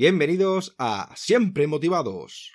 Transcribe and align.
Bienvenidos 0.00 0.74
a 0.78 1.12
Siempre 1.14 1.66
Motivados. 1.66 2.52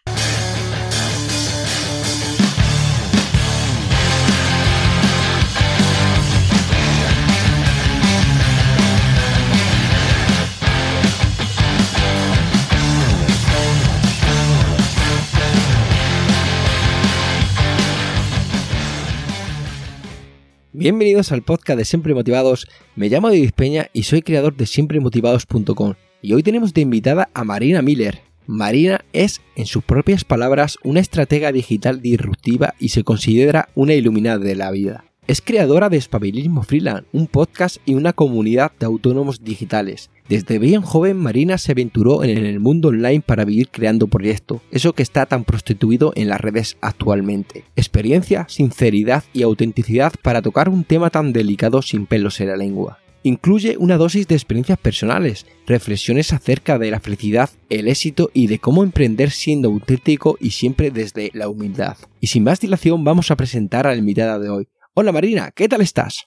Bienvenidos 20.74 21.32
al 21.32 21.44
podcast 21.44 21.78
de 21.78 21.86
Siempre 21.86 22.16
Motivados. 22.16 22.68
Me 22.96 23.08
llamo 23.08 23.30
David 23.30 23.52
Peña 23.56 23.92
y 23.94 24.02
soy 24.02 24.24
creador 24.24 24.56
de 24.56 24.66
siempremotivados.com. 24.66 25.94
Y 26.26 26.34
hoy 26.34 26.42
tenemos 26.42 26.74
de 26.74 26.82
invitada 26.82 27.30
a 27.36 27.44
Marina 27.44 27.84
Miller. 27.84 28.24
Marina 28.48 29.06
es, 29.14 29.42
en 29.56 29.68
sus 29.68 29.84
propias 29.84 30.24
palabras, 30.24 30.80
una 30.84 31.00
estratega 31.00 31.52
digital 31.52 32.02
disruptiva 32.02 32.74
y 32.80 32.90
se 32.90 33.04
considera 33.04 33.70
una 33.76 33.94
iluminada 33.94 34.40
de 34.40 34.56
la 34.56 34.72
vida. 34.72 35.06
Es 35.28 35.40
creadora 35.40 35.88
de 35.90 35.98
Espabilismo 35.98 36.64
Freelance, 36.64 37.06
un 37.14 37.28
podcast 37.28 37.78
y 37.86 37.94
una 37.94 38.12
comunidad 38.12 38.72
de 38.80 38.88
autónomos 38.88 39.44
digitales. 39.44 40.10
Desde 40.28 40.58
bien 40.58 40.82
joven, 40.82 41.18
Marina 41.18 41.60
se 41.60 41.74
aventuró 41.74 42.24
en 42.24 42.44
el 42.44 42.60
mundo 42.60 42.88
online 42.88 43.22
para 43.22 43.46
vivir 43.46 43.70
creando 43.70 44.08
proyectos, 44.08 44.62
eso 44.72 44.94
que 44.94 45.04
está 45.04 45.28
tan 45.28 45.44
prostituido 45.44 46.12
en 46.16 46.30
las 46.30 46.42
redes 46.42 46.76
actualmente. 46.82 47.66
Experiencia, 47.76 48.48
sinceridad 48.50 49.26
y 49.32 49.44
autenticidad 49.44 50.12
para 50.24 50.42
tocar 50.42 50.70
un 50.70 50.86
tema 50.86 51.12
tan 51.12 51.34
delicado 51.34 51.84
sin 51.84 52.08
pelos 52.08 52.42
en 52.42 52.48
la 52.48 52.58
lengua. 52.58 52.98
Incluye 53.26 53.76
una 53.80 53.98
dosis 53.98 54.28
de 54.28 54.36
experiencias 54.36 54.78
personales, 54.78 55.48
reflexiones 55.66 56.32
acerca 56.32 56.78
de 56.78 56.92
la 56.92 57.00
felicidad, 57.00 57.50
el 57.72 57.88
éxito 57.88 58.30
y 58.36 58.46
de 58.46 58.60
cómo 58.60 58.84
emprender 58.84 59.32
siendo 59.32 59.68
auténtico 59.70 60.38
y 60.40 60.52
siempre 60.52 60.92
desde 60.92 61.32
la 61.34 61.50
humildad. 61.50 61.98
Y 62.22 62.28
sin 62.28 62.44
más 62.44 62.60
dilación 62.60 63.04
vamos 63.04 63.32
a 63.32 63.36
presentar 63.36 63.88
a 63.88 63.94
la 63.94 63.98
invitada 63.98 64.38
de 64.38 64.50
hoy. 64.50 64.68
Hola 64.94 65.12
Marina, 65.12 65.50
¿qué 65.56 65.68
tal 65.68 65.82
estás? 65.82 66.26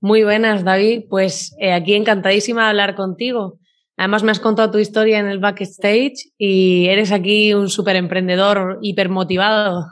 Muy 0.00 0.22
buenas, 0.22 0.62
David. 0.62 1.06
Pues 1.10 1.52
eh, 1.58 1.72
aquí 1.72 1.94
encantadísima 1.94 2.62
de 2.62 2.68
hablar 2.68 2.94
contigo. 2.94 3.58
Además, 3.96 4.22
me 4.22 4.30
has 4.30 4.38
contado 4.38 4.70
tu 4.70 4.78
historia 4.78 5.18
en 5.18 5.26
el 5.26 5.40
backstage 5.40 6.30
y 6.38 6.86
eres 6.86 7.10
aquí 7.10 7.54
un 7.54 7.68
súper 7.68 7.96
emprendedor 7.96 8.78
hipermotivado. 8.82 9.86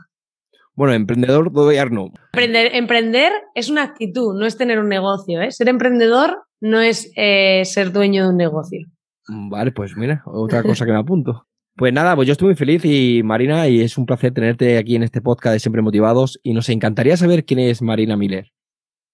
Bueno, 0.74 0.92
emprendedor 0.94 1.52
todavía 1.52 1.84
no. 1.86 2.12
Emprender, 2.32 2.74
emprender, 2.74 3.32
es 3.54 3.70
una 3.70 3.82
actitud, 3.82 4.38
no 4.38 4.44
es 4.44 4.56
tener 4.56 4.78
un 4.78 4.88
negocio. 4.88 5.40
¿eh? 5.40 5.50
Ser 5.52 5.68
emprendedor 5.68 6.42
no 6.60 6.80
es 6.80 7.12
eh, 7.16 7.62
ser 7.64 7.92
dueño 7.92 8.24
de 8.24 8.30
un 8.30 8.36
negocio. 8.36 8.80
Vale, 9.28 9.72
pues 9.72 9.96
mira, 9.96 10.22
otra 10.26 10.62
cosa 10.62 10.84
que 10.84 10.92
me 10.92 10.98
apunto. 10.98 11.46
Pues 11.76 11.92
nada, 11.92 12.14
pues 12.14 12.28
yo 12.28 12.32
estoy 12.32 12.46
muy 12.46 12.54
feliz 12.54 12.84
y 12.84 13.22
Marina, 13.24 13.66
y 13.66 13.80
es 13.80 13.98
un 13.98 14.06
placer 14.06 14.32
tenerte 14.32 14.78
aquí 14.78 14.94
en 14.94 15.02
este 15.02 15.20
podcast 15.20 15.54
de 15.54 15.58
Siempre 15.58 15.82
Motivados 15.82 16.38
y 16.44 16.52
nos 16.52 16.68
encantaría 16.68 17.16
saber 17.16 17.44
quién 17.44 17.58
es 17.58 17.82
Marina 17.82 18.16
Miller. 18.16 18.52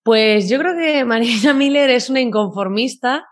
Pues 0.03 0.51
yo 0.51 0.59
creo 0.59 0.77
que 0.77 1.03
Marina 1.07 1.55
Miller 1.55 1.89
es 1.89 2.11
una 2.11 2.21
inconformista 2.21 3.25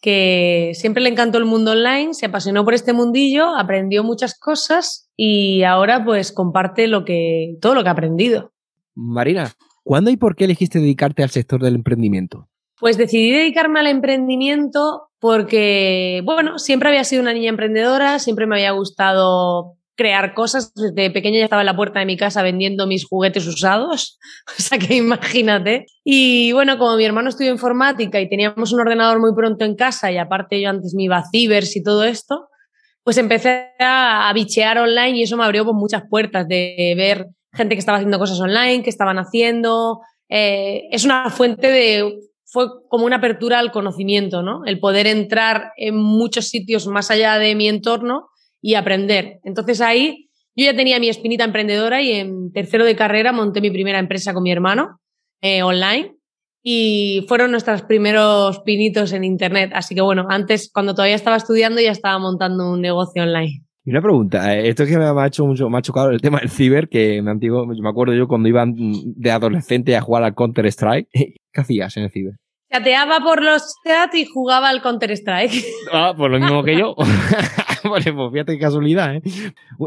que 0.00 0.72
siempre 0.74 1.02
le 1.02 1.08
encantó 1.08 1.38
el 1.38 1.44
mundo 1.44 1.72
online, 1.72 2.14
se 2.14 2.26
apasionó 2.26 2.64
por 2.64 2.74
este 2.74 2.92
mundillo, 2.92 3.54
aprendió 3.56 4.04
muchas 4.04 4.38
cosas 4.38 5.10
y 5.16 5.62
ahora 5.62 6.04
pues 6.04 6.32
comparte 6.32 6.86
lo 6.86 7.04
que, 7.04 7.56
todo 7.60 7.74
lo 7.74 7.82
que 7.82 7.88
ha 7.88 7.92
aprendido. 7.92 8.52
Marina, 8.94 9.52
¿cuándo 9.82 10.10
y 10.10 10.16
por 10.16 10.36
qué 10.36 10.44
elegiste 10.44 10.78
dedicarte 10.78 11.22
al 11.22 11.30
sector 11.30 11.62
del 11.62 11.74
emprendimiento? 11.74 12.48
Pues 12.78 12.98
decidí 12.98 13.30
dedicarme 13.30 13.80
al 13.80 13.86
emprendimiento 13.86 15.08
porque, 15.18 16.22
bueno, 16.24 16.58
siempre 16.58 16.90
había 16.90 17.04
sido 17.04 17.22
una 17.22 17.32
niña 17.32 17.48
emprendedora, 17.48 18.18
siempre 18.18 18.46
me 18.46 18.56
había 18.56 18.72
gustado 18.72 19.75
crear 19.96 20.34
cosas. 20.34 20.72
Desde 20.74 21.10
pequeña 21.10 21.38
ya 21.38 21.44
estaba 21.44 21.62
en 21.62 21.66
la 21.66 21.76
puerta 21.76 21.98
de 21.98 22.06
mi 22.06 22.16
casa 22.16 22.42
vendiendo 22.42 22.86
mis 22.86 23.06
juguetes 23.06 23.46
usados, 23.46 24.18
o 24.58 24.62
sea 24.62 24.78
que 24.78 24.94
imagínate. 24.94 25.86
Y 26.04 26.52
bueno, 26.52 26.78
como 26.78 26.96
mi 26.96 27.04
hermano 27.04 27.30
estudió 27.30 27.50
informática 27.50 28.20
y 28.20 28.28
teníamos 28.28 28.72
un 28.72 28.80
ordenador 28.80 29.18
muy 29.20 29.34
pronto 29.34 29.64
en 29.64 29.74
casa 29.74 30.12
y 30.12 30.18
aparte 30.18 30.60
yo 30.60 30.70
antes 30.70 30.94
me 30.94 31.04
iba 31.04 31.18
a 31.18 31.24
y 31.32 31.82
todo 31.82 32.04
esto, 32.04 32.48
pues 33.02 33.18
empecé 33.18 33.70
a, 33.78 34.30
bichear 34.34 34.78
online 34.78 35.18
y 35.18 35.22
eso 35.22 35.36
me 35.36 35.44
abrió 35.44 35.64
pues, 35.64 35.76
muchas 35.76 36.02
puertas 36.08 36.46
de 36.48 36.94
ver 36.96 37.26
gente 37.52 37.74
que 37.74 37.78
estaba 37.78 37.98
haciendo 37.98 38.18
cosas 38.18 38.40
online, 38.40 38.82
que 38.82 38.90
estaban 38.90 39.18
haciendo. 39.18 40.00
Eh, 40.28 40.82
es 40.90 41.04
una 41.04 41.30
fuente 41.30 41.68
de 41.68 42.18
fue 42.44 42.66
como 42.88 43.06
una 43.06 43.16
apertura 43.16 43.58
al 43.58 43.72
conocimiento, 43.72 44.42
¿no? 44.42 44.64
El 44.64 44.78
poder 44.78 45.06
entrar 45.06 45.72
en 45.76 45.96
muchos 45.96 46.48
sitios 46.48 46.86
más 46.86 47.10
allá 47.10 47.38
de 47.38 47.54
mi 47.54 47.68
entorno 47.68 48.28
y 48.60 48.74
aprender. 48.74 49.40
Entonces 49.44 49.80
ahí 49.80 50.28
yo 50.56 50.64
ya 50.64 50.74
tenía 50.74 50.98
mi 50.98 51.08
espinita 51.08 51.44
emprendedora 51.44 52.02
y 52.02 52.12
en 52.12 52.52
tercero 52.52 52.84
de 52.84 52.96
carrera 52.96 53.32
monté 53.32 53.60
mi 53.60 53.70
primera 53.70 53.98
empresa 53.98 54.32
con 54.32 54.42
mi 54.42 54.50
hermano 54.50 55.00
eh, 55.42 55.62
online 55.62 56.16
y 56.62 57.24
fueron 57.28 57.52
nuestros 57.52 57.82
primeros 57.82 58.60
pinitos 58.60 59.12
en 59.12 59.22
Internet. 59.22 59.70
Así 59.74 59.94
que 59.94 60.00
bueno, 60.00 60.26
antes, 60.28 60.70
cuando 60.72 60.94
todavía 60.94 61.14
estaba 61.14 61.36
estudiando, 61.36 61.80
ya 61.80 61.92
estaba 61.92 62.18
montando 62.18 62.72
un 62.72 62.80
negocio 62.80 63.22
online. 63.22 63.62
Y 63.84 63.90
una 63.90 64.02
pregunta, 64.02 64.52
eh, 64.52 64.68
esto 64.68 64.82
es 64.82 64.88
que 64.88 64.98
me 64.98 65.04
ha 65.04 65.26
hecho 65.26 65.46
mucho, 65.46 65.70
me 65.70 65.78
ha 65.78 65.82
chocado 65.82 66.10
el 66.10 66.20
tema 66.20 66.40
del 66.40 66.50
ciber, 66.50 66.88
que 66.88 67.22
me, 67.22 67.30
antiguo, 67.30 67.66
me 67.66 67.88
acuerdo 67.88 68.14
yo 68.14 68.26
cuando 68.26 68.48
iba 68.48 68.64
de 68.66 69.30
adolescente 69.30 69.94
a 69.94 70.00
jugar 70.00 70.24
al 70.24 70.34
Counter 70.34 70.66
Strike. 70.66 71.08
¿Qué 71.12 71.60
hacías 71.60 71.96
en 71.96 72.02
el 72.02 72.10
ciber? 72.10 72.34
Chateaba 72.70 73.20
por 73.20 73.42
los 73.42 73.62
chats 73.84 74.14
y 74.16 74.26
jugaba 74.26 74.68
al 74.68 74.82
Counter 74.82 75.10
Strike. 75.12 75.64
Ah, 75.92 76.14
pues 76.16 76.30
lo 76.30 76.40
mismo 76.40 76.64
que 76.64 76.78
yo. 76.78 76.94
pues 77.82 78.04
fíjate 78.04 78.52
qué 78.54 78.58
casualidad, 78.58 79.16
¿eh? 79.16 79.22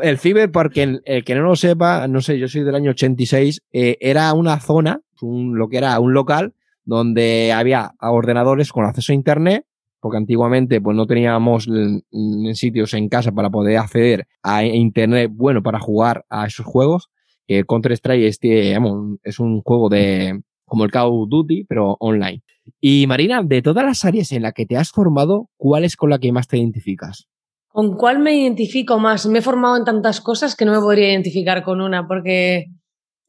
El 0.02 0.18
ciber, 0.18 0.52
porque 0.52 1.00
el, 1.04 1.24
que 1.24 1.36
no 1.36 1.42
lo 1.42 1.56
sepa, 1.56 2.08
no 2.08 2.22
sé, 2.22 2.40
yo 2.40 2.48
soy 2.48 2.64
del 2.64 2.76
año 2.76 2.92
86, 2.92 3.62
eh, 3.72 3.98
era 4.00 4.34
una 4.34 4.60
zona, 4.60 5.02
un, 5.22 5.58
lo 5.58 5.68
que 5.68 5.78
era 5.78 6.00
un 6.00 6.14
local, 6.14 6.54
donde 6.86 7.52
había 7.54 7.92
ordenadores 8.00 8.72
con 8.72 8.86
acceso 8.86 9.12
a 9.12 9.16
internet 9.16 9.66
porque 10.00 10.18
antiguamente 10.18 10.82
pues 10.82 10.96
no 10.96 11.06
teníamos 11.06 11.68
en 11.68 12.56
sitios 12.56 12.94
en 12.94 13.10
casa 13.10 13.32
para 13.32 13.50
poder 13.50 13.78
acceder 13.78 14.28
a 14.42 14.64
internet 14.64 15.30
bueno 15.34 15.62
para 15.62 15.80
jugar 15.80 16.26
a 16.30 16.48
esos 16.48 16.66
juegos. 16.66 17.10
El 17.48 17.66
Counter 17.66 17.92
Strike 17.94 18.26
este, 18.26 18.78
es 19.24 19.40
un 19.40 19.62
juego 19.62 19.90
de 19.90 20.42
como 20.70 20.86
el 20.86 20.92
Call 20.92 21.10
of 21.10 21.30
Duty, 21.30 21.66
pero 21.66 21.98
online. 22.00 22.44
Y 22.80 23.08
Marina, 23.08 23.42
de 23.44 23.62
todas 23.62 23.84
las 23.84 24.06
áreas 24.06 24.32
en 24.32 24.44
las 24.44 24.54
que 24.54 24.66
te 24.66 24.78
has 24.78 24.92
formado, 24.92 25.50
¿cuál 25.58 25.84
es 25.84 25.96
con 25.96 26.10
la 26.10 26.20
que 26.20 26.32
más 26.32 26.48
te 26.48 26.58
identificas? 26.58 27.28
¿Con 27.68 27.96
cuál 27.96 28.20
me 28.20 28.36
identifico 28.36 29.00
más? 29.00 29.26
Me 29.26 29.40
he 29.40 29.42
formado 29.42 29.78
en 29.78 29.86
tantas 29.86 30.22
cosas 30.22 30.56
que 30.56 30.66
no 30.66 30.72
me 30.72 30.80
podría 30.80 31.10
identificar 31.10 31.64
con 31.64 31.82
una, 31.82 32.08
porque 32.08 32.68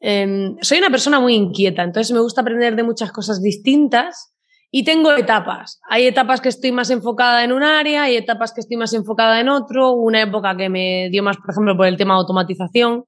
em, 0.00 0.56
soy 0.60 0.78
una 0.78 0.90
persona 0.90 1.20
muy 1.20 1.34
inquieta, 1.34 1.82
entonces 1.82 2.12
me 2.12 2.20
gusta 2.20 2.40
aprender 2.40 2.76
de 2.76 2.82
muchas 2.82 3.12
cosas 3.12 3.42
distintas 3.42 4.34
y 4.72 4.84
tengo 4.84 5.12
etapas. 5.12 5.80
Hay 5.88 6.06
etapas 6.06 6.40
que 6.40 6.48
estoy 6.48 6.70
más 6.70 6.90
enfocada 6.90 7.42
en 7.42 7.52
un 7.52 7.64
área, 7.64 8.04
hay 8.04 8.16
etapas 8.16 8.52
que 8.54 8.60
estoy 8.60 8.76
más 8.76 8.92
enfocada 8.94 9.40
en 9.40 9.48
otro. 9.48 9.92
Una 9.92 10.22
época 10.22 10.56
que 10.56 10.68
me 10.68 11.08
dio 11.10 11.24
más, 11.24 11.38
por 11.38 11.50
ejemplo, 11.50 11.76
por 11.76 11.86
el 11.86 11.96
tema 11.96 12.14
de 12.14 12.20
automatización. 12.20 13.04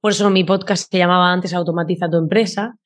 Por 0.00 0.12
eso 0.12 0.30
mi 0.30 0.44
podcast 0.44 0.90
se 0.90 0.98
llamaba 0.98 1.30
antes 1.30 1.52
Automatiza 1.52 2.08
tu 2.08 2.16
empresa. 2.16 2.76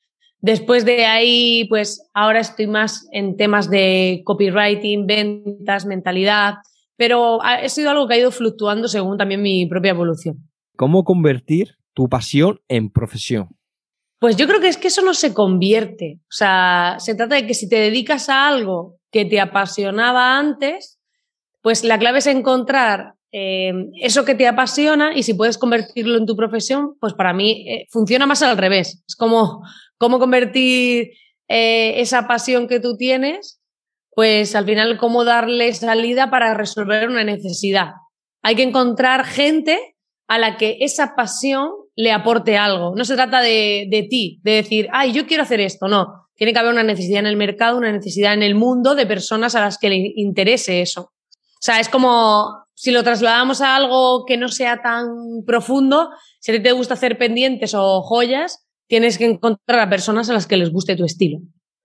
Después 0.41 0.85
de 0.85 1.05
ahí, 1.05 1.67
pues 1.69 2.09
ahora 2.15 2.41
estoy 2.41 2.69
más 2.69 3.09
en 3.13 3.37
temas 3.37 3.69
de 3.71 4.23
copywriting, 4.25 5.07
ventas, 5.07 5.85
mentalidad, 5.85 6.55
pero 6.97 7.43
ha 7.43 7.69
sido 7.69 7.91
algo 7.91 8.07
que 8.07 8.15
ha 8.15 8.19
ido 8.19 8.31
fluctuando 8.31 8.89
según 8.89 9.19
también 9.19 9.43
mi 9.43 9.67
propia 9.67 9.91
evolución. 9.91 10.49
¿Cómo 10.77 11.05
convertir 11.05 11.77
tu 11.93 12.09
pasión 12.09 12.61
en 12.69 12.91
profesión? 12.91 13.49
Pues 14.21 14.37
yo 14.37 14.47
creo 14.47 14.61
que 14.61 14.69
es 14.69 14.77
que 14.77 14.89
eso 14.89 15.03
no 15.03 15.15
se 15.15 15.35
convierte. 15.35 16.21
O 16.23 16.33
sea, 16.33 16.97
se 16.99 17.15
trata 17.15 17.37
de 17.37 17.47
que 17.47 17.55
si 17.55 17.69
te 17.69 17.77
dedicas 17.77 18.29
a 18.29 18.49
algo 18.49 18.99
que 19.11 19.25
te 19.25 19.41
apasionaba 19.41 20.39
antes, 20.39 20.99
pues 21.63 21.85
la 21.85 21.99
clave 21.99 22.19
es 22.19 22.27
encontrar 22.27 23.15
eh, 23.31 23.73
eso 24.01 24.25
que 24.25 24.35
te 24.35 24.47
apasiona 24.47 25.17
y 25.17 25.23
si 25.23 25.35
puedes 25.35 25.59
convertirlo 25.59 26.17
en 26.17 26.27
tu 26.27 26.35
profesión, 26.35 26.97
pues 27.01 27.15
para 27.15 27.33
mí 27.33 27.65
eh, 27.69 27.87
funciona 27.91 28.27
más 28.27 28.43
al 28.43 28.57
revés. 28.57 29.03
Es 29.07 29.17
como 29.17 29.63
cómo 29.99 30.19
convertir 30.19 31.13
eh, 31.49 32.01
esa 32.01 32.27
pasión 32.27 32.69
que 32.69 32.81
tú 32.81 32.97
tienes, 32.97 33.61
pues 34.11 34.55
al 34.55 34.65
final 34.65 34.99
cómo 34.99 35.25
darle 35.25 35.73
salida 35.75 36.31
para 36.31 36.55
resolver 36.55 37.09
una 37.09 37.25
necesidad. 37.25 37.93
Hay 38.43 38.57
que 38.57 38.63
encontrar 38.63 39.25
gente 39.25 39.79
a 40.29 40.39
la 40.39 40.57
que 40.57 40.79
esa 40.81 41.15
pasión 41.15 41.71
le 41.97 42.13
aporte 42.13 42.57
algo. 42.57 42.95
No 42.97 43.05
se 43.05 43.15
trata 43.15 43.41
de, 43.41 43.87
de 43.91 44.03
ti, 44.05 44.41
de 44.43 44.53
decir, 44.53 44.89
ay, 44.93 45.13
yo 45.13 45.27
quiero 45.27 45.43
hacer 45.43 45.61
esto. 45.61 45.89
No, 45.89 46.29
tiene 46.35 46.53
que 46.53 46.59
haber 46.59 46.73
una 46.73 46.85
necesidad 46.85 47.21
en 47.21 47.27
el 47.27 47.37
mercado, 47.37 47.79
una 47.79 47.93
necesidad 47.93 48.35
en 48.35 48.43
el 48.43 48.55
mundo 48.55 48.95
de 48.95 49.07
personas 49.07 49.55
a 49.55 49.61
las 49.61 49.79
que 49.79 49.89
le 49.89 50.13
interese 50.17 50.81
eso. 50.81 51.13
O 51.59 51.61
sea, 51.61 51.81
es 51.81 51.89
como 51.89 52.65
si 52.75 52.93
lo 52.93 53.03
trasladamos 53.03 53.61
a 53.61 53.75
algo 53.75 54.25
que 54.25 54.37
no 54.37 54.49
sea 54.49 54.81
tan 54.81 55.09
profundo, 55.45 56.11
si 56.39 56.53
a 56.53 56.55
ti 56.55 56.63
te 56.63 56.71
gusta 56.71 56.95
hacer 56.95 57.19
pendientes 57.19 57.75
o 57.75 58.03
joyas, 58.03 58.68
tienes 58.89 59.19
que 59.19 59.27
encontrar 59.27 59.81
a 59.81 59.91
personas 59.91 60.29
a 60.29 60.33
las 60.33 60.47
que 60.47 60.57
les 60.57 60.71
guste 60.71 60.97
tu 60.97 61.05
estilo 61.05 61.39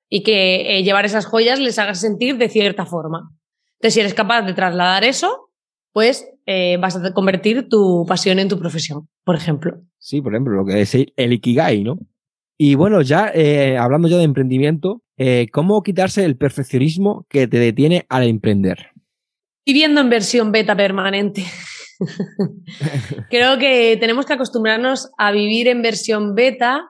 y 0.09 0.23
que 0.23 0.77
eh, 0.77 0.83
llevar 0.83 1.05
esas 1.05 1.25
joyas 1.25 1.59
les 1.59 1.77
haga 1.77 1.95
sentir 1.95 2.37
de 2.37 2.49
cierta 2.49 2.85
forma. 2.85 3.29
Entonces, 3.75 3.93
si 3.93 3.99
eres 3.99 4.13
capaz 4.13 4.43
de 4.43 4.53
trasladar 4.53 5.03
eso, 5.03 5.49
pues 5.91 6.27
eh, 6.45 6.77
vas 6.77 6.95
a 6.95 7.13
convertir 7.13 7.67
tu 7.69 8.05
pasión 8.07 8.39
en 8.39 8.49
tu 8.49 8.59
profesión, 8.59 9.07
por 9.23 9.35
ejemplo. 9.35 9.81
Sí, 9.99 10.21
por 10.21 10.33
ejemplo, 10.33 10.55
lo 10.55 10.65
que 10.65 10.81
es 10.81 10.95
el 10.95 11.33
Ikigai, 11.33 11.83
¿no? 11.83 11.97
Y 12.57 12.75
bueno, 12.75 13.01
ya 13.01 13.31
eh, 13.33 13.77
hablando 13.77 14.07
ya 14.07 14.17
de 14.17 14.23
emprendimiento, 14.23 15.01
eh, 15.17 15.47
¿cómo 15.51 15.83
quitarse 15.83 16.23
el 16.23 16.37
perfeccionismo 16.37 17.25
que 17.29 17.47
te 17.47 17.59
detiene 17.59 18.05
al 18.09 18.23
emprender? 18.23 18.91
Viviendo 19.65 20.01
en 20.01 20.09
versión 20.09 20.51
beta 20.51 20.75
permanente. 20.75 21.43
Creo 23.29 23.57
que 23.57 23.97
tenemos 23.99 24.25
que 24.25 24.33
acostumbrarnos 24.33 25.11
a 25.17 25.31
vivir 25.31 25.67
en 25.67 25.81
versión 25.81 26.35
beta 26.35 26.87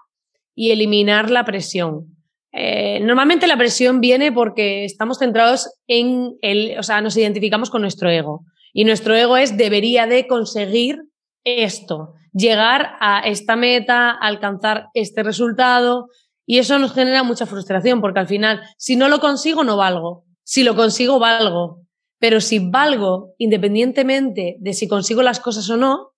y 0.56 0.72
eliminar 0.72 1.30
la 1.30 1.46
presión. 1.46 2.14
Eh, 2.52 3.00
normalmente 3.00 3.48
la 3.48 3.58
presión 3.58 4.00
viene 4.00 4.32
porque 4.32 4.86
estamos 4.86 5.18
centrados 5.18 5.74
en 5.88 6.38
el, 6.42 6.78
o 6.78 6.84
sea, 6.84 7.02
nos 7.02 7.18
identificamos 7.18 7.70
con 7.70 7.82
nuestro 7.82 8.10
ego. 8.10 8.46
Y 8.74 8.86
nuestro 8.86 9.16
ego 9.16 9.38
es 9.38 9.58
debería 9.58 10.06
de 10.06 10.28
conseguir 10.28 11.00
esto, 11.44 12.14
llegar 12.32 12.96
a 13.00 13.22
esta 13.22 13.56
meta, 13.56 14.12
alcanzar 14.12 14.88
este 14.94 15.24
resultado. 15.24 16.10
Y 16.46 16.60
eso 16.60 16.78
nos 16.78 16.94
genera 16.94 17.24
mucha 17.24 17.46
frustración 17.46 18.02
porque 18.02 18.20
al 18.20 18.28
final, 18.28 18.62
si 18.78 18.96
no 18.96 19.10
lo 19.10 19.20
consigo, 19.20 19.64
no 19.64 19.78
valgo. 19.78 20.26
Si 20.44 20.64
lo 20.64 20.76
consigo, 20.76 21.20
valgo. 21.20 21.82
Pero 22.20 22.40
si 22.40 22.60
valgo, 22.60 23.34
independientemente 23.38 24.58
de 24.60 24.74
si 24.74 24.88
consigo 24.88 25.24
las 25.24 25.40
cosas 25.40 25.70
o 25.70 25.78
no, 25.78 26.13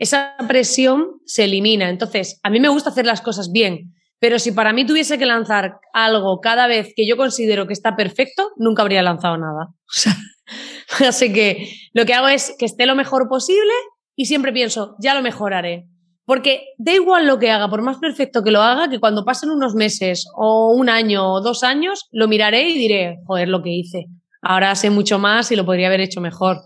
esa 0.00 0.34
presión 0.48 1.20
se 1.26 1.44
elimina. 1.44 1.90
Entonces, 1.90 2.40
a 2.42 2.50
mí 2.50 2.58
me 2.58 2.70
gusta 2.70 2.88
hacer 2.88 3.04
las 3.04 3.20
cosas 3.20 3.52
bien, 3.52 3.92
pero 4.18 4.38
si 4.38 4.50
para 4.50 4.72
mí 4.72 4.86
tuviese 4.86 5.18
que 5.18 5.26
lanzar 5.26 5.78
algo 5.92 6.40
cada 6.40 6.66
vez 6.66 6.92
que 6.96 7.06
yo 7.06 7.18
considero 7.18 7.66
que 7.66 7.74
está 7.74 7.96
perfecto, 7.96 8.50
nunca 8.56 8.82
habría 8.82 9.02
lanzado 9.02 9.36
nada. 9.36 9.68
así 11.06 11.32
que 11.32 11.70
lo 11.92 12.06
que 12.06 12.14
hago 12.14 12.28
es 12.28 12.56
que 12.58 12.64
esté 12.64 12.86
lo 12.86 12.96
mejor 12.96 13.28
posible 13.28 13.72
y 14.16 14.24
siempre 14.24 14.52
pienso, 14.52 14.96
ya 15.00 15.14
lo 15.14 15.22
mejoraré. 15.22 15.86
Porque 16.24 16.64
da 16.78 16.92
igual 16.92 17.26
lo 17.26 17.38
que 17.38 17.50
haga, 17.50 17.68
por 17.68 17.82
más 17.82 17.98
perfecto 17.98 18.42
que 18.42 18.52
lo 18.52 18.62
haga, 18.62 18.88
que 18.88 19.00
cuando 19.00 19.24
pasen 19.24 19.50
unos 19.50 19.74
meses 19.74 20.26
o 20.34 20.72
un 20.72 20.88
año 20.88 21.30
o 21.30 21.42
dos 21.42 21.62
años, 21.62 22.06
lo 22.10 22.26
miraré 22.26 22.70
y 22.70 22.78
diré, 22.78 23.18
joder, 23.26 23.48
lo 23.48 23.62
que 23.62 23.70
hice. 23.70 24.06
Ahora 24.40 24.74
sé 24.76 24.88
mucho 24.88 25.18
más 25.18 25.52
y 25.52 25.56
lo 25.56 25.66
podría 25.66 25.88
haber 25.88 26.00
hecho 26.00 26.22
mejor. 26.22 26.58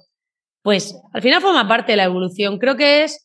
Pues 0.62 0.94
al 1.12 1.20
final 1.20 1.42
forma 1.42 1.66
parte 1.68 1.92
de 1.92 1.96
la 1.96 2.04
evolución. 2.04 2.58
Creo 2.58 2.76
que 2.76 3.04
es 3.04 3.23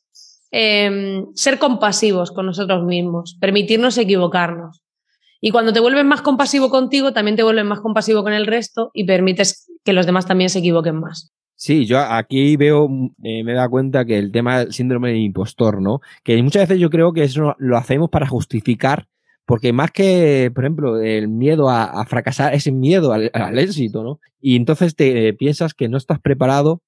Em, 0.51 1.27
ser 1.35 1.59
compasivos 1.59 2.31
con 2.31 2.47
nosotros 2.47 2.83
mismos, 2.83 3.37
permitirnos 3.39 3.97
equivocarnos. 3.97 4.81
Y 5.41 5.51
cuando 5.51 5.71
te 5.71 5.79
vuelves 5.79 6.05
más 6.05 6.21
compasivo 6.21 6.69
contigo, 6.69 7.13
también 7.13 7.37
te 7.37 7.43
vuelves 7.43 7.65
más 7.65 7.81
compasivo 7.81 8.23
con 8.23 8.33
el 8.33 8.47
resto 8.47 8.89
y 8.93 9.05
permites 9.05 9.71
que 9.83 9.93
los 9.93 10.05
demás 10.05 10.25
también 10.25 10.49
se 10.49 10.59
equivoquen 10.59 10.99
más. 10.99 11.31
Sí, 11.55 11.85
yo 11.85 11.99
aquí 11.99 12.55
veo, 12.57 12.89
eh, 13.23 13.43
me 13.43 13.53
da 13.53 13.69
cuenta 13.69 14.05
que 14.05 14.17
el 14.17 14.31
tema 14.31 14.59
del 14.59 14.73
síndrome 14.73 15.09
del 15.09 15.19
impostor, 15.19 15.81
¿no? 15.81 16.01
Que 16.23 16.41
muchas 16.41 16.63
veces 16.63 16.79
yo 16.79 16.89
creo 16.89 17.13
que 17.13 17.23
eso 17.23 17.55
lo 17.59 17.77
hacemos 17.77 18.09
para 18.09 18.27
justificar, 18.27 19.07
porque 19.45 19.71
más 19.71 19.91
que, 19.91 20.51
por 20.55 20.63
ejemplo, 20.63 20.99
el 20.99 21.27
miedo 21.27 21.69
a, 21.69 22.05
fracasar, 22.05 22.53
es 22.53 22.71
miedo 22.71 23.13
al, 23.13 23.29
al, 23.33 23.59
éxito, 23.59 24.03
¿no? 24.03 24.19
Y 24.41 24.55
entonces 24.55 24.95
te 24.95 25.33
piensas 25.33 25.73
que 25.73 25.89
no 25.89 25.97
estás 25.97 26.19
preparado 26.19 26.81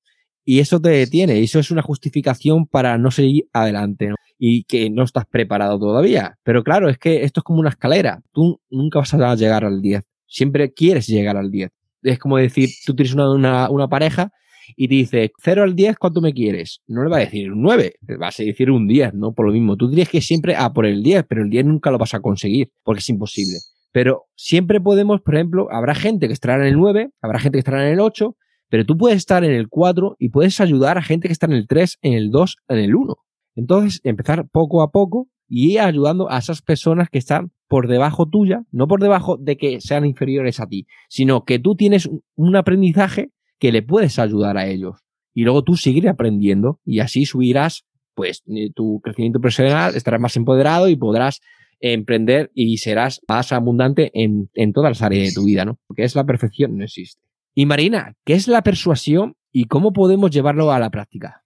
y 0.44 0.60
eso 0.60 0.80
te 0.80 0.90
detiene, 0.90 1.40
eso 1.40 1.60
es 1.60 1.72
una 1.72 1.82
justificación 1.82 2.66
para 2.66 2.98
no 2.98 3.12
seguir 3.12 3.48
adelante, 3.54 4.10
¿no? 4.10 4.16
Y 4.38 4.64
que 4.64 4.90
no 4.90 5.04
estás 5.04 5.26
preparado 5.26 5.80
todavía. 5.80 6.38
Pero 6.44 6.64
claro, 6.64 6.90
es 6.90 6.98
que 6.98 7.24
esto 7.24 7.42
es 7.42 7.44
como 7.44 7.60
una 7.60 7.70
escalera. 7.70 8.22
Tú 8.32 8.60
nunca 8.72 9.00
vas 9.00 9.14
a 9.14 9.36
llegar 9.36 9.64
al 9.66 9.82
10. 9.82 10.04
Siempre 10.26 10.74
quieres 10.74 11.06
llegar 11.08 11.38
al 11.38 11.52
10. 11.52 11.70
Es 12.04 12.18
como 12.18 12.38
decir, 12.38 12.70
tú 12.86 12.96
tienes 12.96 13.14
una, 13.14 13.70
una, 13.70 13.88
pareja 13.88 14.32
y 14.76 14.88
te 14.88 14.96
dice 14.96 15.32
0 15.44 15.64
al 15.64 15.76
10, 15.76 15.98
¿cuánto 15.98 16.22
me 16.22 16.34
quieres? 16.34 16.82
No 16.88 17.04
le 17.04 17.10
va 17.10 17.18
a 17.18 17.20
decir 17.20 17.52
un 17.52 17.62
9, 17.62 17.94
le 18.08 18.18
vas 18.18 18.40
a 18.40 18.44
decir 18.44 18.72
un 18.72 18.88
10, 18.88 19.14
¿no? 19.14 19.34
Por 19.34 19.46
lo 19.46 19.54
mismo, 19.54 19.78
tú 19.78 19.90
tienes 19.90 20.10
que 20.10 20.22
siempre 20.22 20.56
a 20.56 20.74
por 20.74 20.88
el 20.88 21.04
10, 21.04 21.26
pero 21.30 21.44
el 21.44 21.50
10 21.52 21.66
nunca 21.66 21.92
lo 21.92 22.00
vas 22.00 22.16
a 22.16 22.22
conseguir, 22.22 22.72
porque 22.84 23.00
es 23.00 23.10
imposible. 23.10 23.58
Pero 23.92 24.24
siempre 24.36 24.80
podemos, 24.80 25.22
por 25.22 25.36
ejemplo, 25.36 25.68
habrá 25.70 25.94
gente 25.94 26.28
que 26.28 26.34
estará 26.34 26.56
en 26.56 26.64
el 26.64 26.78
9, 26.78 27.12
habrá 27.22 27.40
gente 27.40 27.58
que 27.58 27.60
estará 27.60 27.86
en 27.86 27.94
el 27.94 28.00
8, 28.00 28.36
pero 28.72 28.86
tú 28.86 28.98
puedes 28.98 29.18
estar 29.18 29.44
en 29.44 29.52
el 29.52 29.68
4 29.68 30.16
y 30.18 30.30
puedes 30.30 30.62
ayudar 30.62 30.98
a 30.98 31.02
gente 31.02 31.28
que 31.28 31.34
está 31.34 31.46
en 31.46 31.52
el 31.52 31.68
3, 31.68 32.00
en 32.04 32.14
el 32.14 32.32
2, 32.32 32.58
en 32.70 32.78
el 32.78 32.96
1. 32.96 33.18
Entonces, 33.58 34.00
empezar 34.06 34.48
poco 34.50 34.82
a 34.82 34.92
poco 34.92 35.28
y 35.50 35.74
ir 35.74 35.82
ayudando 35.82 36.32
a 36.32 36.38
esas 36.38 36.62
personas 36.62 37.10
que 37.10 37.18
están 37.18 37.52
por 37.68 37.90
debajo 37.90 38.30
tuya, 38.30 38.64
no 38.72 38.88
por 38.88 39.02
debajo 39.02 39.36
de 39.36 39.58
que 39.58 39.82
sean 39.82 40.06
inferiores 40.06 40.62
a 40.62 40.68
ti, 40.68 40.88
sino 41.10 41.44
que 41.44 41.60
tú 41.60 41.76
tienes 41.76 42.10
un 42.36 42.56
aprendizaje 42.56 43.32
que 43.60 43.74
le 43.74 43.82
puedes 43.82 44.18
ayudar 44.20 44.58
a 44.58 44.68
ellos. 44.68 45.00
Y 45.34 45.44
luego 45.44 45.64
tú 45.64 45.76
seguiré 45.76 46.08
aprendiendo 46.08 46.80
y 46.86 47.00
así 47.00 47.26
subirás 47.26 47.84
pues 48.14 48.42
eh, 48.48 48.70
tu 48.74 49.02
crecimiento 49.02 49.42
profesional, 49.42 49.96
estarás 49.96 50.22
más 50.22 50.38
empoderado 50.38 50.88
y 50.88 50.96
podrás 50.96 51.42
emprender 51.82 52.52
y 52.54 52.78
serás 52.78 53.20
más 53.28 53.52
abundante 53.52 54.12
en, 54.14 54.50
en 54.54 54.72
todas 54.72 54.92
las 54.92 55.02
áreas 55.02 55.28
de 55.28 55.34
tu 55.34 55.44
vida, 55.44 55.66
¿no? 55.66 55.78
Porque 55.88 56.04
es 56.04 56.16
la 56.16 56.24
perfección, 56.24 56.78
no 56.78 56.86
existe. 56.86 57.22
Y 57.54 57.66
Marina, 57.66 58.16
¿qué 58.26 58.34
es 58.34 58.48
la 58.48 58.62
persuasión 58.62 59.36
y 59.52 59.66
cómo 59.66 59.94
podemos 59.94 60.32
llevarlo 60.32 60.72
a 60.72 60.80
la 60.80 60.90
práctica? 60.90 61.44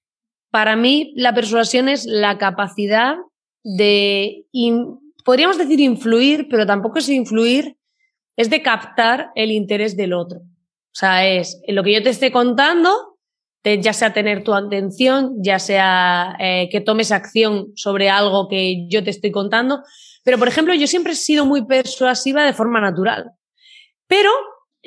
Para 0.52 0.76
mí, 0.76 1.14
la 1.16 1.34
persuasión 1.34 1.90
es 1.90 2.06
la 2.06 2.38
capacidad 2.38 3.16
de, 3.64 4.46
podríamos 5.24 5.58
decir 5.58 5.80
influir, 5.80 6.48
pero 6.50 6.66
tampoco 6.66 7.00
es 7.00 7.10
influir, 7.10 7.78
es 8.38 8.50
de 8.50 8.62
captar 8.62 9.32
el 9.36 9.52
interés 9.52 9.98
del 9.98 10.14
otro. 10.14 10.40
O 10.40 10.98
sea, 10.98 11.28
es 11.28 11.62
lo 11.68 11.84
que 11.84 11.94
yo 11.94 12.04
te 12.04 12.12
esté 12.12 12.32
contando, 12.32 13.18
ya 13.64 13.94
sea 13.94 14.14
tener 14.14 14.44
tu 14.44 14.54
atención, 14.54 15.34
ya 15.42 15.58
sea 15.58 16.38
eh, 16.40 16.70
que 16.72 16.82
tomes 16.82 17.12
acción 17.12 17.72
sobre 17.76 18.10
algo 18.10 18.48
que 18.48 18.88
yo 18.88 19.04
te 19.04 19.10
estoy 19.10 19.32
contando. 19.32 19.82
Pero, 20.24 20.38
por 20.38 20.48
ejemplo, 20.48 20.74
yo 20.74 20.88
siempre 20.88 21.14
he 21.14 21.16
sido 21.16 21.46
muy 21.46 21.66
persuasiva 21.66 22.46
de 22.46 22.54
forma 22.54 22.80
natural. 22.80 23.32
Pero 24.08 24.30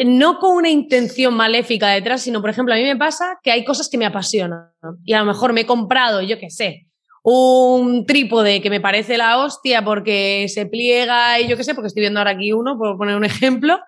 no 0.05 0.39
con 0.39 0.57
una 0.57 0.69
intención 0.69 1.35
maléfica 1.35 1.89
detrás, 1.91 2.23
sino, 2.23 2.41
por 2.41 2.51
ejemplo, 2.51 2.75
a 2.75 2.77
mí 2.77 2.85
me 2.85 2.97
pasa 2.97 3.39
que 3.43 3.51
hay 3.51 3.65
cosas 3.65 3.89
que 3.89 3.99
me 3.99 4.07
apasionan 4.07 4.71
y 5.05 5.13
a 5.13 5.19
lo 5.21 5.25
mejor 5.25 5.53
me 5.53 5.63
he 5.63 5.67
comprado, 5.67 6.23
yo 6.23 6.39
qué 6.39 6.51
sé, 6.51 6.87
un 7.23 8.07
trípode 8.07 8.63
que 8.63 8.71
me 8.71 8.81
parece 8.81 9.19
la 9.19 9.39
hostia 9.39 9.85
porque 9.85 10.47
se 10.49 10.67
pliega 10.67 11.41
y 11.41 11.49
yo 11.49 11.57
qué 11.57 11.65
sé, 11.65 11.75
porque 11.75 11.89
estoy 11.89 12.03
viendo 12.03 12.21
ahora 12.21 12.31
aquí 12.31 12.53
uno, 12.53 12.79
por 12.79 12.97
poner 12.97 13.17
un 13.17 13.25
ejemplo, 13.25 13.81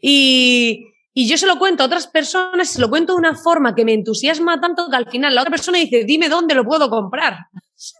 y, 0.00 0.86
y 1.14 1.26
yo 1.26 1.38
se 1.38 1.46
lo 1.46 1.58
cuento 1.58 1.82
a 1.82 1.86
otras 1.86 2.06
personas, 2.06 2.68
se 2.68 2.80
lo 2.80 2.90
cuento 2.90 3.14
de 3.14 3.18
una 3.18 3.34
forma 3.34 3.74
que 3.74 3.86
me 3.86 3.94
entusiasma 3.94 4.60
tanto 4.60 4.90
que 4.90 4.96
al 4.96 5.08
final 5.08 5.34
la 5.34 5.40
otra 5.40 5.50
persona 5.50 5.78
dice, 5.78 6.04
dime 6.04 6.28
dónde 6.28 6.54
lo 6.54 6.64
puedo 6.64 6.90
comprar. 6.90 7.46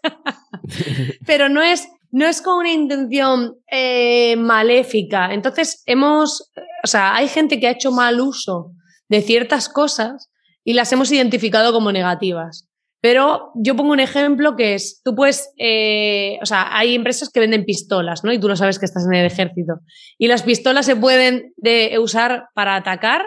Pero 1.26 1.48
no 1.48 1.62
es, 1.62 1.88
no 2.10 2.26
es 2.26 2.42
con 2.42 2.58
una 2.58 2.72
intención 2.72 3.56
eh, 3.70 4.36
maléfica. 4.36 5.32
Entonces, 5.32 5.82
hemos, 5.86 6.52
o 6.84 6.86
sea, 6.86 7.14
hay 7.14 7.28
gente 7.28 7.60
que 7.60 7.68
ha 7.68 7.72
hecho 7.72 7.92
mal 7.92 8.20
uso 8.20 8.72
de 9.08 9.22
ciertas 9.22 9.68
cosas 9.68 10.30
y 10.64 10.72
las 10.72 10.92
hemos 10.92 11.10
identificado 11.12 11.72
como 11.72 11.92
negativas. 11.92 12.68
Pero 13.00 13.52
yo 13.54 13.76
pongo 13.76 13.92
un 13.92 14.00
ejemplo 14.00 14.56
que 14.56 14.74
es, 14.74 15.00
tú 15.04 15.14
puedes, 15.14 15.52
eh, 15.58 16.38
o 16.42 16.46
sea, 16.46 16.76
hay 16.76 16.94
empresas 16.94 17.30
que 17.30 17.40
venden 17.40 17.64
pistolas, 17.64 18.24
¿no? 18.24 18.32
Y 18.32 18.40
tú 18.40 18.48
lo 18.48 18.56
sabes 18.56 18.78
que 18.78 18.86
estás 18.86 19.06
en 19.06 19.14
el 19.14 19.26
ejército. 19.26 19.74
Y 20.18 20.26
las 20.26 20.42
pistolas 20.42 20.86
se 20.86 20.96
pueden 20.96 21.52
de, 21.56 21.98
usar 22.00 22.48
para 22.54 22.74
atacar, 22.74 23.22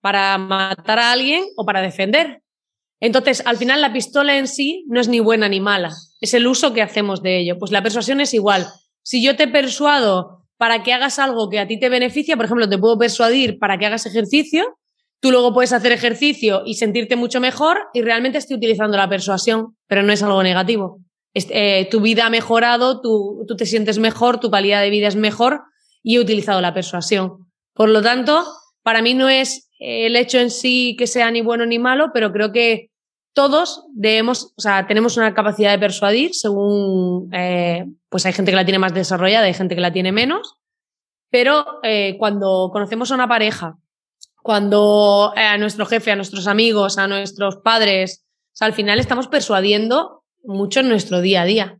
para 0.00 0.38
matar 0.38 0.98
a 0.98 1.12
alguien 1.12 1.44
o 1.56 1.64
para 1.64 1.82
defender. 1.82 2.42
Entonces, 3.00 3.42
al 3.46 3.56
final 3.56 3.80
la 3.80 3.92
pistola 3.92 4.38
en 4.38 4.46
sí 4.46 4.84
no 4.88 5.00
es 5.00 5.08
ni 5.08 5.20
buena 5.20 5.48
ni 5.48 5.60
mala, 5.60 5.90
es 6.20 6.34
el 6.34 6.46
uso 6.46 6.72
que 6.72 6.82
hacemos 6.82 7.22
de 7.22 7.40
ello. 7.40 7.58
Pues 7.58 7.70
la 7.72 7.82
persuasión 7.82 8.20
es 8.20 8.34
igual. 8.34 8.66
Si 9.02 9.22
yo 9.22 9.36
te 9.36 9.48
persuado 9.48 10.44
para 10.56 10.82
que 10.82 10.92
hagas 10.92 11.18
algo 11.18 11.48
que 11.48 11.58
a 11.58 11.66
ti 11.66 11.78
te 11.78 11.88
beneficia, 11.88 12.36
por 12.36 12.46
ejemplo, 12.46 12.68
te 12.68 12.78
puedo 12.78 12.98
persuadir 12.98 13.58
para 13.58 13.78
que 13.78 13.86
hagas 13.86 14.06
ejercicio, 14.06 14.76
tú 15.20 15.30
luego 15.30 15.52
puedes 15.52 15.72
hacer 15.72 15.92
ejercicio 15.92 16.62
y 16.64 16.74
sentirte 16.74 17.16
mucho 17.16 17.40
mejor 17.40 17.78
y 17.92 18.02
realmente 18.02 18.38
estoy 18.38 18.56
utilizando 18.56 18.96
la 18.96 19.08
persuasión, 19.08 19.76
pero 19.86 20.02
no 20.02 20.12
es 20.12 20.22
algo 20.22 20.42
negativo. 20.42 21.00
Eh, 21.34 21.86
tu 21.90 22.00
vida 22.00 22.26
ha 22.26 22.30
mejorado, 22.30 23.00
tú, 23.02 23.44
tú 23.46 23.56
te 23.56 23.66
sientes 23.66 23.98
mejor, 23.98 24.40
tu 24.40 24.50
calidad 24.50 24.80
de 24.80 24.90
vida 24.90 25.08
es 25.08 25.16
mejor 25.16 25.60
y 26.02 26.16
he 26.16 26.20
utilizado 26.20 26.60
la 26.62 26.72
persuasión. 26.72 27.48
Por 27.74 27.90
lo 27.90 28.00
tanto, 28.00 28.44
para 28.82 29.02
mí 29.02 29.12
no 29.12 29.28
es 29.28 29.68
el 29.78 30.16
hecho 30.16 30.38
en 30.38 30.50
sí 30.50 30.96
que 30.98 31.06
sea 31.06 31.30
ni 31.30 31.42
bueno 31.42 31.66
ni 31.66 31.78
malo, 31.78 32.10
pero 32.14 32.32
creo 32.32 32.52
que 32.52 32.88
todos 33.36 33.84
debemos, 33.92 34.54
o 34.56 34.60
sea, 34.62 34.86
tenemos 34.86 35.18
una 35.18 35.34
capacidad 35.34 35.70
de 35.70 35.78
persuadir 35.78 36.30
según, 36.32 37.28
eh, 37.34 37.84
pues 38.08 38.24
hay 38.24 38.32
gente 38.32 38.50
que 38.50 38.56
la 38.56 38.64
tiene 38.64 38.78
más 38.78 38.94
desarrollada, 38.94 39.44
hay 39.44 39.52
gente 39.52 39.74
que 39.74 39.82
la 39.82 39.92
tiene 39.92 40.10
menos, 40.10 40.56
pero 41.30 41.66
eh, 41.82 42.16
cuando 42.18 42.70
conocemos 42.72 43.10
a 43.10 43.14
una 43.14 43.28
pareja, 43.28 43.76
cuando 44.42 45.34
eh, 45.36 45.40
a 45.40 45.58
nuestro 45.58 45.84
jefe, 45.84 46.12
a 46.12 46.16
nuestros 46.16 46.46
amigos, 46.46 46.96
a 46.96 47.08
nuestros 47.08 47.56
padres, 47.56 48.24
al 48.58 48.72
final 48.72 48.98
estamos 48.98 49.28
persuadiendo 49.28 50.24
mucho 50.42 50.80
en 50.80 50.88
nuestro 50.88 51.20
día 51.20 51.42
a 51.42 51.44
día. 51.44 51.78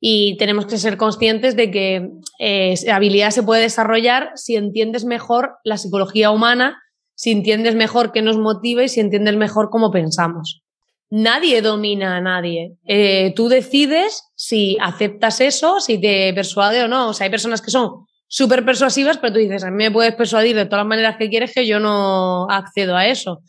Y 0.00 0.38
tenemos 0.38 0.64
que 0.64 0.78
ser 0.78 0.96
conscientes 0.96 1.54
de 1.54 1.70
que 1.70 2.10
esa 2.38 2.96
habilidad 2.96 3.30
se 3.30 3.42
puede 3.42 3.62
desarrollar 3.62 4.30
si 4.36 4.56
entiendes 4.56 5.04
mejor 5.04 5.56
la 5.64 5.76
psicología 5.76 6.30
humana 6.30 6.78
si 7.14 7.30
entiendes 7.30 7.74
mejor 7.74 8.12
qué 8.12 8.22
nos 8.22 8.38
motiva 8.38 8.82
y 8.82 8.88
si 8.88 9.00
entiendes 9.00 9.36
mejor 9.36 9.70
cómo 9.70 9.90
pensamos. 9.90 10.63
Nadie 11.14 11.62
domina 11.62 12.16
a 12.16 12.20
nadie. 12.20 12.76
Eh, 12.84 13.32
tú 13.36 13.48
decides 13.48 14.32
si 14.34 14.76
aceptas 14.80 15.40
eso, 15.40 15.78
si 15.78 16.00
te 16.00 16.32
persuade 16.34 16.82
o 16.82 16.88
no. 16.88 17.10
O 17.10 17.12
sea, 17.12 17.26
hay 17.26 17.30
personas 17.30 17.62
que 17.62 17.70
son 17.70 18.04
súper 18.26 18.64
persuasivas, 18.64 19.18
pero 19.18 19.34
tú 19.34 19.38
dices, 19.38 19.62
a 19.62 19.70
mí 19.70 19.76
me 19.76 19.92
puedes 19.92 20.16
persuadir 20.16 20.56
de 20.56 20.64
todas 20.64 20.80
las 20.80 20.88
maneras 20.88 21.16
que 21.16 21.30
quieres 21.30 21.54
que 21.54 21.68
yo 21.68 21.78
no 21.78 22.50
accedo 22.50 22.96
a 22.96 23.06
eso. 23.06 23.42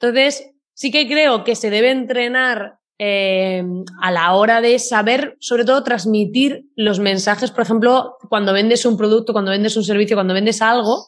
Entonces, 0.00 0.50
sí 0.72 0.90
que 0.90 1.06
creo 1.06 1.44
que 1.44 1.56
se 1.56 1.68
debe 1.68 1.90
entrenar 1.90 2.78
eh, 2.98 3.62
a 4.00 4.10
la 4.10 4.32
hora 4.32 4.62
de 4.62 4.78
saber, 4.78 5.36
sobre 5.40 5.66
todo, 5.66 5.84
transmitir 5.84 6.64
los 6.74 7.00
mensajes. 7.00 7.50
Por 7.50 7.64
ejemplo, 7.64 8.16
cuando 8.30 8.54
vendes 8.54 8.86
un 8.86 8.96
producto, 8.96 9.34
cuando 9.34 9.50
vendes 9.50 9.76
un 9.76 9.84
servicio, 9.84 10.16
cuando 10.16 10.32
vendes 10.32 10.62
algo, 10.62 11.04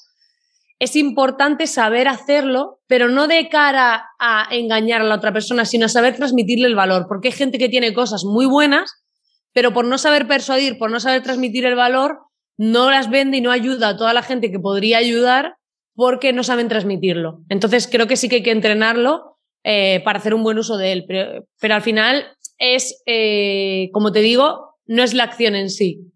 es 0.82 0.96
importante 0.96 1.68
saber 1.68 2.08
hacerlo, 2.08 2.80
pero 2.88 3.08
no 3.08 3.28
de 3.28 3.48
cara 3.48 4.04
a 4.18 4.48
engañar 4.50 5.00
a 5.00 5.04
la 5.04 5.14
otra 5.14 5.32
persona, 5.32 5.64
sino 5.64 5.88
saber 5.88 6.16
transmitirle 6.16 6.66
el 6.66 6.74
valor. 6.74 7.06
Porque 7.06 7.28
hay 7.28 7.34
gente 7.34 7.58
que 7.58 7.68
tiene 7.68 7.94
cosas 7.94 8.24
muy 8.24 8.46
buenas, 8.46 9.04
pero 9.52 9.72
por 9.72 9.84
no 9.84 9.96
saber 9.96 10.26
persuadir, 10.26 10.78
por 10.78 10.90
no 10.90 10.98
saber 10.98 11.22
transmitir 11.22 11.66
el 11.66 11.76
valor, 11.76 12.18
no 12.58 12.90
las 12.90 13.10
vende 13.10 13.36
y 13.36 13.40
no 13.40 13.52
ayuda 13.52 13.90
a 13.90 13.96
toda 13.96 14.12
la 14.12 14.22
gente 14.22 14.50
que 14.50 14.58
podría 14.58 14.98
ayudar 14.98 15.54
porque 15.94 16.32
no 16.32 16.42
saben 16.42 16.66
transmitirlo. 16.66 17.44
Entonces 17.48 17.86
creo 17.86 18.08
que 18.08 18.16
sí 18.16 18.28
que 18.28 18.36
hay 18.36 18.42
que 18.42 18.50
entrenarlo 18.50 19.38
eh, 19.62 20.02
para 20.04 20.18
hacer 20.18 20.34
un 20.34 20.42
buen 20.42 20.58
uso 20.58 20.78
de 20.78 20.90
él. 20.90 21.04
Pero, 21.06 21.74
al 21.76 21.82
final 21.82 22.26
es, 22.58 23.00
eh, 23.06 23.88
como 23.92 24.10
te 24.10 24.18
digo, 24.18 24.74
no 24.86 25.04
es 25.04 25.14
la 25.14 25.22
acción 25.22 25.54
en 25.54 25.70
sí. 25.70 26.11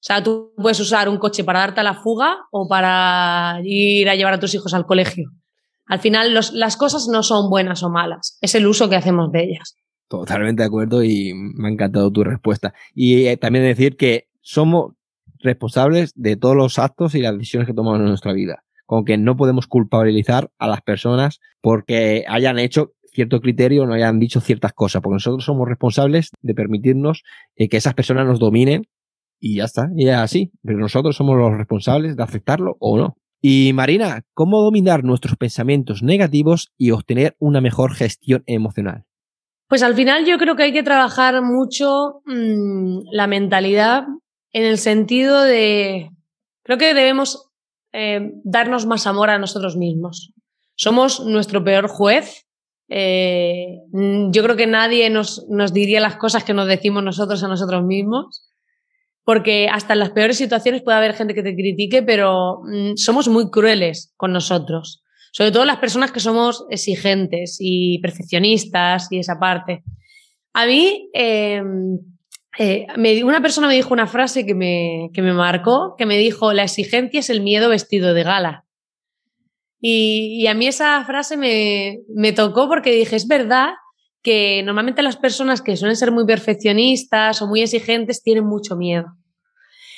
O 0.00 0.02
sea, 0.02 0.22
tú 0.22 0.54
puedes 0.56 0.80
usar 0.80 1.10
un 1.10 1.18
coche 1.18 1.44
para 1.44 1.60
darte 1.60 1.80
a 1.80 1.82
la 1.82 1.92
fuga 1.92 2.38
o 2.50 2.66
para 2.66 3.60
ir 3.64 4.08
a 4.08 4.14
llevar 4.14 4.32
a 4.32 4.40
tus 4.40 4.54
hijos 4.54 4.72
al 4.72 4.86
colegio. 4.86 5.30
Al 5.84 5.98
final 5.98 6.32
las 6.32 6.76
cosas 6.78 7.06
no 7.08 7.22
son 7.22 7.50
buenas 7.50 7.82
o 7.82 7.90
malas, 7.90 8.38
es 8.40 8.54
el 8.54 8.66
uso 8.66 8.88
que 8.88 8.96
hacemos 8.96 9.30
de 9.30 9.44
ellas. 9.44 9.76
Totalmente 10.08 10.62
de 10.62 10.66
acuerdo 10.66 11.04
y 11.04 11.34
me 11.34 11.68
ha 11.68 11.72
encantado 11.72 12.10
tu 12.10 12.24
respuesta. 12.24 12.72
Y 12.94 13.26
eh, 13.26 13.36
también 13.36 13.64
decir 13.64 13.96
que 13.96 14.28
somos 14.40 14.94
responsables 15.40 16.12
de 16.14 16.36
todos 16.36 16.56
los 16.56 16.78
actos 16.78 17.14
y 17.14 17.20
las 17.20 17.34
decisiones 17.34 17.66
que 17.66 17.74
tomamos 17.74 18.00
en 18.00 18.06
nuestra 18.06 18.32
vida. 18.32 18.64
Como 18.86 19.04
que 19.04 19.18
no 19.18 19.36
podemos 19.36 19.66
culpabilizar 19.66 20.50
a 20.58 20.66
las 20.66 20.80
personas 20.80 21.40
porque 21.60 22.24
hayan 22.26 22.58
hecho 22.58 22.92
cierto 23.12 23.40
criterio 23.40 23.82
o 23.82 23.86
no 23.86 23.94
hayan 23.94 24.18
dicho 24.18 24.40
ciertas 24.40 24.72
cosas, 24.72 25.02
porque 25.02 25.14
nosotros 25.14 25.44
somos 25.44 25.68
responsables 25.68 26.30
de 26.40 26.54
permitirnos 26.54 27.22
eh, 27.56 27.68
que 27.68 27.76
esas 27.76 27.94
personas 27.94 28.26
nos 28.26 28.38
dominen 28.38 28.86
y 29.40 29.56
ya 29.56 29.64
está, 29.64 29.88
y 29.96 30.08
es 30.08 30.16
así. 30.16 30.52
Pero 30.62 30.78
nosotros 30.78 31.16
somos 31.16 31.36
los 31.36 31.56
responsables 31.56 32.16
de 32.16 32.22
aceptarlo 32.22 32.76
o 32.78 32.98
no. 32.98 33.16
Y 33.42 33.72
Marina, 33.72 34.22
¿cómo 34.34 34.62
dominar 34.62 35.02
nuestros 35.02 35.36
pensamientos 35.36 36.02
negativos 36.02 36.72
y 36.76 36.90
obtener 36.90 37.36
una 37.38 37.62
mejor 37.62 37.94
gestión 37.94 38.42
emocional? 38.46 39.04
Pues 39.66 39.82
al 39.82 39.94
final 39.94 40.26
yo 40.26 40.36
creo 40.36 40.56
que 40.56 40.64
hay 40.64 40.72
que 40.72 40.82
trabajar 40.82 41.40
mucho 41.42 42.20
mmm, 42.26 43.00
la 43.10 43.26
mentalidad 43.26 44.04
en 44.52 44.64
el 44.64 44.78
sentido 44.78 45.42
de, 45.42 46.10
creo 46.64 46.76
que 46.76 46.92
debemos 46.92 47.50
eh, 47.92 48.32
darnos 48.44 48.84
más 48.84 49.06
amor 49.06 49.30
a 49.30 49.38
nosotros 49.38 49.76
mismos. 49.76 50.32
Somos 50.74 51.24
nuestro 51.24 51.64
peor 51.64 51.88
juez. 51.88 52.46
Eh, 52.88 53.78
yo 53.92 54.42
creo 54.42 54.56
que 54.56 54.66
nadie 54.66 55.08
nos, 55.08 55.46
nos 55.48 55.72
diría 55.72 56.00
las 56.00 56.16
cosas 56.16 56.42
que 56.44 56.52
nos 56.52 56.66
decimos 56.66 57.04
nosotros 57.04 57.42
a 57.44 57.48
nosotros 57.48 57.84
mismos 57.84 58.49
porque 59.24 59.68
hasta 59.70 59.92
en 59.92 59.98
las 60.00 60.10
peores 60.10 60.38
situaciones 60.38 60.82
puede 60.82 60.98
haber 60.98 61.14
gente 61.14 61.34
que 61.34 61.42
te 61.42 61.54
critique, 61.54 62.02
pero 62.02 62.60
mm, 62.64 62.96
somos 62.96 63.28
muy 63.28 63.50
crueles 63.50 64.12
con 64.16 64.32
nosotros. 64.32 65.02
Sobre 65.32 65.52
todo 65.52 65.64
las 65.64 65.78
personas 65.78 66.10
que 66.10 66.20
somos 66.20 66.64
exigentes 66.70 67.58
y 67.60 68.00
perfeccionistas 68.00 69.06
y 69.10 69.18
esa 69.18 69.38
parte. 69.38 69.84
A 70.52 70.66
mí, 70.66 71.08
em, 71.12 71.98
eh, 72.58 72.86
una 73.22 73.40
persona 73.40 73.68
me 73.68 73.74
dijo 73.74 73.94
una 73.94 74.08
frase 74.08 74.44
que 74.44 74.54
me, 74.54 75.10
que 75.14 75.22
me 75.22 75.32
marcó, 75.32 75.94
que 75.96 76.06
me 76.06 76.18
dijo, 76.18 76.52
la 76.52 76.64
exigencia 76.64 77.20
es 77.20 77.30
el 77.30 77.42
miedo 77.42 77.68
vestido 77.68 78.12
de 78.12 78.24
gala. 78.24 78.64
Y, 79.80 80.40
y 80.42 80.46
a 80.48 80.54
mí 80.54 80.66
esa 80.66 81.04
frase 81.04 81.36
me, 81.36 82.00
me 82.14 82.32
tocó 82.32 82.68
porque 82.68 82.90
dije, 82.90 83.16
es 83.16 83.28
verdad 83.28 83.70
que 84.22 84.62
normalmente 84.62 85.02
las 85.02 85.16
personas 85.16 85.62
que 85.62 85.76
suelen 85.76 85.96
ser 85.96 86.12
muy 86.12 86.26
perfeccionistas 86.26 87.40
o 87.40 87.46
muy 87.46 87.62
exigentes 87.62 88.22
tienen 88.22 88.44
mucho 88.44 88.76
miedo. 88.76 89.16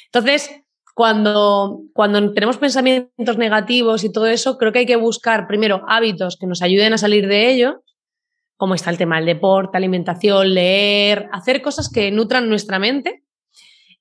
Entonces, 0.07 0.51
cuando, 0.95 1.81
cuando 1.95 2.33
tenemos 2.35 2.59
pensamientos 2.59 3.39
negativos 3.39 4.05
y 4.05 4.13
todo 4.13 4.27
eso, 4.27 4.59
creo 4.59 4.73
que 4.73 4.81
hay 4.81 4.87
que 4.87 4.97
buscar 4.97 5.47
primero 5.47 5.83
hábitos 5.89 6.37
que 6.37 6.47
nos 6.47 6.63
ayuden 6.63 6.93
a 6.93 6.99
salir 6.99 7.27
de 7.27 7.51
ello, 7.51 7.83
como 8.57 8.75
está 8.75 8.91
el 8.91 8.99
tema 8.99 9.17
del 9.17 9.27
deporte, 9.27 9.77
alimentación, 9.77 10.55
leer, 10.55 11.29
hacer 11.33 11.63
cosas 11.63 11.89
que 11.89 12.11
nutran 12.11 12.49
nuestra 12.49 12.79
mente. 12.79 13.25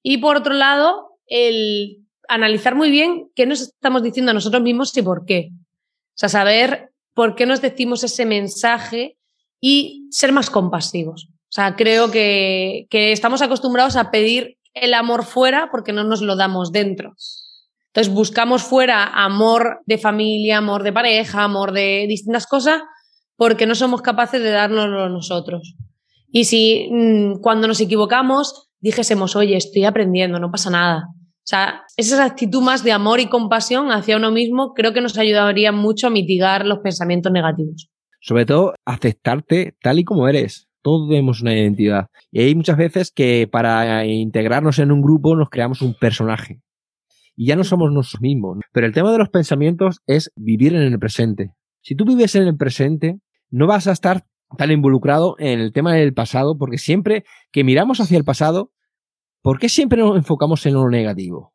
Y 0.04 0.18
por 0.18 0.38
otro 0.38 0.54
lado, 0.54 1.18
el 1.26 2.02
analizar 2.28 2.76
muy 2.76 2.92
bien 2.92 3.30
qué 3.36 3.46
nos 3.46 3.62
estamos 3.62 4.04
diciendo 4.04 4.32
a 4.32 4.34
nosotros 4.34 4.62
mismos 4.62 4.96
y 4.96 5.02
por 5.02 5.26
qué. 5.26 5.50
O 5.52 6.14
sea, 6.14 6.30
saber 6.30 6.92
por 7.14 7.36
qué 7.36 7.46
nos 7.46 7.62
decimos 7.62 8.04
ese 8.04 8.26
mensaje 8.26 9.18
y 9.62 10.08
ser 10.12 10.34
más 10.34 10.50
compasivos. 10.50 11.30
O 11.32 11.54
sea, 11.54 11.76
creo 11.76 12.12
que, 12.12 12.88
que 12.90 13.12
estamos 13.12 13.42
acostumbrados 13.42 13.96
a 13.96 14.12
pedir 14.12 14.58
el 14.74 14.94
amor 14.94 15.24
fuera 15.24 15.70
porque 15.72 15.94
no 15.94 16.04
nos 16.04 16.22
lo 16.22 16.36
damos 16.36 16.72
dentro. 16.72 17.14
Entonces 17.88 18.14
buscamos 18.14 18.64
fuera 18.64 19.06
amor 19.06 19.82
de 19.86 19.98
familia, 19.98 20.58
amor 20.58 20.84
de 20.84 20.94
pareja, 20.94 21.44
amor 21.44 21.74
de 21.74 22.06
distintas 22.08 22.48
cosas 22.48 22.82
porque 23.36 23.66
no 23.66 23.76
somos 23.76 24.02
capaces 24.02 24.42
de 24.42 24.52
dárnoslo 24.52 25.10
nosotros. 25.10 25.76
Y 26.32 26.46
si 26.46 26.88
mm, 26.90 27.42
cuando 27.42 27.68
nos 27.68 27.82
equivocamos 27.82 28.70
dijésemos, 28.80 29.36
oye, 29.36 29.58
estoy 29.58 29.86
aprendiendo, 29.86 30.40
no 30.40 30.52
pasa 30.52 30.70
nada. 30.70 31.08
O 31.10 31.48
sea, 31.52 31.84
esa 31.98 32.24
actitud 32.24 32.62
más 32.62 32.84
de 32.84 32.92
amor 32.92 33.20
y 33.20 33.28
compasión 33.28 33.92
hacia 33.92 34.18
uno 34.18 34.32
mismo 34.32 34.74
creo 34.74 34.94
que 34.94 35.02
nos 35.02 35.18
ayudaría 35.18 35.72
mucho 35.72 36.08
a 36.08 36.12
mitigar 36.12 36.66
los 36.66 36.80
pensamientos 36.80 37.32
negativos. 37.32 37.90
Sobre 38.22 38.46
todo, 38.46 38.76
aceptarte 38.86 39.76
tal 39.82 40.00
y 40.00 40.04
como 40.04 40.28
eres. 40.28 40.70
Todos 40.84 41.10
tenemos 41.10 41.42
una 41.42 41.54
identidad. 41.54 42.08
Y 42.32 42.42
hay 42.42 42.56
muchas 42.56 42.78
veces 42.78 43.12
que 43.12 43.48
para 43.52 44.06
integrarnos 44.06 44.80
en 44.80 44.92
un 44.92 45.02
grupo 45.02 45.36
nos 45.36 45.50
creamos 45.50 45.82
un 45.82 45.96
personaje. 45.96 46.62
Y 47.36 47.48
ya 47.48 47.56
no 47.56 47.64
somos 47.64 47.92
nosotros 47.92 48.22
mismos. 48.22 48.60
Pero 48.72 48.86
el 48.86 48.94
tema 48.94 49.12
de 49.12 49.18
los 49.18 49.30
pensamientos 49.30 50.02
es 50.06 50.32
vivir 50.36 50.76
en 50.76 50.84
el 50.84 51.00
presente. 51.00 51.54
Si 51.82 51.96
tú 51.96 52.06
vives 52.06 52.36
en 52.36 52.44
el 52.44 52.56
presente, 52.56 53.20
no 53.50 53.66
vas 53.66 53.88
a 53.88 53.92
estar 53.92 54.26
tan 54.58 54.72
involucrado 54.72 55.36
en 55.40 55.60
el 55.60 55.74
tema 55.74 55.96
del 55.96 56.14
pasado, 56.14 56.58
porque 56.58 56.78
siempre 56.78 57.24
que 57.52 57.64
miramos 57.64 58.00
hacia 58.00 58.18
el 58.18 58.24
pasado, 58.24 58.72
¿por 59.42 59.60
qué 59.60 59.68
siempre 59.68 60.02
nos 60.02 60.16
enfocamos 60.16 60.66
en 60.66 60.76
lo 60.76 60.90
negativo? 60.90 61.54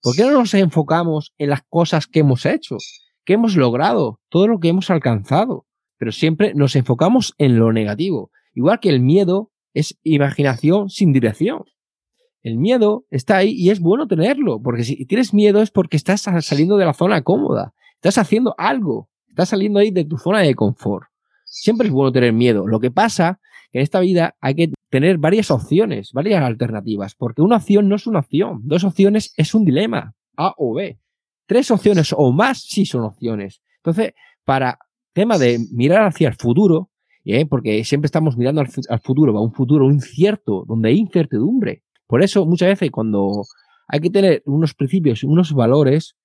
¿Por 0.00 0.14
qué 0.14 0.22
no 0.24 0.32
nos 0.32 0.54
enfocamos 0.54 1.32
en 1.38 1.50
las 1.50 1.62
cosas 1.68 2.06
que 2.06 2.20
hemos 2.20 2.46
hecho, 2.46 2.76
que 3.24 3.34
hemos 3.34 3.56
logrado, 3.56 4.20
todo 4.28 4.46
lo 4.46 4.58
que 4.58 4.68
hemos 4.68 4.90
alcanzado? 4.90 5.66
Pero 6.02 6.10
siempre 6.10 6.52
nos 6.52 6.74
enfocamos 6.74 7.32
en 7.38 7.60
lo 7.60 7.72
negativo. 7.72 8.32
Igual 8.54 8.80
que 8.80 8.88
el 8.88 8.98
miedo 8.98 9.52
es 9.72 10.00
imaginación 10.02 10.88
sin 10.88 11.12
dirección. 11.12 11.62
El 12.42 12.56
miedo 12.56 13.04
está 13.08 13.36
ahí 13.36 13.52
y 13.52 13.70
es 13.70 13.78
bueno 13.78 14.08
tenerlo, 14.08 14.60
porque 14.60 14.82
si 14.82 15.06
tienes 15.06 15.32
miedo 15.32 15.62
es 15.62 15.70
porque 15.70 15.96
estás 15.96 16.22
saliendo 16.40 16.76
de 16.76 16.86
la 16.86 16.92
zona 16.92 17.22
cómoda, 17.22 17.72
estás 17.94 18.18
haciendo 18.18 18.52
algo, 18.58 19.10
estás 19.28 19.50
saliendo 19.50 19.78
ahí 19.78 19.92
de 19.92 20.04
tu 20.04 20.18
zona 20.18 20.40
de 20.40 20.56
confort. 20.56 21.06
Siempre 21.44 21.86
es 21.86 21.92
bueno 21.92 22.10
tener 22.10 22.32
miedo. 22.32 22.66
Lo 22.66 22.80
que 22.80 22.90
pasa 22.90 23.38
que 23.70 23.78
en 23.78 23.84
esta 23.84 24.00
vida 24.00 24.34
hay 24.40 24.56
que 24.56 24.72
tener 24.90 25.18
varias 25.18 25.52
opciones, 25.52 26.10
varias 26.12 26.42
alternativas, 26.42 27.14
porque 27.14 27.42
una 27.42 27.58
opción 27.58 27.88
no 27.88 27.94
es 27.94 28.08
una 28.08 28.18
opción, 28.18 28.62
dos 28.64 28.82
opciones 28.82 29.34
es 29.36 29.54
un 29.54 29.64
dilema, 29.64 30.16
A 30.36 30.52
o 30.56 30.74
B. 30.74 30.98
Tres 31.46 31.70
opciones 31.70 32.12
o 32.12 32.32
más 32.32 32.60
sí 32.60 32.86
son 32.86 33.04
opciones. 33.04 33.62
Entonces, 33.76 34.14
para 34.44 34.80
tema 35.12 35.38
de 35.38 35.58
mirar 35.72 36.06
hacia 36.06 36.28
el 36.28 36.34
futuro, 36.34 36.90
¿eh? 37.24 37.46
porque 37.46 37.84
siempre 37.84 38.06
estamos 38.06 38.36
mirando 38.36 38.60
al, 38.60 39.00
futuro, 39.00 39.36
a 39.36 39.42
un 39.42 39.52
futuro 39.52 39.90
incierto, 39.90 40.64
donde 40.66 40.90
hay 40.90 40.98
incertidumbre. 40.98 41.82
Por 42.06 42.22
eso, 42.22 42.44
muchas 42.46 42.68
veces, 42.68 42.90
cuando 42.90 43.42
hay 43.88 44.00
que 44.00 44.10
tener 44.10 44.42
unos 44.46 44.74
principios, 44.74 45.24
unos 45.24 45.52
valores, 45.52 46.16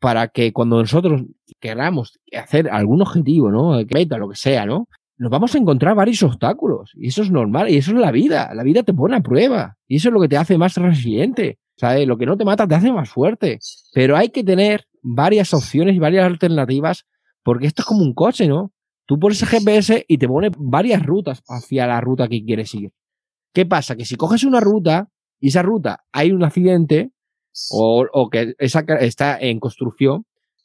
para 0.00 0.28
que 0.28 0.52
cuando 0.52 0.80
nosotros 0.80 1.22
queramos 1.60 2.18
hacer 2.36 2.68
algún 2.68 3.00
objetivo, 3.00 3.50
¿no? 3.50 3.80
Meta, 3.90 4.18
lo 4.18 4.28
que 4.28 4.36
sea, 4.36 4.66
¿no? 4.66 4.86
Nos 5.16 5.30
vamos 5.30 5.54
a 5.54 5.58
encontrar 5.58 5.94
varios 5.94 6.22
obstáculos. 6.22 6.90
Y 6.94 7.08
eso 7.08 7.22
es 7.22 7.30
normal. 7.30 7.70
Y 7.70 7.76
eso 7.76 7.92
es 7.92 7.96
la 7.96 8.10
vida. 8.10 8.52
La 8.52 8.64
vida 8.64 8.82
te 8.82 8.92
pone 8.92 9.16
a 9.16 9.20
prueba. 9.20 9.76
Y 9.88 9.96
eso 9.96 10.08
es 10.08 10.12
lo 10.12 10.20
que 10.20 10.28
te 10.28 10.36
hace 10.36 10.58
más 10.58 10.76
resiliente. 10.76 11.58
¿Sabes? 11.76 12.06
Lo 12.06 12.18
que 12.18 12.26
no 12.26 12.36
te 12.36 12.44
mata 12.44 12.66
te 12.66 12.74
hace 12.74 12.92
más 12.92 13.08
fuerte. 13.08 13.58
Pero 13.94 14.16
hay 14.16 14.28
que 14.28 14.44
tener 14.44 14.84
varias 15.02 15.54
opciones 15.54 15.96
y 15.96 16.00
varias 16.00 16.26
alternativas 16.26 17.06
porque 17.44 17.66
esto 17.66 17.82
es 17.82 17.86
como 17.86 18.02
un 18.02 18.14
coche, 18.14 18.48
¿no? 18.48 18.72
Tú 19.06 19.18
pones 19.18 19.40
el 19.42 19.48
GPS 19.48 20.04
y 20.08 20.18
te 20.18 20.26
pone 20.26 20.50
varias 20.56 21.04
rutas 21.04 21.42
hacia 21.46 21.86
la 21.86 22.00
ruta 22.00 22.26
que 22.26 22.42
quieres 22.44 22.74
ir. 22.74 22.90
¿Qué 23.52 23.66
pasa? 23.66 23.94
Que 23.96 24.04
si 24.04 24.16
coges 24.16 24.44
una 24.44 24.60
ruta 24.60 25.10
y 25.38 25.48
esa 25.48 25.62
ruta 25.62 26.04
hay 26.10 26.32
un 26.32 26.42
accidente 26.42 27.12
o, 27.70 28.28
que 28.32 28.54
esa 28.58 28.80
está 29.00 29.38
en 29.38 29.60
construcción, 29.60 30.24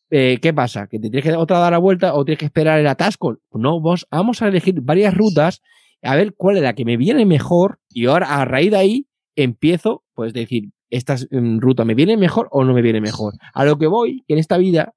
eh, 0.09 0.39
¿qué 0.41 0.53
pasa? 0.53 0.87
¿Que 0.87 0.97
te 0.99 1.09
tienes 1.09 1.23
que 1.23 1.35
otra 1.35 1.59
dar 1.59 1.73
la 1.73 1.77
vuelta 1.77 2.15
o 2.15 2.25
tienes 2.25 2.39
que 2.39 2.45
esperar 2.45 2.79
el 2.79 2.87
atasco? 2.87 3.37
No, 3.51 3.79
vos, 3.79 4.07
vamos 4.09 4.41
a 4.41 4.47
elegir 4.47 4.81
varias 4.81 5.13
rutas, 5.13 5.61
a 6.01 6.15
ver 6.15 6.33
cuál 6.35 6.57
es 6.57 6.63
la 6.63 6.73
que 6.73 6.85
me 6.85 6.97
viene 6.97 7.25
mejor 7.25 7.79
y 7.89 8.05
ahora 8.05 8.39
a 8.39 8.45
raíz 8.45 8.71
de 8.71 8.77
ahí 8.77 9.07
empiezo, 9.35 10.03
pues 10.15 10.33
decir, 10.33 10.71
esta 10.89 11.15
mm, 11.29 11.59
ruta 11.59 11.85
me 11.85 11.93
viene 11.93 12.17
mejor 12.17 12.47
o 12.51 12.63
no 12.63 12.73
me 12.73 12.81
viene 12.81 13.01
mejor. 13.01 13.33
A 13.53 13.65
lo 13.65 13.77
que 13.77 13.87
voy, 13.87 14.23
que 14.27 14.33
en 14.33 14.39
esta 14.39 14.57
vida 14.57 14.93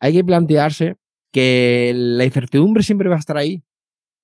hay 0.00 0.14
que 0.14 0.24
plantearse 0.24 0.96
que 1.36 1.92
la 1.94 2.24
incertidumbre 2.24 2.82
siempre 2.82 3.10
va 3.10 3.16
a 3.16 3.18
estar 3.18 3.36
ahí. 3.36 3.62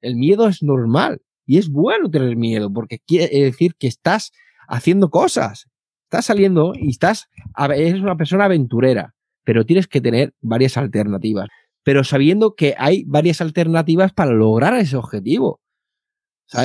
El 0.01 0.17
miedo 0.17 0.49
es 0.49 0.63
normal 0.63 1.21
y 1.45 1.59
es 1.59 1.69
bueno 1.69 2.11
tener 2.11 2.37
miedo 2.37 2.73
porque 2.73 3.01
quiere 3.01 3.29
decir 3.39 3.75
que 3.79 3.87
estás 3.87 4.33
haciendo 4.67 5.11
cosas, 5.11 5.69
estás 6.05 6.25
saliendo 6.25 6.73
y 6.75 6.89
estás, 6.89 7.29
eres 7.59 8.01
una 8.01 8.17
persona 8.17 8.47
aventurera, 8.47 9.15
pero 9.45 9.67
tienes 9.67 9.89
que 9.89 10.01
tener 10.01 10.33
varias 10.41 10.79
alternativas, 10.79 11.51
pero 11.83 12.03
sabiendo 12.03 12.55
que 12.55 12.77
hay 12.79 13.05
varias 13.05 13.43
alternativas 13.43 14.15
para 14.15 14.33
lograr 14.33 14.73
ese 14.79 14.97
objetivo 14.97 15.61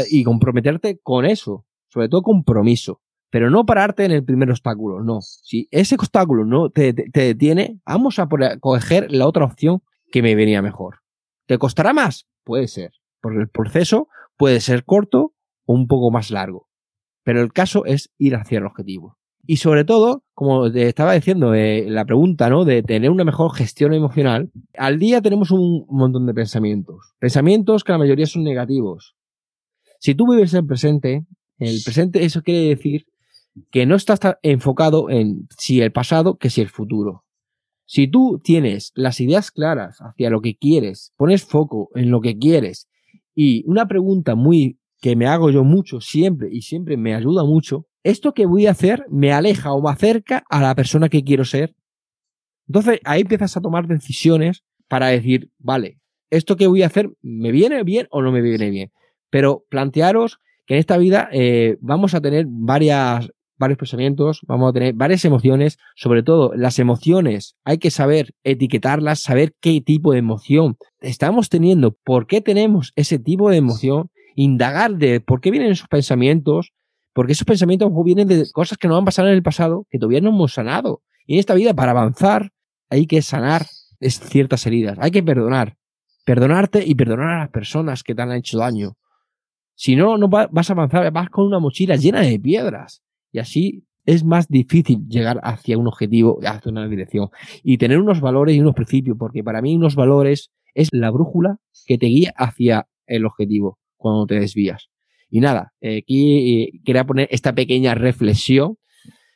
y 0.09 0.23
comprometerte 0.23 0.97
con 1.03 1.25
eso, 1.25 1.65
sobre 1.89 2.07
todo 2.07 2.21
compromiso 2.21 3.01
pero 3.29 3.49
no 3.49 3.65
pararte 3.65 4.05
en 4.05 4.11
el 4.13 4.23
primer 4.23 4.49
obstáculo, 4.49 5.03
no. 5.03 5.19
Si 5.19 5.67
ese 5.69 5.95
obstáculo 5.95 6.45
no 6.45 6.69
te, 6.69 6.93
detiene, 6.93 7.81
vamos 7.85 8.19
a 8.19 8.29
coger 8.61 9.11
la 9.11 9.27
otra 9.27 9.43
opción 9.43 9.81
que 10.11 10.21
me 10.21 10.35
venía 10.35 10.61
mejor. 10.61 10.99
¿Te 11.45 11.57
costará 11.57 11.93
más? 11.93 12.27
Puede 12.43 12.67
ser, 12.67 12.91
porque 13.21 13.39
el 13.39 13.49
proceso 13.49 14.07
puede 14.37 14.59
ser 14.59 14.83
corto 14.85 15.33
o 15.65 15.73
un 15.73 15.87
poco 15.87 16.11
más 16.11 16.31
largo, 16.31 16.67
pero 17.23 17.41
el 17.41 17.51
caso 17.51 17.85
es 17.85 18.11
ir 18.17 18.35
hacia 18.35 18.59
el 18.59 18.65
objetivo. 18.65 19.17
Y 19.49 19.57
sobre 19.57 19.85
todo, 19.85 20.25
como 20.33 20.69
te 20.69 20.89
estaba 20.89 21.13
diciendo, 21.13 21.53
eh, 21.53 21.85
la 21.87 22.03
pregunta, 22.03 22.49
¿no? 22.49 22.65
De 22.65 22.83
tener 22.83 23.09
una 23.09 23.23
mejor 23.23 23.53
gestión 23.53 23.93
emocional. 23.93 24.51
Al 24.77 24.99
día 24.99 25.21
tenemos 25.21 25.51
un 25.51 25.85
montón 25.89 26.25
de 26.25 26.33
pensamientos. 26.33 27.13
Pensamientos 27.17 27.85
que 27.85 27.93
la 27.93 27.97
mayoría 27.97 28.25
son 28.25 28.43
negativos. 28.43 29.15
Si 29.99 30.15
tú 30.15 30.29
vives 30.29 30.53
el 30.53 30.65
presente, 30.65 31.25
el 31.59 31.79
presente 31.83 32.25
eso 32.25 32.41
quiere 32.41 32.75
decir 32.75 33.05
que 33.71 33.85
no 33.85 33.95
estás 33.95 34.19
enfocado 34.43 35.09
en 35.09 35.47
si 35.57 35.81
el 35.81 35.93
pasado 35.93 36.37
que 36.37 36.49
si 36.49 36.59
el 36.59 36.69
futuro. 36.69 37.23
Si 37.89 38.09
tú 38.09 38.41
tienes 38.43 38.91
las 38.95 39.21
ideas 39.21 39.49
claras 39.49 39.99
hacia 40.01 40.29
lo 40.29 40.41
que 40.41 40.57
quieres, 40.57 41.13
pones 41.15 41.45
foco 41.45 41.89
en 41.95 42.11
lo 42.11 42.19
que 42.19 42.37
quieres 42.37 42.89
y 43.33 43.63
una 43.65 43.87
pregunta 43.87 44.35
muy 44.35 44.77
que 44.99 45.15
me 45.15 45.25
hago 45.25 45.49
yo 45.51 45.63
mucho 45.63 46.01
siempre 46.01 46.49
y 46.51 46.63
siempre 46.63 46.97
me 46.97 47.15
ayuda 47.15 47.45
mucho, 47.45 47.85
¿esto 48.03 48.33
que 48.33 48.45
voy 48.45 48.65
a 48.65 48.71
hacer 48.71 49.05
me 49.09 49.31
aleja 49.31 49.71
o 49.71 49.81
me 49.81 49.89
acerca 49.89 50.43
a 50.49 50.61
la 50.61 50.75
persona 50.75 51.07
que 51.07 51.23
quiero 51.23 51.45
ser? 51.45 51.75
Entonces 52.67 52.99
ahí 53.05 53.21
empiezas 53.21 53.55
a 53.55 53.61
tomar 53.61 53.87
decisiones 53.87 54.65
para 54.89 55.07
decir, 55.07 55.49
vale, 55.57 55.97
¿esto 56.29 56.57
que 56.57 56.67
voy 56.67 56.83
a 56.83 56.87
hacer 56.87 57.09
me 57.21 57.53
viene 57.53 57.83
bien 57.83 58.07
o 58.11 58.21
no 58.21 58.33
me 58.33 58.41
viene 58.41 58.69
bien? 58.69 58.91
Pero 59.29 59.63
plantearos 59.69 60.39
que 60.65 60.73
en 60.73 60.81
esta 60.81 60.97
vida 60.97 61.29
eh, 61.31 61.77
vamos 61.79 62.13
a 62.15 62.19
tener 62.19 62.47
varias 62.49 63.31
varios 63.57 63.77
pensamientos, 63.77 64.41
vamos 64.47 64.69
a 64.69 64.73
tener 64.73 64.93
varias 64.93 65.25
emociones, 65.25 65.77
sobre 65.95 66.23
todo 66.23 66.53
las 66.55 66.79
emociones, 66.79 67.55
hay 67.63 67.77
que 67.77 67.91
saber 67.91 68.33
etiquetarlas, 68.43 69.19
saber 69.19 69.55
qué 69.59 69.81
tipo 69.81 70.11
de 70.11 70.19
emoción 70.19 70.77
estamos 70.99 71.49
teniendo, 71.49 71.91
por 71.91 72.27
qué 72.27 72.41
tenemos 72.41 72.93
ese 72.95 73.19
tipo 73.19 73.49
de 73.49 73.57
emoción, 73.57 74.09
indagar 74.35 74.95
de 74.97 75.19
por 75.19 75.41
qué 75.41 75.51
vienen 75.51 75.71
esos 75.71 75.87
pensamientos, 75.87 76.73
porque 77.13 77.33
esos 77.33 77.45
pensamientos 77.45 77.91
vienen 78.05 78.27
de 78.27 78.49
cosas 78.51 78.77
que 78.77 78.87
nos 78.87 78.99
han 78.99 79.05
pasado 79.05 79.27
en 79.27 79.33
el 79.33 79.43
pasado, 79.43 79.87
que 79.89 79.97
todavía 79.97 80.21
no 80.21 80.29
hemos 80.29 80.53
sanado. 80.53 81.01
Y 81.25 81.33
en 81.33 81.39
esta 81.39 81.55
vida, 81.55 81.73
para 81.73 81.91
avanzar, 81.91 82.51
hay 82.89 83.07
que 83.07 83.21
sanar 83.21 83.65
ciertas 83.99 84.65
heridas, 84.67 84.97
hay 85.01 85.11
que 85.11 85.23
perdonar, 85.23 85.77
perdonarte 86.25 86.85
y 86.85 86.93
perdonar 86.93 87.29
a 87.29 87.39
las 87.39 87.49
personas 87.49 88.03
que 88.03 88.13
te 88.13 88.21
han 88.21 88.31
hecho 88.31 88.59
daño. 88.59 88.97
Si 89.73 89.95
no, 89.95 90.17
no 90.17 90.27
vas 90.27 90.69
a 90.69 90.73
avanzar, 90.73 91.11
vas 91.11 91.29
con 91.29 91.45
una 91.45 91.59
mochila 91.59 91.95
llena 91.95 92.21
de 92.21 92.39
piedras. 92.39 93.03
Y 93.37 93.39
así 93.39 93.83
es 94.03 94.23
más 94.23 94.47
difícil 94.47 95.07
llegar 95.07 95.39
hacia 95.43 95.77
un 95.77 95.85
objetivo, 95.85 96.39
hacia 96.43 96.71
una 96.71 96.87
dirección. 96.87 97.29
Y 97.61 97.77
tener 97.77 97.99
unos 97.99 98.19
valores 98.19 98.55
y 98.55 98.59
unos 98.59 98.73
principios, 98.73 99.15
porque 99.15 99.43
para 99.43 99.61
mí 99.61 99.75
unos 99.75 99.93
valores 99.93 100.49
es 100.73 100.89
la 100.91 101.11
brújula 101.11 101.57
que 101.85 101.99
te 101.99 102.07
guía 102.07 102.33
hacia 102.35 102.87
el 103.05 103.27
objetivo 103.27 103.77
cuando 103.95 104.25
te 104.25 104.39
desvías. 104.39 104.89
Y 105.29 105.39
nada, 105.39 105.73
aquí 105.81 106.63
eh, 106.63 106.79
quería 106.83 107.05
poner 107.05 107.27
esta 107.29 107.53
pequeña 107.53 107.93
reflexión, 107.93 108.77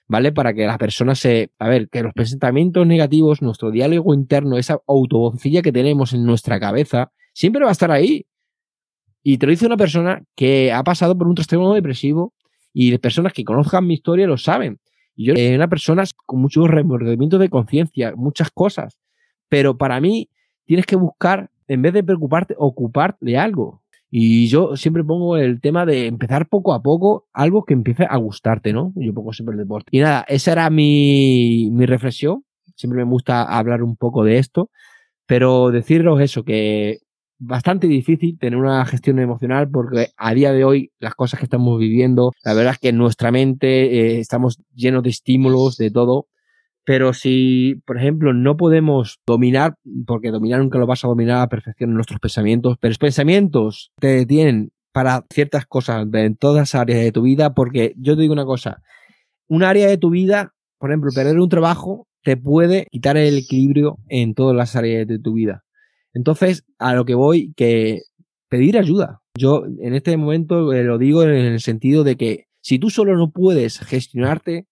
¿vale? 0.07 0.31
Para 0.31 0.51
que 0.55 0.65
las 0.65 0.79
personas 0.79 1.19
se... 1.19 1.51
A 1.59 1.69
ver, 1.69 1.87
que 1.87 2.01
los 2.01 2.13
pensamientos 2.13 2.87
negativos, 2.87 3.43
nuestro 3.43 3.69
diálogo 3.69 4.15
interno, 4.15 4.57
esa 4.57 4.79
autoboncilla 4.87 5.61
que 5.61 5.71
tenemos 5.71 6.13
en 6.13 6.25
nuestra 6.25 6.59
cabeza, 6.59 7.11
siempre 7.33 7.63
va 7.63 7.69
a 7.69 7.73
estar 7.73 7.91
ahí. 7.91 8.25
Y 9.21 9.37
te 9.37 9.45
lo 9.45 9.51
dice 9.51 9.67
una 9.67 9.77
persona 9.77 10.23
que 10.35 10.71
ha 10.71 10.83
pasado 10.83 11.15
por 11.15 11.27
un 11.27 11.35
trastorno 11.35 11.73
depresivo, 11.73 12.33
y 12.73 12.97
personas 12.97 13.33
que 13.33 13.43
conozcan 13.43 13.85
mi 13.85 13.95
historia 13.95 14.27
lo 14.27 14.37
saben. 14.37 14.79
Yo 15.15 15.35
soy 15.35 15.53
una 15.53 15.67
persona 15.67 16.03
con 16.25 16.41
muchos 16.41 16.67
remordimientos 16.69 17.39
de 17.39 17.49
conciencia, 17.49 18.13
muchas 18.15 18.49
cosas. 18.51 18.97
Pero 19.49 19.77
para 19.77 19.99
mí 19.99 20.29
tienes 20.65 20.85
que 20.85 20.95
buscar, 20.95 21.49
en 21.67 21.81
vez 21.81 21.93
de 21.93 22.03
preocuparte, 22.03 22.55
ocuparte 22.57 23.25
de 23.25 23.37
algo. 23.37 23.81
Y 24.09 24.47
yo 24.47 24.75
siempre 24.75 25.03
pongo 25.03 25.37
el 25.37 25.61
tema 25.61 25.85
de 25.85 26.07
empezar 26.07 26.47
poco 26.47 26.73
a 26.73 26.81
poco 26.81 27.27
algo 27.33 27.63
que 27.63 27.73
empiece 27.73 28.05
a 28.09 28.17
gustarte, 28.17 28.73
¿no? 28.73 28.91
Yo 28.95 29.13
pongo 29.13 29.31
siempre 29.31 29.53
el 29.53 29.59
deporte. 29.59 29.89
Y 29.91 29.99
nada, 29.99 30.25
esa 30.27 30.51
era 30.51 30.69
mi, 30.69 31.69
mi 31.71 31.85
reflexión. 31.85 32.43
Siempre 32.75 33.03
me 33.03 33.09
gusta 33.09 33.43
hablar 33.43 33.83
un 33.83 33.95
poco 33.95 34.23
de 34.23 34.37
esto. 34.37 34.69
Pero 35.27 35.71
deciros 35.71 36.19
eso, 36.19 36.43
que 36.43 36.99
bastante 37.41 37.87
difícil 37.87 38.37
tener 38.37 38.57
una 38.57 38.85
gestión 38.85 39.17
emocional 39.19 39.67
porque 39.69 40.09
a 40.15 40.33
día 40.33 40.53
de 40.53 40.63
hoy 40.63 40.91
las 40.99 41.15
cosas 41.15 41.39
que 41.39 41.45
estamos 41.45 41.79
viviendo, 41.79 42.31
la 42.43 42.53
verdad 42.53 42.73
es 42.73 42.79
que 42.79 42.89
en 42.89 42.97
nuestra 42.97 43.31
mente 43.31 43.67
eh, 43.67 44.19
estamos 44.19 44.61
llenos 44.75 45.01
de 45.03 45.09
estímulos, 45.09 45.75
de 45.77 45.89
todo. 45.89 46.27
Pero 46.83 47.13
si, 47.13 47.81
por 47.85 47.97
ejemplo, 47.97 48.33
no 48.33 48.57
podemos 48.57 49.19
dominar, 49.25 49.75
porque 50.05 50.31
dominar 50.31 50.59
nunca 50.59 50.79
lo 50.79 50.87
vas 50.87 51.03
a 51.03 51.07
dominar 51.07 51.41
a 51.41 51.49
perfección 51.49 51.91
en 51.91 51.95
nuestros 51.95 52.19
pensamientos, 52.19 52.77
pero 52.79 52.89
los 52.89 52.97
pensamientos 52.97 53.91
te 53.99 54.07
detienen 54.07 54.71
para 54.91 55.25
ciertas 55.31 55.65
cosas 55.65 56.07
en 56.13 56.35
todas 56.35 56.61
las 56.61 56.75
áreas 56.75 56.99
de 56.99 57.11
tu 57.11 57.23
vida, 57.23 57.53
porque 57.53 57.93
yo 57.97 58.15
te 58.15 58.21
digo 58.21 58.33
una 58.33 58.45
cosa, 58.45 58.81
un 59.47 59.63
área 59.63 59.87
de 59.87 59.97
tu 59.97 60.09
vida, 60.09 60.53
por 60.79 60.89
ejemplo, 60.89 61.11
perder 61.13 61.39
un 61.39 61.49
trabajo, 61.49 62.07
te 62.23 62.35
puede 62.37 62.87
quitar 62.91 63.15
el 63.17 63.37
equilibrio 63.37 63.97
en 64.09 64.33
todas 64.33 64.55
las 64.55 64.75
áreas 64.75 65.07
de 65.07 65.19
tu 65.19 65.33
vida. 65.33 65.63
Entonces, 66.13 66.65
a 66.77 66.93
lo 66.93 67.05
que 67.05 67.15
voy, 67.15 67.53
que 67.55 68.01
pedir 68.49 68.77
ayuda. 68.77 69.21
Yo 69.37 69.63
en 69.65 69.95
este 69.95 70.15
momento 70.17 70.73
eh, 70.73 70.83
lo 70.83 70.97
digo 70.97 71.23
en 71.23 71.29
el 71.31 71.61
sentido 71.61 72.03
de 72.03 72.17
que 72.17 72.47
si 72.61 72.79
tú 72.79 72.89
solo 72.89 73.15
no 73.15 73.31
puedes 73.31 73.79
gestionarte 73.79 74.67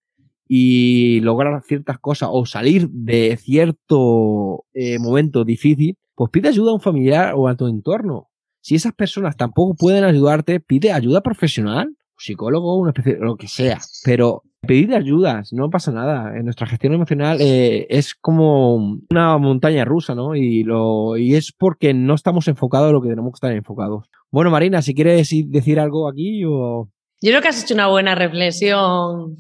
y 0.48 1.22
lograr 1.22 1.62
ciertas 1.64 2.00
cosas 2.00 2.30
o 2.32 2.46
salir 2.46 2.90
de 2.90 3.38
cierto 3.38 4.66
eh, 4.74 5.00
momento 5.00 5.46
difícil, 5.46 5.96
pues 6.16 6.32
pide 6.32 6.50
ayuda 6.50 6.72
a 6.72 6.74
un 6.74 6.82
familiar 6.82 7.34
o 7.36 7.48
a 7.48 7.56
tu 7.56 7.68
entorno. 7.68 8.30
Si 8.62 8.76
esas 8.76 8.94
personas 8.94 9.38
tampoco 9.38 9.76
pueden 9.76 10.04
ayudarte, 10.04 10.60
pide 10.60 10.92
ayuda 10.92 11.22
profesional, 11.22 11.96
psicólogo, 12.18 12.76
una 12.76 12.90
especie, 12.90 13.18
lo 13.20 13.38
que 13.38 13.48
sea. 13.48 13.80
Pero 14.04 14.44
pedir 14.62 14.94
ayudas, 14.94 15.54
no 15.54 15.70
pasa 15.70 15.92
nada. 15.92 16.38
En 16.38 16.46
nuestra 16.46 16.68
gestión 16.68 16.94
emocional 16.94 17.38
eh, 17.42 17.88
es 17.90 18.14
como 18.14 18.76
una 19.10 19.38
montaña 19.38 19.86
rusa, 19.86 20.16
¿no? 20.16 20.36
Y, 20.36 20.64
lo, 20.64 21.18
y 21.18 21.36
es 21.36 21.52
porque 21.52 21.94
no 21.94 22.14
estamos 22.14 22.48
enfocados 22.48 22.88
en 22.88 22.94
lo 22.94 23.02
que 23.02 23.10
tenemos 23.10 23.32
que 23.32 23.38
estar 23.38 23.52
enfocados. 23.52 24.10
Bueno, 24.32 24.52
Marina, 24.52 24.82
si 24.82 24.94
quieres 24.94 25.30
decir 25.48 25.80
algo 25.80 26.08
aquí 26.08 26.44
o... 26.46 26.90
Yo 27.22 27.32
creo 27.32 27.42
que 27.42 27.48
has 27.50 27.64
hecho 27.64 27.74
una 27.74 27.88
buena 27.88 28.16
reflexión 28.16 29.38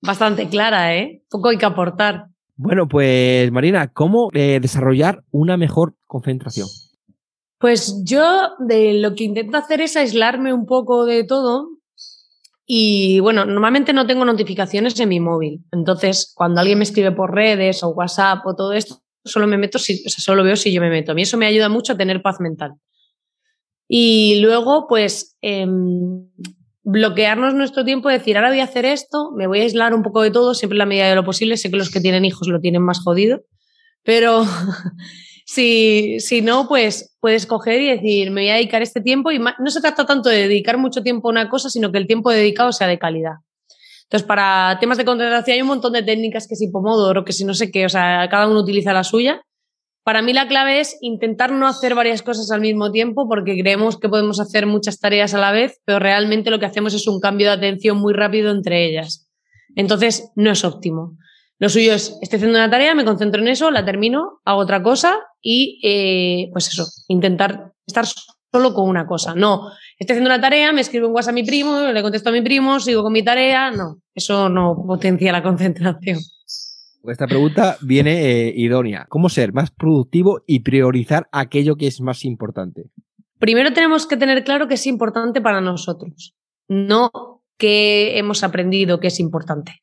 bastante 0.00 0.48
clara, 0.48 0.96
¿eh? 0.96 1.22
Poco 1.30 1.48
hay 1.48 1.58
que 1.58 1.66
aportar. 1.66 2.26
Bueno, 2.56 2.88
pues 2.88 3.50
Marina, 3.52 3.88
¿cómo 3.88 4.30
eh, 4.34 4.58
desarrollar 4.60 5.22
una 5.30 5.56
mejor 5.56 5.94
concentración? 6.06 6.68
Pues 7.58 8.02
yo 8.04 8.50
de 8.58 8.94
lo 8.94 9.14
que 9.14 9.24
intento 9.24 9.58
hacer 9.58 9.80
es 9.80 9.96
aislarme 9.96 10.52
un 10.52 10.66
poco 10.66 11.04
de 11.04 11.24
todo 11.24 11.68
y 12.72 13.18
bueno, 13.18 13.46
normalmente 13.46 13.92
no 13.92 14.06
tengo 14.06 14.24
notificaciones 14.24 15.00
en 15.00 15.08
mi 15.08 15.18
móvil. 15.18 15.64
Entonces, 15.72 16.32
cuando 16.36 16.60
alguien 16.60 16.78
me 16.78 16.84
escribe 16.84 17.10
por 17.10 17.34
redes 17.34 17.82
o 17.82 17.88
WhatsApp 17.88 18.46
o 18.46 18.54
todo 18.54 18.74
esto, 18.74 19.02
solo 19.24 19.48
me 19.48 19.58
meto 19.58 19.80
si, 19.80 19.96
solo 20.08 20.44
veo 20.44 20.54
si 20.54 20.72
yo 20.72 20.80
me 20.80 20.88
meto. 20.88 21.10
A 21.10 21.16
mí 21.16 21.22
eso 21.22 21.36
me 21.36 21.46
ayuda 21.46 21.68
mucho 21.68 21.94
a 21.94 21.96
tener 21.96 22.22
paz 22.22 22.36
mental. 22.38 22.74
Y 23.88 24.38
luego, 24.40 24.86
pues, 24.88 25.36
em, 25.40 26.28
bloquearnos 26.84 27.54
nuestro 27.54 27.84
tiempo, 27.84 28.08
decir, 28.08 28.36
ahora 28.36 28.50
voy 28.50 28.60
a 28.60 28.64
hacer 28.64 28.84
esto, 28.84 29.32
me 29.36 29.48
voy 29.48 29.58
a 29.58 29.62
aislar 29.64 29.92
un 29.92 30.04
poco 30.04 30.22
de 30.22 30.30
todo, 30.30 30.54
siempre 30.54 30.76
en 30.76 30.78
la 30.78 30.86
medida 30.86 31.08
de 31.08 31.16
lo 31.16 31.24
posible. 31.24 31.56
Sé 31.56 31.72
que 31.72 31.76
los 31.76 31.90
que 31.90 32.00
tienen 32.00 32.24
hijos 32.24 32.46
lo 32.46 32.60
tienen 32.60 32.82
más 32.82 33.00
jodido, 33.00 33.40
pero 34.04 34.44
Si, 35.52 36.20
si 36.20 36.42
no, 36.42 36.68
pues 36.68 37.16
puedes 37.18 37.44
coger 37.44 37.82
y 37.82 37.88
decir, 37.88 38.30
me 38.30 38.42
voy 38.42 38.50
a 38.50 38.54
dedicar 38.54 38.82
este 38.82 39.00
tiempo 39.00 39.32
y 39.32 39.40
no 39.40 39.70
se 39.70 39.80
trata 39.80 40.06
tanto 40.06 40.28
de 40.28 40.42
dedicar 40.42 40.78
mucho 40.78 41.02
tiempo 41.02 41.26
a 41.26 41.32
una 41.32 41.48
cosa, 41.48 41.68
sino 41.68 41.90
que 41.90 41.98
el 41.98 42.06
tiempo 42.06 42.30
dedicado 42.30 42.70
sea 42.70 42.86
de 42.86 43.00
calidad. 43.00 43.32
Entonces, 44.04 44.28
para 44.28 44.78
temas 44.78 44.96
de 44.96 45.04
concentración 45.04 45.56
hay 45.56 45.62
un 45.62 45.66
montón 45.66 45.94
de 45.94 46.04
técnicas 46.04 46.46
que 46.46 46.54
si 46.54 46.70
Pomodoro, 46.70 47.24
que 47.24 47.32
si 47.32 47.44
no 47.44 47.54
sé 47.54 47.72
qué, 47.72 47.84
o 47.84 47.88
sea, 47.88 48.28
cada 48.30 48.46
uno 48.46 48.60
utiliza 48.60 48.92
la 48.92 49.02
suya, 49.02 49.42
para 50.04 50.22
mí 50.22 50.32
la 50.32 50.46
clave 50.46 50.78
es 50.78 50.96
intentar 51.00 51.50
no 51.50 51.66
hacer 51.66 51.96
varias 51.96 52.22
cosas 52.22 52.52
al 52.52 52.60
mismo 52.60 52.92
tiempo 52.92 53.26
porque 53.28 53.58
creemos 53.60 53.98
que 53.98 54.08
podemos 54.08 54.38
hacer 54.38 54.66
muchas 54.66 55.00
tareas 55.00 55.34
a 55.34 55.38
la 55.38 55.50
vez, 55.50 55.80
pero 55.84 55.98
realmente 55.98 56.50
lo 56.50 56.60
que 56.60 56.66
hacemos 56.66 56.94
es 56.94 57.08
un 57.08 57.18
cambio 57.18 57.48
de 57.48 57.54
atención 57.54 57.96
muy 57.96 58.12
rápido 58.12 58.52
entre 58.52 58.86
ellas. 58.86 59.28
Entonces, 59.74 60.30
no 60.36 60.52
es 60.52 60.64
óptimo. 60.64 61.16
Lo 61.60 61.68
suyo 61.68 61.92
es, 61.92 62.16
estoy 62.22 62.38
haciendo 62.38 62.58
una 62.58 62.70
tarea, 62.70 62.94
me 62.94 63.04
concentro 63.04 63.42
en 63.42 63.48
eso, 63.48 63.70
la 63.70 63.84
termino, 63.84 64.40
hago 64.46 64.60
otra 64.60 64.82
cosa 64.82 65.20
y, 65.42 65.78
eh, 65.84 66.48
pues 66.52 66.68
eso, 66.68 66.86
intentar 67.08 67.74
estar 67.86 68.06
solo 68.06 68.72
con 68.72 68.88
una 68.88 69.06
cosa. 69.06 69.34
No, 69.34 69.70
estoy 69.98 70.14
haciendo 70.14 70.30
una 70.30 70.40
tarea, 70.40 70.72
me 70.72 70.80
escribo 70.80 71.06
un 71.06 71.14
WhatsApp 71.14 71.32
a 71.32 71.34
mi 71.34 71.44
primo, 71.44 71.92
le 71.92 72.00
contesto 72.00 72.30
a 72.30 72.32
mi 72.32 72.40
primo, 72.40 72.80
sigo 72.80 73.02
con 73.02 73.12
mi 73.12 73.22
tarea. 73.22 73.70
No, 73.70 74.00
eso 74.14 74.48
no 74.48 74.74
potencia 74.86 75.32
la 75.32 75.42
concentración. 75.42 76.18
Esta 77.04 77.26
pregunta 77.26 77.76
viene 77.82 78.48
eh, 78.48 78.54
idónea. 78.56 79.04
¿Cómo 79.10 79.28
ser 79.28 79.52
más 79.52 79.70
productivo 79.70 80.42
y 80.46 80.60
priorizar 80.60 81.28
aquello 81.30 81.76
que 81.76 81.88
es 81.88 82.00
más 82.00 82.24
importante? 82.24 82.90
Primero 83.38 83.74
tenemos 83.74 84.06
que 84.06 84.16
tener 84.16 84.44
claro 84.44 84.66
que 84.66 84.74
es 84.74 84.86
importante 84.86 85.42
para 85.42 85.60
nosotros, 85.60 86.34
no 86.68 87.10
que 87.58 88.18
hemos 88.18 88.44
aprendido 88.44 88.98
que 88.98 89.08
es 89.08 89.20
importante. 89.20 89.82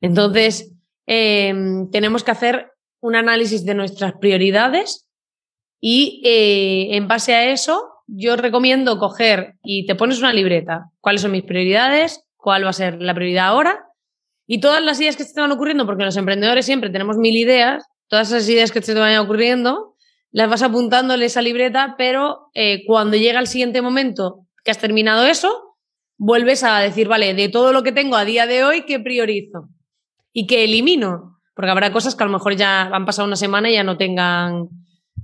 Entonces, 0.00 0.72
em, 1.06 1.90
tenemos 1.90 2.24
que 2.24 2.30
hacer 2.30 2.72
un 3.00 3.16
análisis 3.16 3.64
de 3.64 3.74
nuestras 3.74 4.14
prioridades 4.20 5.08
y 5.80 6.22
eh, 6.24 6.96
en 6.96 7.08
base 7.08 7.34
a 7.34 7.50
eso, 7.50 7.90
yo 8.06 8.36
recomiendo 8.36 8.98
coger 8.98 9.54
y 9.62 9.86
te 9.86 9.94
pones 9.94 10.18
una 10.18 10.32
libreta. 10.32 10.90
¿Cuáles 11.00 11.22
son 11.22 11.32
mis 11.32 11.44
prioridades? 11.44 12.24
¿Cuál 12.36 12.64
va 12.64 12.70
a 12.70 12.74
ser 12.74 13.00
la 13.00 13.14
prioridad 13.14 13.46
ahora? 13.46 13.86
Y 14.46 14.60
todas 14.60 14.82
las 14.82 15.00
ideas 15.00 15.16
que 15.16 15.24
te 15.24 15.40
van 15.40 15.52
ocurriendo, 15.52 15.86
porque 15.86 16.04
los 16.04 16.16
emprendedores 16.16 16.66
siempre 16.66 16.90
tenemos 16.90 17.16
mil 17.16 17.36
ideas, 17.36 17.84
todas 18.08 18.28
esas 18.32 18.48
ideas 18.48 18.72
que 18.72 18.80
te 18.80 18.92
vayan 18.94 19.20
ocurriendo, 19.20 19.94
las 20.32 20.50
vas 20.50 20.62
apuntando 20.62 21.14
en 21.14 21.22
esa 21.22 21.40
libreta, 21.40 21.94
pero 21.96 22.50
eh, 22.54 22.84
cuando 22.86 23.16
llega 23.16 23.40
el 23.40 23.46
siguiente 23.46 23.80
momento 23.80 24.46
que 24.64 24.70
has 24.70 24.78
terminado 24.78 25.24
eso, 25.24 25.76
vuelves 26.18 26.64
a 26.64 26.80
decir, 26.80 27.08
vale, 27.08 27.34
de 27.34 27.48
todo 27.48 27.72
lo 27.72 27.82
que 27.82 27.92
tengo 27.92 28.16
a 28.16 28.24
día 28.24 28.46
de 28.46 28.64
hoy, 28.64 28.84
¿qué 28.84 29.00
priorizo? 29.00 29.68
Y 30.32 30.46
que 30.46 30.64
elimino, 30.64 31.40
porque 31.54 31.70
habrá 31.70 31.92
cosas 31.92 32.14
que 32.14 32.22
a 32.22 32.26
lo 32.26 32.32
mejor 32.32 32.56
ya 32.56 32.82
han 32.82 33.04
pasado 33.04 33.26
una 33.26 33.36
semana 33.36 33.70
y 33.70 33.74
ya 33.74 33.84
no 33.84 33.96
tengan, 33.96 34.68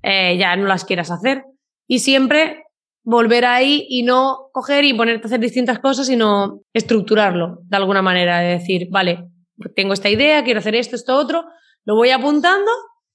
eh, 0.02 0.36
ya 0.38 0.56
no 0.56 0.66
las 0.66 0.84
quieras 0.84 1.10
hacer. 1.10 1.44
Y 1.86 2.00
siempre 2.00 2.64
volver 3.04 3.44
ahí 3.44 3.86
y 3.88 4.02
no 4.02 4.48
coger 4.52 4.84
y 4.84 4.92
ponerte 4.92 5.26
a 5.26 5.28
hacer 5.28 5.40
distintas 5.40 5.78
cosas, 5.78 6.08
sino 6.08 6.60
estructurarlo 6.72 7.58
de 7.62 7.76
alguna 7.76 8.02
manera, 8.02 8.40
de 8.40 8.58
decir, 8.58 8.88
vale, 8.90 9.28
tengo 9.76 9.92
esta 9.92 10.10
idea, 10.10 10.42
quiero 10.42 10.58
hacer 10.58 10.74
esto, 10.74 10.96
esto, 10.96 11.16
otro, 11.16 11.44
lo 11.84 11.94
voy 11.94 12.10
apuntando, 12.10 12.70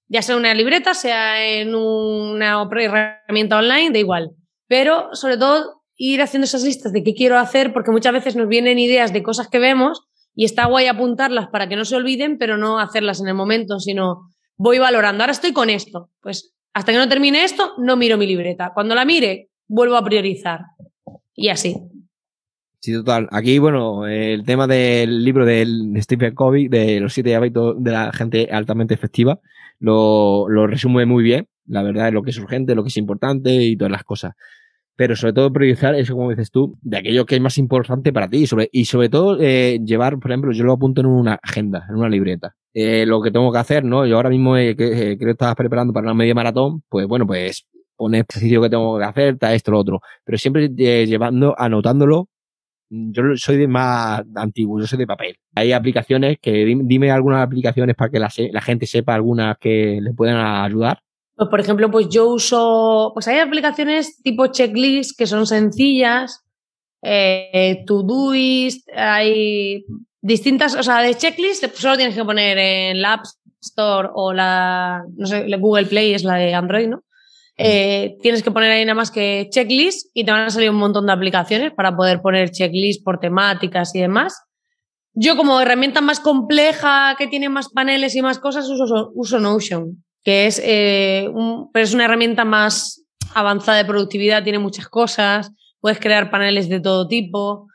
ya 0.08 0.22
sea 0.22 0.36
en 0.36 0.40
una 0.40 0.54
libreta, 0.54 0.94
sea 0.94 1.44
en 1.44 1.76
una 1.76 2.68
herramienta 2.72 3.58
online, 3.58 3.92
da 3.92 4.00
igual. 4.00 4.32
Pero 4.68 5.10
sobre 5.14 5.38
todo 5.38 5.82
ir 5.98 6.22
haciendo 6.22 6.46
esas 6.46 6.64
listas 6.64 6.94
de 6.94 7.04
qué 7.04 7.14
quiero 7.14 7.38
hacer, 7.38 7.74
porque 7.74 7.92
muchas 7.92 8.14
veces 8.14 8.38
nos 8.38 8.48
vienen 8.48 8.80
ideas 8.80 9.12
de 9.12 9.24
cosas 9.24 9.50
que 9.50 9.60
vemos 9.60 10.08
y 10.36 10.46
está 10.46 10.66
guay 10.66 10.88
apuntarlas 10.88 11.48
para 11.48 11.68
que 11.68 11.76
no 11.76 11.86
se 11.86 11.96
olviden, 11.96 12.38
pero 12.38 12.58
no 12.58 12.80
hacerlas 12.80 13.22
en 13.22 13.28
el 13.28 13.34
momento, 13.34 13.80
sino 13.80 14.30
voy 14.58 14.80
valorando. 14.80 15.24
Ahora 15.24 15.34
estoy 15.34 15.54
con 15.54 15.70
esto. 15.70 16.10
Pues 16.22 16.54
hasta 16.74 16.92
que 16.92 16.98
no 16.98 17.10
termine 17.10 17.44
esto, 17.44 17.74
no 17.78 17.98
miro 17.98 18.18
mi 18.18 18.28
libreta. 18.28 18.72
Cuando 18.74 18.96
la 18.96 19.06
mire, 19.06 19.50
vuelvo 19.68 19.96
a 19.96 20.04
priorizar. 20.04 20.62
Y 21.36 21.50
así. 21.50 21.76
Sí, 22.80 22.94
total. 22.94 23.28
Aquí, 23.32 23.60
bueno, 23.60 24.08
el 24.08 24.44
tema 24.44 24.68
del 24.68 25.24
libro 25.24 25.46
de 25.46 25.66
Stephen 26.02 26.34
Covey, 26.34 26.68
de 26.68 27.00
los 27.00 27.14
siete 27.14 27.36
hábitos 27.36 27.76
de 27.78 27.92
la 27.92 28.12
gente 28.12 28.50
altamente 28.52 28.94
efectiva, 28.94 29.40
lo, 29.80 30.50
lo 30.50 30.66
resume 30.66 31.06
muy 31.06 31.24
bien. 31.24 31.48
La 31.68 31.84
verdad 31.84 32.08
es 32.08 32.14
lo 32.14 32.24
que 32.24 32.32
es 32.32 32.38
urgente, 32.40 32.74
lo 32.74 32.84
que 32.84 32.90
es 32.90 32.98
importante 32.98 33.54
y 33.54 33.78
todas 33.78 33.92
las 33.92 34.04
cosas 34.04 34.34
pero 34.96 35.16
sobre 35.16 35.34
todo 35.34 35.52
priorizar 35.52 35.96
eso, 35.96 36.16
como 36.16 36.30
dices 36.30 36.52
tú, 36.52 36.78
de 36.82 36.98
aquello 36.98 37.26
que 37.26 37.36
es 37.36 37.42
más 37.42 37.58
importante 37.58 38.14
para 38.14 38.30
ti 38.30 38.38
y 38.44 38.48
sobre, 38.48 38.70
y 38.72 38.86
sobre 38.86 39.10
todo 39.10 39.38
eh, 39.40 39.80
llevar, 39.84 40.20
por 40.20 40.32
ejemplo, 40.32 40.52
yo 40.52 40.64
lo 40.64 40.74
apunto 40.74 41.02
en 41.02 41.08
una 41.08 41.40
agenda, 41.42 41.86
en 41.90 41.96
una 41.96 42.10
libreta. 42.10 42.56
Eh, 42.74 43.06
lo 43.06 43.22
que 43.22 43.32
tengo 43.32 43.52
que 43.52 43.58
hacer, 43.58 43.84
¿no? 43.84 44.06
Yo 44.06 44.18
ahora 44.18 44.30
mismo 44.30 44.58
eh, 44.58 44.76
creo 44.76 45.18
que 45.18 45.32
estabas 45.32 45.56
preparando 45.56 45.94
para 45.94 46.06
una 46.06 46.14
media 46.14 46.36
maratón, 46.36 46.84
pues 46.90 47.08
bueno, 47.08 47.26
pues 47.26 47.66
pone 47.96 48.20
ejercicio 48.20 48.62
que 48.62 48.70
tengo 48.70 48.98
que 48.98 49.06
hacer, 49.06 49.34
está 49.34 49.54
esto, 49.54 49.72
lo 49.72 49.80
otro, 49.80 50.02
pero 50.24 50.38
siempre 50.38 50.70
llevando, 50.70 51.56
anotándolo. 51.58 52.30
Yo 52.90 53.24
soy 53.38 53.58
de 53.58 53.68
más 53.68 54.22
antiguo, 54.36 54.80
yo 54.80 54.86
soy 54.88 55.00
de 55.00 55.08
papel. 55.08 55.38
Hay 55.56 55.72
aplicaciones 55.72 56.38
que 56.42 56.66
dime 56.66 57.10
algunas 57.10 57.42
aplicaciones 57.42 57.96
para 57.96 58.12
que 58.12 58.20
la, 58.20 58.30
la 58.52 58.62
gente 58.62 58.86
sepa 58.86 59.16
algunas 59.16 59.58
que 59.60 60.00
le 60.02 60.14
puedan 60.14 60.38
ayudar. 60.38 61.02
Pues, 61.42 61.50
por 61.50 61.60
ejemplo, 61.60 61.90
pues 61.90 62.08
yo 62.08 62.28
uso, 62.28 63.10
pues 63.16 63.28
hay 63.28 63.40
aplicaciones 63.40 64.22
tipo 64.22 64.46
checklist 64.46 65.18
que 65.18 65.26
son 65.26 65.48
sencillas, 65.48 66.46
eh, 67.02 67.84
Todoist, 67.88 68.88
hay 68.96 69.84
distintas, 70.22 70.76
o 70.76 70.84
sea, 70.84 71.02
de 71.02 71.16
checklist 71.16 71.66
solo 71.74 71.98
tienes 71.98 72.14
que 72.14 72.24
poner 72.24 72.60
en 72.60 73.02
la 73.02 73.14
App 73.14 73.26
Store 73.60 74.10
o 74.14 74.34
la, 74.34 75.04
no 75.18 75.26
sé, 75.26 75.48
Google 75.58 75.88
Play 75.88 76.14
es 76.14 76.24
la 76.24 76.36
de 76.36 76.54
Android, 76.54 76.90
¿no? 76.90 77.02
Eh, 77.58 78.18
tienes 78.22 78.44
que 78.44 78.52
poner 78.52 78.70
ahí 78.70 78.86
nada 78.86 78.94
más 78.94 79.10
que 79.10 79.48
checklist 79.50 80.12
y 80.14 80.24
te 80.24 80.32
van 80.32 80.46
a 80.46 80.52
salir 80.52 80.70
un 80.70 80.76
montón 80.76 81.08
de 81.08 81.14
aplicaciones 81.14 81.74
para 81.74 81.96
poder 81.96 82.22
poner 82.22 82.52
checklist 82.52 83.04
por 83.04 83.20
temáticas 83.20 83.96
y 83.96 84.02
demás. 84.02 84.44
Yo 85.16 85.36
como 85.36 85.60
herramienta 85.60 86.02
más 86.02 86.20
compleja 86.20 87.16
que 87.18 87.26
tiene 87.26 87.50
más 87.50 87.70
paneles 87.70 88.16
y 88.16 88.22
más 88.22 88.38
cosas 88.38 88.70
uso, 88.70 89.10
uso 89.16 89.40
Notion 89.40 90.04
que 90.24 90.48
es, 90.48 90.62
eh, 90.64 91.30
pero 91.74 91.84
es 91.84 91.94
una 91.94 92.06
herramienta 92.06 92.46
más 92.46 93.04
avanzada 93.34 93.78
de 93.78 93.86
productividad, 93.86 94.44
tiene 94.44 94.60
muchas 94.60 94.88
cosas, 94.88 95.52
puedes 95.80 96.00
crear 96.00 96.30
paneles 96.30 96.70
de 96.70 96.80
todo 96.80 97.08
tipo, 97.08 97.68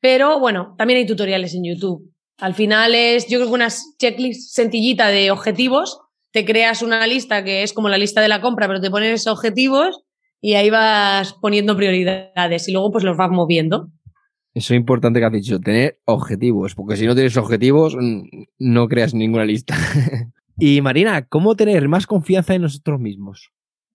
pero 0.00 0.38
bueno, 0.38 0.74
también 0.78 0.98
hay 0.98 1.06
tutoriales 1.06 1.54
en 1.54 1.64
YouTube. 1.64 2.10
Al 2.38 2.54
final 2.54 2.94
es, 2.94 3.28
yo 3.28 3.38
creo 3.38 3.48
que 3.48 3.54
una 3.54 3.68
checklist 3.98 4.54
sencillita 4.54 5.08
de 5.08 5.30
objetivos, 5.30 6.00
te 6.32 6.44
creas 6.44 6.82
una 6.82 7.06
lista 7.06 7.44
que 7.44 7.62
es 7.62 7.72
como 7.72 7.88
la 7.88 7.98
lista 7.98 8.20
de 8.20 8.28
la 8.28 8.40
compra, 8.40 8.66
pero 8.66 8.80
te 8.80 8.90
pones 8.90 9.26
objetivos 9.26 10.04
y 10.40 10.54
ahí 10.54 10.70
vas 10.70 11.34
poniendo 11.34 11.76
prioridades 11.76 12.68
y 12.68 12.72
luego 12.72 12.92
pues 12.92 13.04
los 13.04 13.16
vas 13.16 13.30
moviendo. 13.30 13.90
Eso 14.54 14.74
es 14.74 14.78
importante 14.78 15.20
que 15.20 15.26
has 15.26 15.32
dicho, 15.32 15.60
tener 15.60 16.00
objetivos, 16.06 16.74
porque 16.74 16.96
si 16.96 17.06
no 17.06 17.14
tienes 17.14 17.36
objetivos, 17.36 17.96
no 18.58 18.88
creas 18.88 19.14
ninguna 19.14 19.44
lista. 19.44 19.76
Y 20.58 20.80
Marina, 20.80 21.26
¿cómo 21.26 21.54
tener 21.56 21.88
más 21.88 22.06
confianza 22.06 22.54
en 22.54 22.62
nosotros 22.62 23.00
mismos? 23.00 23.50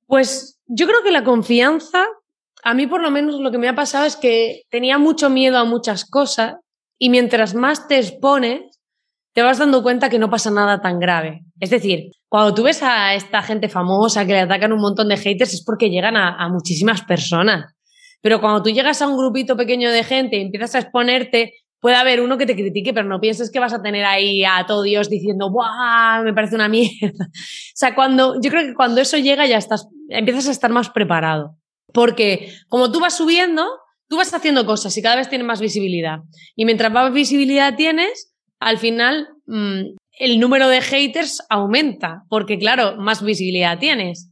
Pues 0.07 0.59
yo 0.67 0.87
creo 0.87 1.03
que 1.03 1.11
la 1.11 1.23
confianza, 1.23 2.05
a 2.63 2.73
mí 2.73 2.87
por 2.87 3.01
lo 3.01 3.11
menos 3.11 3.39
lo 3.39 3.51
que 3.51 3.57
me 3.57 3.67
ha 3.67 3.75
pasado 3.75 4.05
es 4.05 4.15
que 4.15 4.63
tenía 4.69 4.97
mucho 4.97 5.29
miedo 5.29 5.57
a 5.57 5.65
muchas 5.65 6.05
cosas 6.05 6.55
y 6.97 7.09
mientras 7.09 7.55
más 7.55 7.87
te 7.87 7.97
expones, 7.97 8.79
te 9.33 9.41
vas 9.41 9.57
dando 9.57 9.83
cuenta 9.83 10.09
que 10.09 10.17
no 10.17 10.29
pasa 10.29 10.49
nada 10.49 10.81
tan 10.81 10.97
grave. 10.97 11.43
Es 11.59 11.69
decir, 11.69 12.11
cuando 12.29 12.53
tú 12.53 12.63
ves 12.63 12.81
a 12.81 13.15
esta 13.15 13.41
gente 13.41 13.67
famosa 13.67 14.25
que 14.25 14.31
le 14.31 14.39
atacan 14.39 14.71
un 14.71 14.79
montón 14.79 15.09
de 15.09 15.17
haters 15.17 15.53
es 15.53 15.63
porque 15.63 15.89
llegan 15.89 16.15
a, 16.15 16.47
muchísimas 16.49 17.01
personas. 17.03 17.73
Pero 18.21 18.39
cuando 18.39 18.63
tú 18.63 18.69
llegas 18.69 19.01
a 19.01 19.07
un 19.07 19.17
grupito 19.17 19.57
pequeño 19.57 19.91
de 19.91 20.03
gente 20.03 20.37
y 20.37 20.41
empiezas 20.41 20.75
a 20.75 20.79
exponerte, 20.79 21.53
puede 21.85 21.97
haber 21.97 22.19
uno 22.19 22.39
que 22.39 22.47
te 22.47 22.55
critique, 22.55 22.95
pero 22.95 23.07
no 23.07 23.19
pienses 23.19 23.51
que 23.51 23.59
vas 23.59 23.71
a 23.71 23.83
tener 23.83 24.05
ahí 24.05 24.43
a 24.43 24.65
todo 24.65 24.81
Dios 24.81 25.07
diciendo, 25.07 25.51
¡buah! 25.51 26.23
Me 26.23 26.33
parece 26.33 26.55
una 26.55 26.67
mierda. 26.67 27.25
O 27.25 27.75
sea, 27.75 27.93
cuando, 27.93 28.41
yo 28.41 28.49
creo 28.49 28.65
que 28.65 28.73
cuando 28.73 29.01
eso 29.01 29.19
llega 29.19 29.45
ya 29.45 29.57
estás, 29.57 29.87
empiezas 30.09 30.47
a 30.47 30.51
estar 30.51 30.71
más 30.71 30.89
preparado. 30.89 31.59
Porque 31.93 32.51
como 32.69 32.91
tú 32.91 32.99
vas 32.99 33.15
subiendo, 33.15 33.67
tú 34.09 34.17
vas 34.17 34.33
haciendo 34.33 34.65
cosas 34.65 34.97
y 34.97 35.03
cada 35.03 35.17
vez 35.17 35.29
tienes 35.29 35.45
más 35.45 35.61
visibilidad. 35.61 36.21
Y 36.55 36.65
mientras 36.65 36.91
más 36.91 37.13
visibilidad 37.13 37.75
tienes, 37.75 38.33
al 38.59 38.79
final 38.79 39.27
mm, 39.45 39.81
el 40.17 40.39
número 40.39 40.67
de 40.69 40.81
haters 40.81 41.43
aumenta, 41.51 42.23
porque 42.29 42.57
claro, 42.57 42.95
más 42.97 43.23
visibilidad 43.23 43.77
tienes. 43.77 44.31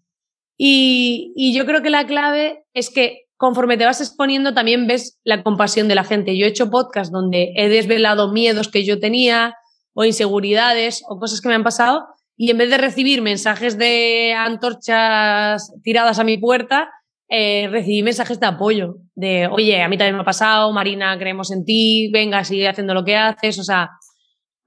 Y, 0.58 1.34
y 1.36 1.56
yo 1.56 1.68
creo 1.68 1.84
que 1.84 1.92
la 1.92 2.08
clave 2.08 2.64
es 2.74 2.90
que 2.90 3.28
conforme 3.44 3.76
te 3.76 3.84
vas 3.84 4.00
exponiendo 4.00 4.54
también 4.54 4.88
ves 4.88 5.20
la 5.26 5.44
compasión 5.44 5.90
de 5.90 5.96
la 5.96 6.06
gente. 6.06 6.38
Yo 6.38 6.46
he 6.46 6.50
hecho 6.50 6.70
podcasts 6.70 7.12
donde 7.12 7.52
he 7.58 7.68
desvelado 7.68 8.32
miedos 8.32 8.70
que 8.70 8.86
yo 8.86 9.02
tenía 9.02 9.58
o 9.94 10.06
inseguridades 10.06 11.04
o 11.10 11.20
cosas 11.20 11.42
que 11.42 11.50
me 11.50 11.56
han 11.56 11.66
pasado 11.66 12.06
y 12.38 12.52
en 12.52 12.58
vez 12.58 12.70
de 12.70 12.78
recibir 12.78 13.22
mensajes 13.22 13.78
de 13.78 14.34
antorchas 14.34 15.74
tiradas 15.84 16.20
a 16.20 16.24
mi 16.24 16.38
puerta, 16.38 16.90
eh, 17.28 17.68
recibí 17.70 18.02
mensajes 18.02 18.40
de 18.40 18.46
apoyo, 18.46 18.96
de, 19.14 19.48
oye, 19.48 19.84
a 19.84 19.90
mí 19.90 19.98
también 19.98 20.16
me 20.16 20.22
ha 20.22 20.26
pasado, 20.26 20.72
Marina, 20.72 21.20
creemos 21.20 21.52
en 21.52 21.66
ti, 21.66 22.10
venga, 22.14 22.46
sigue 22.46 22.70
haciendo 22.70 22.94
lo 22.94 23.04
que 23.04 23.18
haces. 23.18 23.60
O 23.60 23.66
sea, 23.66 23.90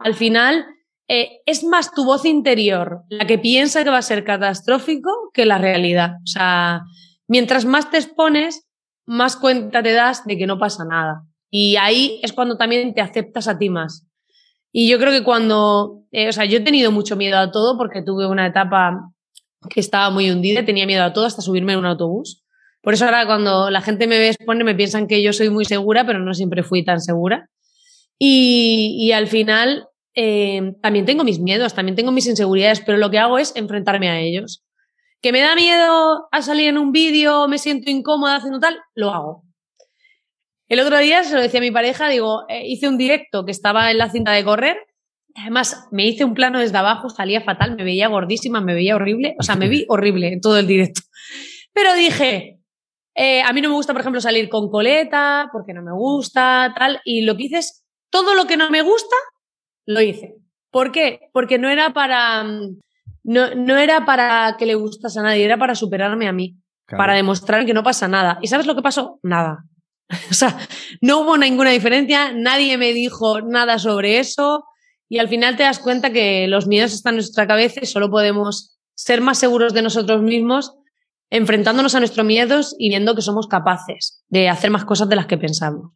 al 0.00 0.12
final 0.12 0.66
eh, 1.08 1.38
es 1.46 1.64
más 1.64 1.94
tu 1.94 2.04
voz 2.04 2.26
interior 2.26 3.04
la 3.08 3.26
que 3.26 3.38
piensa 3.38 3.84
que 3.84 3.90
va 3.90 3.96
a 3.96 4.02
ser 4.02 4.22
catastrófico 4.22 5.10
que 5.32 5.46
la 5.46 5.56
realidad. 5.56 6.16
O 6.16 6.26
sea, 6.26 6.82
mientras 7.26 7.64
más 7.64 7.90
te 7.90 7.96
expones, 7.96 8.65
más 9.06 9.36
cuenta 9.36 9.82
te 9.82 9.92
das 9.92 10.26
de 10.26 10.36
que 10.36 10.46
no 10.46 10.58
pasa 10.58 10.84
nada. 10.84 11.22
Y 11.50 11.76
ahí 11.76 12.20
es 12.22 12.32
cuando 12.32 12.56
también 12.56 12.92
te 12.92 13.00
aceptas 13.00 13.48
a 13.48 13.58
ti 13.58 13.70
más. 13.70 14.06
Y 14.72 14.88
yo 14.88 14.98
creo 14.98 15.10
que 15.10 15.24
cuando, 15.24 16.02
eh, 16.10 16.28
o 16.28 16.32
sea, 16.32 16.44
yo 16.44 16.58
he 16.58 16.60
tenido 16.60 16.92
mucho 16.92 17.16
miedo 17.16 17.38
a 17.38 17.50
todo 17.50 17.78
porque 17.78 18.02
tuve 18.02 18.26
una 18.26 18.46
etapa 18.46 19.10
que 19.70 19.80
estaba 19.80 20.10
muy 20.10 20.30
hundida, 20.30 20.64
tenía 20.64 20.86
miedo 20.86 21.02
a 21.02 21.12
todo 21.12 21.24
hasta 21.24 21.40
subirme 21.40 21.72
en 21.72 21.78
un 21.78 21.86
autobús. 21.86 22.44
Por 22.82 22.94
eso 22.94 23.04
ahora 23.04 23.26
cuando 23.26 23.70
la 23.70 23.80
gente 23.80 24.06
me 24.06 24.18
ve 24.18 24.36
me 24.46 24.74
piensan 24.74 25.06
que 25.06 25.22
yo 25.22 25.32
soy 25.32 25.50
muy 25.50 25.64
segura, 25.64 26.04
pero 26.06 26.18
no 26.18 26.34
siempre 26.34 26.62
fui 26.62 26.84
tan 26.84 27.00
segura. 27.00 27.48
Y, 28.18 29.10
al 29.12 29.26
final 29.26 29.88
eh, 30.14 30.74
también 30.82 31.04
tengo 31.04 31.24
mis 31.24 31.38
miedos, 31.38 31.74
también 31.74 31.96
tengo 31.96 32.12
mis 32.12 32.26
inseguridades, 32.26 32.80
pero 32.80 32.98
lo 32.98 33.10
que 33.10 33.18
hago 33.18 33.38
es 33.38 33.54
enfrentarme 33.56 34.08
a 34.08 34.20
ellos. 34.20 34.62
¿Que 35.22 35.32
me 35.32 35.40
da 35.40 35.54
miedo 35.54 36.28
a 36.30 36.42
salir 36.42 36.68
en 36.68 36.78
un 36.78 36.92
vídeo, 36.92 37.48
me 37.48 37.58
siento 37.58 37.90
incómoda 37.90 38.36
haciendo 38.36 38.60
tal? 38.60 38.78
Lo 38.94 39.10
hago. 39.10 39.42
El 40.68 40.80
otro 40.80 40.98
día 40.98 41.22
se 41.22 41.34
lo 41.34 41.42
decía 41.42 41.60
a 41.60 41.62
mi 41.62 41.70
pareja, 41.70 42.08
digo, 42.08 42.44
eh, 42.48 42.66
hice 42.66 42.88
un 42.88 42.98
directo 42.98 43.44
que 43.44 43.52
estaba 43.52 43.90
en 43.90 43.98
la 43.98 44.10
cinta 44.10 44.32
de 44.32 44.44
correr. 44.44 44.76
Además, 45.36 45.88
me 45.92 46.06
hice 46.06 46.24
un 46.24 46.34
plano 46.34 46.58
desde 46.58 46.78
abajo, 46.78 47.08
salía 47.08 47.40
fatal, 47.40 47.76
me 47.76 47.84
veía 47.84 48.08
gordísima, 48.08 48.60
me 48.60 48.74
veía 48.74 48.96
horrible. 48.96 49.36
O 49.38 49.42
sea, 49.42 49.54
me 49.54 49.68
vi 49.68 49.84
horrible 49.88 50.32
en 50.32 50.40
todo 50.40 50.58
el 50.58 50.66
directo. 50.66 51.02
Pero 51.72 51.94
dije, 51.94 52.58
eh, 53.14 53.42
a 53.42 53.52
mí 53.52 53.60
no 53.60 53.68
me 53.68 53.76
gusta, 53.76 53.92
por 53.92 54.00
ejemplo, 54.00 54.20
salir 54.20 54.48
con 54.48 54.70
coleta, 54.70 55.48
porque 55.52 55.72
no 55.72 55.82
me 55.82 55.92
gusta, 55.92 56.74
tal. 56.76 57.00
Y 57.04 57.22
lo 57.22 57.36
que 57.36 57.44
hice 57.44 57.58
es, 57.58 57.84
todo 58.10 58.34
lo 58.34 58.46
que 58.46 58.56
no 58.56 58.70
me 58.70 58.82
gusta, 58.82 59.16
lo 59.86 60.00
hice. 60.00 60.34
¿Por 60.70 60.90
qué? 60.90 61.20
Porque 61.32 61.58
no 61.58 61.70
era 61.70 61.92
para, 61.92 62.42
mm, 62.42 62.80
no, 63.26 63.54
no 63.56 63.76
era 63.76 64.06
para 64.06 64.56
que 64.56 64.66
le 64.66 64.76
gustase 64.76 65.18
a 65.18 65.22
nadie, 65.22 65.44
era 65.44 65.58
para 65.58 65.74
superarme 65.74 66.28
a 66.28 66.32
mí, 66.32 66.56
para 66.86 67.14
demostrar 67.14 67.66
que 67.66 67.74
no 67.74 67.82
pasa 67.82 68.06
nada. 68.06 68.38
¿Y 68.40 68.46
sabes 68.46 68.66
lo 68.66 68.76
que 68.76 68.82
pasó? 68.82 69.18
Nada. 69.22 69.64
o 70.30 70.34
sea, 70.34 70.56
no 71.00 71.20
hubo 71.20 71.36
ninguna 71.36 71.70
diferencia, 71.70 72.32
nadie 72.32 72.78
me 72.78 72.92
dijo 72.92 73.40
nada 73.40 73.80
sobre 73.80 74.20
eso 74.20 74.64
y 75.08 75.18
al 75.18 75.28
final 75.28 75.56
te 75.56 75.64
das 75.64 75.80
cuenta 75.80 76.12
que 76.12 76.46
los 76.46 76.68
miedos 76.68 76.92
están 76.92 77.14
en 77.14 77.16
nuestra 77.16 77.48
cabeza 77.48 77.80
y 77.82 77.86
solo 77.86 78.10
podemos 78.10 78.78
ser 78.94 79.20
más 79.20 79.38
seguros 79.38 79.74
de 79.74 79.82
nosotros 79.82 80.22
mismos 80.22 80.76
enfrentándonos 81.28 81.96
a 81.96 81.98
nuestros 81.98 82.24
miedos 82.24 82.76
y 82.78 82.90
viendo 82.90 83.16
que 83.16 83.22
somos 83.22 83.48
capaces 83.48 84.22
de 84.28 84.48
hacer 84.48 84.70
más 84.70 84.84
cosas 84.84 85.08
de 85.08 85.16
las 85.16 85.26
que 85.26 85.36
pensamos. 85.36 85.90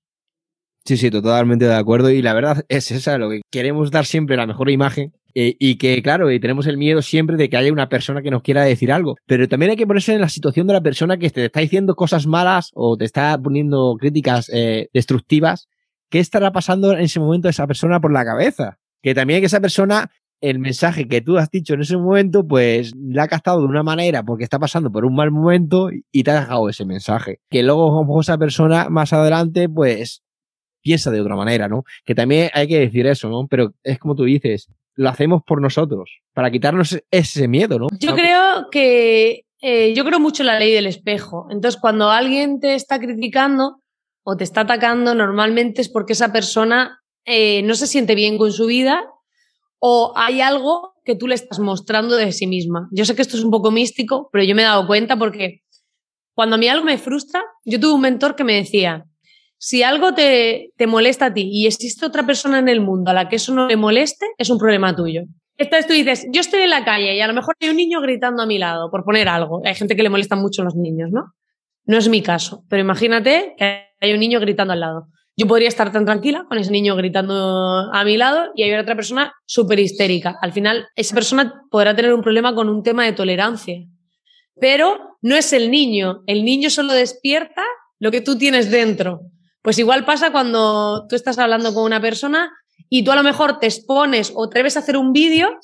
Sí, 0.85 0.97
sí, 0.97 1.11
totalmente 1.11 1.67
de 1.67 1.77
acuerdo. 1.77 2.11
Y 2.11 2.23
la 2.23 2.33
verdad 2.33 2.65
es 2.69 2.91
esa, 2.91 3.19
lo 3.19 3.31
que 3.31 3.43
queremos 3.53 3.93
dar 3.93 4.07
siempre 4.07 4.37
la 4.37 4.47
mejor 4.47 4.71
imagen. 4.71 5.13
Eh, 5.35 5.57
y 5.59 5.77
que, 5.77 6.03
claro, 6.03 6.31
y 6.31 6.41
tenemos 6.41 6.67
el 6.67 6.77
miedo 6.77 7.03
siempre 7.03 7.37
de 7.37 7.49
que 7.49 7.57
haya 7.57 7.73
una 7.73 7.89
persona 7.89 8.23
que 8.23 8.31
nos 8.31 8.43
quiera 8.43 8.65
decir 8.65 8.93
algo. 8.93 9.17
Pero 9.27 9.49
también 9.49 9.71
hay 9.71 9.77
que 9.77 9.87
ponerse 9.87 10.15
en 10.15 10.21
la 10.21 10.29
situación 10.29 10.67
de 10.67 10.73
la 10.75 10.81
persona 10.81 11.19
que 11.19 11.31
te 11.31 11.47
está 11.47 11.61
diciendo 11.61 11.95
cosas 11.95 12.27
malas 12.27 12.71
o 12.75 12.97
te 12.97 13.05
está 13.05 13.39
poniendo 13.39 13.97
críticas 13.99 14.51
eh, 14.53 14.89
destructivas. 14.93 15.69
¿Qué 16.09 16.19
estará 16.19 16.53
pasando 16.53 16.93
en 16.93 17.01
ese 17.01 17.21
momento 17.21 17.49
a 17.49 17.51
esa 17.51 17.67
persona 17.67 18.01
por 18.01 18.13
la 18.13 18.25
cabeza? 18.25 18.79
Que 19.03 19.15
también 19.15 19.41
que 19.41 19.47
esa 19.47 19.61
persona 19.61 20.11
el 20.41 20.59
mensaje 20.59 21.07
que 21.07 21.21
tú 21.21 21.37
has 21.37 21.51
dicho 21.51 21.75
en 21.75 21.83
ese 21.83 21.97
momento, 21.97 22.47
pues 22.47 22.93
la 22.97 23.25
ha 23.25 23.29
captado 23.29 23.61
de 23.61 23.67
una 23.67 23.83
manera 23.83 24.23
porque 24.23 24.45
está 24.45 24.59
pasando 24.59 24.91
por 24.91 25.05
un 25.05 25.15
mal 25.15 25.31
momento 25.31 25.91
y 26.11 26.23
te 26.25 26.31
ha 26.31 26.41
dejado 26.41 26.69
ese 26.69 26.85
mensaje. 26.85 27.41
Que 27.51 27.63
luego, 27.63 28.21
esa 28.21 28.39
persona 28.39 28.89
más 28.89 29.13
adelante, 29.13 29.69
pues 29.69 30.23
piensa 30.83 31.11
de 31.11 31.21
otra 31.21 31.37
manera, 31.37 31.69
¿no? 31.69 31.85
Que 32.05 32.15
también 32.15 32.51
hay 32.55 32.67
que 32.67 32.79
decir 32.79 33.07
eso, 33.07 33.29
¿no? 33.29 33.47
Pero 33.49 33.75
es 33.83 33.99
como 33.99 34.15
tú 34.15 34.25
dices, 34.25 34.69
lo 35.01 35.09
hacemos 35.09 35.43
por 35.47 35.63
nosotros, 35.63 36.21
para 36.35 36.51
quitarnos 36.51 37.03
ese 37.11 37.49
miedo, 37.49 37.79
¿no? 37.79 37.87
Yo 37.99 38.15
creo 38.15 38.69
que, 38.71 39.47
eh, 39.63 39.95
yo 39.95 40.05
creo 40.05 40.21
mucho 40.21 40.43
en 40.43 40.49
la 40.49 40.59
ley 40.59 40.73
del 40.75 40.87
espejo. 40.87 41.47
Entonces, 41.49 41.81
cuando 41.81 42.11
alguien 42.11 42.61
te 42.61 42.75
está 42.75 42.99
criticando 43.01 43.81
o 44.23 44.37
te 44.37 44.45
está 44.45 44.61
atacando, 44.61 45.15
normalmente 45.15 45.81
es 45.81 45.89
porque 45.89 46.13
esa 46.13 46.33
persona 46.33 47.01
eh, 47.25 47.63
no 47.63 47.77
se 47.77 47.87
siente 47.87 48.15
bien 48.15 48.37
con 48.37 48.53
su 48.53 48.67
vida 48.67 49.03
o 49.79 50.13
hay 50.17 50.43
algo 50.43 50.93
que 51.03 51.17
tú 51.17 51.29
le 51.29 51.35
estás 51.35 51.61
mostrando 51.61 52.17
de 52.17 52.31
sí 52.33 52.47
misma. 52.47 52.91
Yo 52.93 53.07
sé 53.07 53.17
que 53.17 53.23
esto 53.23 53.39
es 53.39 53.43
un 53.43 53.51
poco 53.51 53.71
místico, 53.71 54.29
pero 54.31 54.45
yo 54.45 54.55
me 54.55 54.61
he 54.61 54.67
dado 54.67 54.87
cuenta 54.87 55.17
porque 55.17 55.63
cuando 56.35 56.57
a 56.57 56.59
mí 56.59 56.69
algo 56.69 56.85
me 56.85 56.99
frustra, 56.99 57.43
yo 57.65 57.81
tuve 57.81 57.95
un 57.95 58.03
mentor 58.03 58.37
que 58.37 58.45
me 58.45 58.57
decía, 58.57 59.07
si 59.63 59.83
algo 59.83 60.15
te, 60.15 60.73
te, 60.79 60.87
molesta 60.87 61.27
a 61.27 61.35
ti 61.35 61.51
y 61.53 61.67
existe 61.67 62.07
otra 62.07 62.25
persona 62.25 62.59
en 62.59 62.69
el 62.69 62.81
mundo 62.81 63.11
a 63.11 63.15
la 63.15 63.29
que 63.29 63.37
eso 63.37 63.55
no 63.55 63.69
le 63.69 63.77
moleste, 63.77 64.25
es 64.39 64.49
un 64.49 64.59
problema 64.59 64.97
tuyo. 64.97 65.25
Entonces 65.59 65.87
tú 65.87 65.93
dices, 65.93 66.27
yo 66.33 66.41
estoy 66.41 66.63
en 66.63 66.71
la 66.71 66.83
calle 66.83 67.15
y 67.15 67.21
a 67.21 67.27
lo 67.27 67.35
mejor 67.35 67.55
hay 67.61 67.69
un 67.69 67.77
niño 67.77 68.01
gritando 68.01 68.43
a 68.43 68.47
mi 68.47 68.57
lado, 68.57 68.91
por 68.91 69.05
poner 69.05 69.29
algo. 69.29 69.61
Hay 69.63 69.75
gente 69.75 69.97
que 69.97 70.03
le 70.03 70.09
molesta 70.09 70.35
mucho 70.35 70.65
los 70.65 70.77
niños, 70.77 71.11
¿no? 71.13 71.35
No 71.85 71.99
es 71.99 72.09
mi 72.09 72.23
caso, 72.23 72.65
pero 72.71 72.81
imagínate 72.81 73.55
que 73.59 73.85
hay 74.01 74.13
un 74.15 74.21
niño 74.21 74.41
gritando 74.41 74.73
al 74.73 74.81
lado. 74.81 75.09
Yo 75.37 75.47
podría 75.47 75.69
estar 75.69 75.93
tan 75.93 76.07
tranquila 76.07 76.47
con 76.49 76.57
ese 76.57 76.71
niño 76.71 76.97
gritando 76.97 77.93
a 77.93 78.03
mi 78.03 78.17
lado 78.17 78.53
y 78.57 78.63
hay 78.63 78.73
otra 78.73 78.97
persona 78.97 79.35
súper 79.45 79.79
histérica. 79.79 80.39
Al 80.41 80.53
final, 80.53 80.87
esa 80.97 81.15
persona 81.15 81.65
podrá 81.71 81.95
tener 81.95 82.15
un 82.15 82.23
problema 82.23 82.55
con 82.55 82.71
un 82.71 82.83
tema 82.83 83.05
de 83.05 83.13
tolerancia. 83.13 83.77
Pero 84.59 85.19
no 85.21 85.37
es 85.37 85.53
el 85.53 85.71
niño. 85.71 86.23
El 86.27 86.47
niño 86.47 86.71
solo 86.71 86.95
despierta 86.95 87.63
lo 87.99 88.11
que 88.11 88.23
tú 88.23 88.39
tienes 88.39 88.71
dentro. 88.71 89.21
Pues 89.63 89.79
igual 89.79 90.05
pasa 90.05 90.33
cuando 90.33 91.07
tú 91.07 91.17
estás 91.17 91.39
hablando 91.39 91.75
con 91.75 91.85
una 91.85 92.01
persona 92.01 92.51
y 92.89 93.05
tú 93.05 93.13
a 93.13 93.17
lo 93.17 93.23
mejor 93.23 93.59
te 93.59 93.67
expones 93.67 94.33
o 94.35 94.45
atreves 94.45 94.77
a 94.77 94.81
hacer 94.81 94.97
un 94.97 95.13
vídeo 95.13 95.59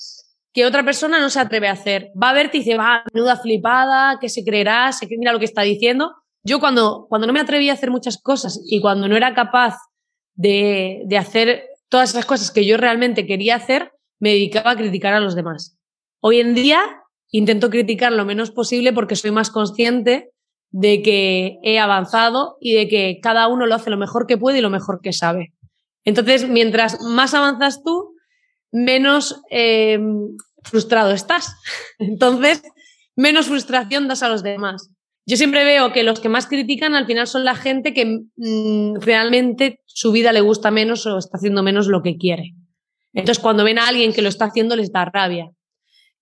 que 0.52 0.66
otra 0.66 0.85
persona 0.85 1.20
no 1.20 1.30
se 1.30 1.40
atreve 1.40 1.68
a 1.68 1.72
hacer. 1.72 2.11
Va 2.20 2.30
a 2.30 2.35
verte 2.35 2.59
y 2.59 2.61
dice, 2.61 2.76
va, 2.76 3.04
menuda 3.12 3.37
flipada, 3.37 4.18
que 4.20 4.28
se 4.28 4.44
creerá, 4.44 4.92
se 4.92 5.06
mira 5.06 5.32
lo 5.32 5.38
que 5.38 5.44
está 5.44 5.62
diciendo. 5.62 6.14
Yo 6.42 6.61
cuando, 6.61 7.06
cuando 7.09 7.26
no 7.26 7.32
me 7.32 7.40
atreví 7.40 7.68
a 7.68 7.74
hacer 7.74 7.90
muchas 7.90 8.18
cosas 8.18 8.61
y 8.68 8.80
cuando 8.80 9.09
no 9.09 9.16
era 9.16 9.35
capaz 9.35 9.76
de, 10.35 11.02
de 11.06 11.18
hacer 11.18 11.64
todas 11.88 12.11
esas 12.11 12.26
cosas 12.26 12.50
que 12.50 12.64
yo 12.64 12.76
realmente 12.76 13.26
quería 13.26 13.56
hacer, 13.56 13.92
me 14.18 14.30
dedicaba 14.30 14.70
a 14.70 14.76
criticar 14.76 15.12
a 15.12 15.20
los 15.20 15.35
demás. 15.35 15.78
Hoy 16.20 16.40
en 16.40 16.54
día 16.54 16.80
intento 17.30 17.70
criticar 17.70 18.12
lo 18.12 18.24
menos 18.24 18.50
posible 18.50 18.92
porque 18.92 19.16
soy 19.16 19.30
más 19.30 19.50
consciente 19.50 20.30
de 20.70 21.02
que 21.02 21.59
he 21.62 21.79
avanzado 21.79 22.57
y 22.61 22.74
de 22.74 22.88
que 22.88 23.18
cada 23.22 23.48
uno 23.48 23.66
lo 23.66 23.74
hace 23.74 23.90
lo 23.90 23.96
mejor 23.96 24.26
que 24.26 24.38
puede 24.38 24.59
y 24.59 24.62
lo 24.62 24.70
mejor 24.70 25.00
que 25.02 25.12
sabe. 25.12 25.52
Entonces, 26.05 26.48
mientras 26.48 27.00
más 27.00 27.35
avanzas 27.35 27.83
tú, 27.83 28.14
menos 28.72 29.42
eh, 29.50 29.98
frustrado 30.62 31.12
estás. 31.12 31.55
Entonces, 31.98 32.62
menos 33.16 33.46
frustración 33.46 34.09
das 34.09 34.22
a 34.22 34.29
los 34.29 34.42
demás. 34.42 34.90
Yo 35.29 35.37
siempre 35.37 35.64
veo 35.64 35.92
que 35.92 36.05
los 36.05 36.20
que 36.20 36.29
más 36.29 36.46
critican 36.46 36.94
al 36.94 37.07
final 37.07 37.26
son 37.26 37.44
la 37.44 37.57
gente 37.57 37.92
que 37.92 38.20
mm, 38.37 39.00
realmente 39.00 39.81
su 39.87 40.12
vida 40.12 40.33
le 40.33 40.40
gusta 40.40 40.70
menos 40.70 41.05
o 41.07 41.18
está 41.18 41.38
haciendo 41.38 41.64
menos 41.64 41.88
lo 41.88 42.02
que 42.02 42.16
quiere. 42.16 42.55
Entonces, 43.12 43.42
cuando 43.42 43.64
ven 43.64 43.79
a 43.79 43.88
alguien 43.88 44.12
que 44.12 44.22
lo 44.22 44.29
está 44.29 44.44
haciendo, 44.44 44.76
les 44.76 44.92
da 44.92 45.07
rabia. 45.07 45.50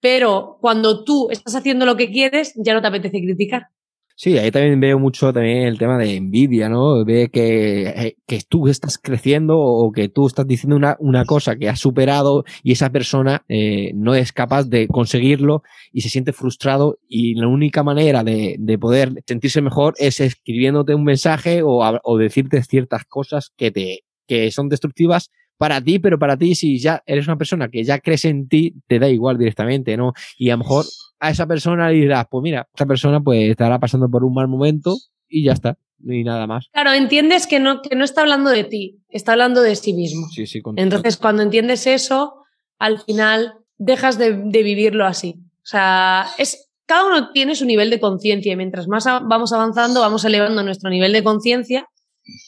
Pero 0.00 0.58
cuando 0.60 1.04
tú 1.04 1.28
estás 1.30 1.54
haciendo 1.56 1.84
lo 1.84 1.96
que 1.96 2.10
quieres, 2.10 2.54
ya 2.56 2.72
no 2.72 2.80
te 2.80 2.88
apetece 2.88 3.20
criticar. 3.20 3.68
Sí, 4.16 4.38
ahí 4.38 4.52
también 4.52 4.78
veo 4.78 4.98
mucho 5.00 5.32
también 5.32 5.64
el 5.66 5.76
tema 5.76 5.98
de 5.98 6.14
envidia, 6.14 6.68
¿no? 6.68 7.04
Ve 7.04 7.30
que, 7.32 7.88
eh, 7.88 8.16
que 8.28 8.40
tú 8.48 8.68
estás 8.68 8.96
creciendo 8.96 9.58
o 9.58 9.90
que 9.90 10.08
tú 10.08 10.28
estás 10.28 10.46
diciendo 10.46 10.76
una, 10.76 10.96
una 11.00 11.24
cosa 11.24 11.56
que 11.56 11.68
has 11.68 11.80
superado 11.80 12.44
y 12.62 12.70
esa 12.72 12.90
persona 12.90 13.44
eh, 13.48 13.90
no 13.94 14.14
es 14.14 14.32
capaz 14.32 14.64
de 14.68 14.86
conseguirlo 14.86 15.64
y 15.92 16.02
se 16.02 16.10
siente 16.10 16.32
frustrado 16.32 16.98
y 17.08 17.34
la 17.34 17.48
única 17.48 17.82
manera 17.82 18.22
de, 18.22 18.54
de 18.60 18.78
poder 18.78 19.14
sentirse 19.26 19.60
mejor 19.60 19.94
es 19.98 20.20
escribiéndote 20.20 20.94
un 20.94 21.04
mensaje 21.04 21.62
o, 21.64 21.80
o 22.04 22.16
decirte 22.18 22.62
ciertas 22.62 23.04
cosas 23.06 23.50
que 23.56 23.72
te 23.72 24.04
que 24.26 24.50
son 24.52 24.68
destructivas 24.70 25.30
para 25.56 25.80
ti, 25.80 25.98
pero 25.98 26.18
para 26.18 26.36
ti, 26.36 26.54
si 26.54 26.78
ya 26.78 27.02
eres 27.06 27.26
una 27.26 27.36
persona 27.36 27.68
que 27.68 27.84
ya 27.84 27.98
crees 27.98 28.24
en 28.24 28.48
ti, 28.48 28.74
te 28.86 28.98
da 28.98 29.08
igual 29.08 29.38
directamente, 29.38 29.96
¿no? 29.96 30.12
Y 30.36 30.50
a 30.50 30.54
lo 30.54 30.58
mejor 30.58 30.84
a 31.20 31.30
esa 31.30 31.46
persona 31.46 31.88
le 31.90 31.96
dirás, 31.96 32.26
pues 32.30 32.42
mira, 32.42 32.68
esa 32.74 32.86
persona 32.86 33.20
pues 33.20 33.50
estará 33.50 33.78
pasando 33.78 34.08
por 34.08 34.24
un 34.24 34.34
mal 34.34 34.48
momento 34.48 34.96
y 35.28 35.44
ya 35.44 35.52
está, 35.52 35.78
ni 35.98 36.24
nada 36.24 36.46
más. 36.46 36.68
Claro, 36.72 36.92
entiendes 36.92 37.46
que 37.46 37.60
no, 37.60 37.82
que 37.82 37.96
no 37.96 38.04
está 38.04 38.22
hablando 38.22 38.50
de 38.50 38.64
ti, 38.64 39.00
está 39.08 39.32
hablando 39.32 39.62
de 39.62 39.76
sí 39.76 39.94
mismo. 39.94 40.26
Sí, 40.28 40.46
sí, 40.46 40.60
Entonces, 40.76 41.16
cuando 41.16 41.42
entiendes 41.42 41.86
eso, 41.86 42.34
al 42.78 43.00
final 43.00 43.54
dejas 43.78 44.18
de, 44.18 44.32
de 44.36 44.62
vivirlo 44.62 45.06
así. 45.06 45.36
O 45.62 45.66
sea, 45.66 46.26
es, 46.38 46.70
cada 46.86 47.06
uno 47.06 47.30
tiene 47.32 47.54
su 47.54 47.64
nivel 47.64 47.90
de 47.90 48.00
conciencia 48.00 48.52
y 48.52 48.56
mientras 48.56 48.88
más 48.88 49.04
vamos 49.04 49.52
avanzando, 49.52 50.00
vamos 50.00 50.24
elevando 50.24 50.62
nuestro 50.62 50.90
nivel 50.90 51.12
de 51.12 51.24
conciencia 51.24 51.88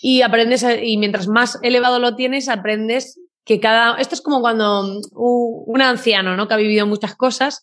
y 0.01 0.23
aprendes, 0.23 0.65
y 0.83 0.97
mientras 0.99 1.29
más 1.29 1.59
elevado 1.63 1.99
lo 1.99 2.17
tienes, 2.17 2.49
aprendes 2.49 3.21
que 3.45 3.61
cada, 3.61 3.97
esto 3.99 4.15
es 4.15 4.21
como 4.21 4.41
cuando 4.41 5.01
un 5.13 5.83
anciano, 5.83 6.37
¿no? 6.37 6.49
Que 6.49 6.55
ha 6.55 6.59
vivido 6.59 6.87
muchas 6.87 7.15
cosas, 7.15 7.63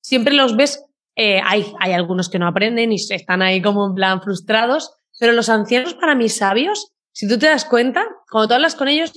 siempre 0.00 0.34
los 0.34 0.56
ves, 0.56 0.84
eh, 1.16 1.40
hay, 1.44 1.72
hay 1.78 1.92
algunos 1.92 2.28
que 2.28 2.38
no 2.38 2.48
aprenden 2.48 2.92
y 2.92 2.96
están 2.96 3.42
ahí 3.42 3.62
como 3.62 3.86
en 3.86 3.94
plan 3.94 4.22
frustrados, 4.22 4.92
pero 5.18 5.32
los 5.32 5.48
ancianos 5.48 5.94
para 5.94 6.14
mí 6.14 6.28
sabios, 6.28 6.92
si 7.12 7.28
tú 7.28 7.38
te 7.38 7.46
das 7.46 7.64
cuenta, 7.64 8.04
cuando 8.30 8.48
tú 8.48 8.54
hablas 8.54 8.74
con 8.74 8.88
ellos, 8.88 9.12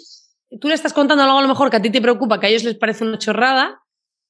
tú 0.60 0.67
le 0.67 0.75
estás 0.75 0.93
contando 0.93 1.23
algo 1.23 1.39
a 1.39 1.41
lo 1.41 1.47
mejor 1.47 1.69
que 1.69 1.77
a 1.77 1.82
ti 1.82 1.89
te 1.89 2.01
preocupa, 2.01 2.39
que 2.39 2.47
a 2.47 2.49
ellos 2.49 2.63
les 2.63 2.77
parece 2.77 3.03
una 3.03 3.17
chorrada, 3.17 3.82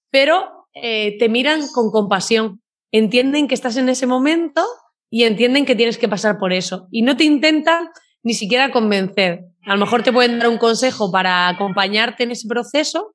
pero 0.09 0.67
eh, 0.73 1.17
te 1.17 1.29
miran 1.29 1.67
con 1.73 1.91
compasión, 1.91 2.61
entienden 2.91 3.47
que 3.47 3.55
estás 3.55 3.75
en 3.77 3.89
ese 3.89 4.05
momento 4.05 4.63
y 5.09 5.23
entienden 5.23 5.65
que 5.65 5.75
tienes 5.75 5.97
que 5.97 6.07
pasar 6.07 6.37
por 6.37 6.53
eso. 6.53 6.87
Y 6.91 7.01
no 7.01 7.17
te 7.17 7.23
intentan 7.23 7.89
ni 8.23 8.33
siquiera 8.33 8.71
convencer. 8.71 9.45
A 9.65 9.75
lo 9.75 9.79
mejor 9.79 10.03
te 10.03 10.11
pueden 10.11 10.39
dar 10.39 10.49
un 10.49 10.57
consejo 10.57 11.11
para 11.11 11.47
acompañarte 11.47 12.23
en 12.23 12.31
ese 12.31 12.47
proceso, 12.47 13.13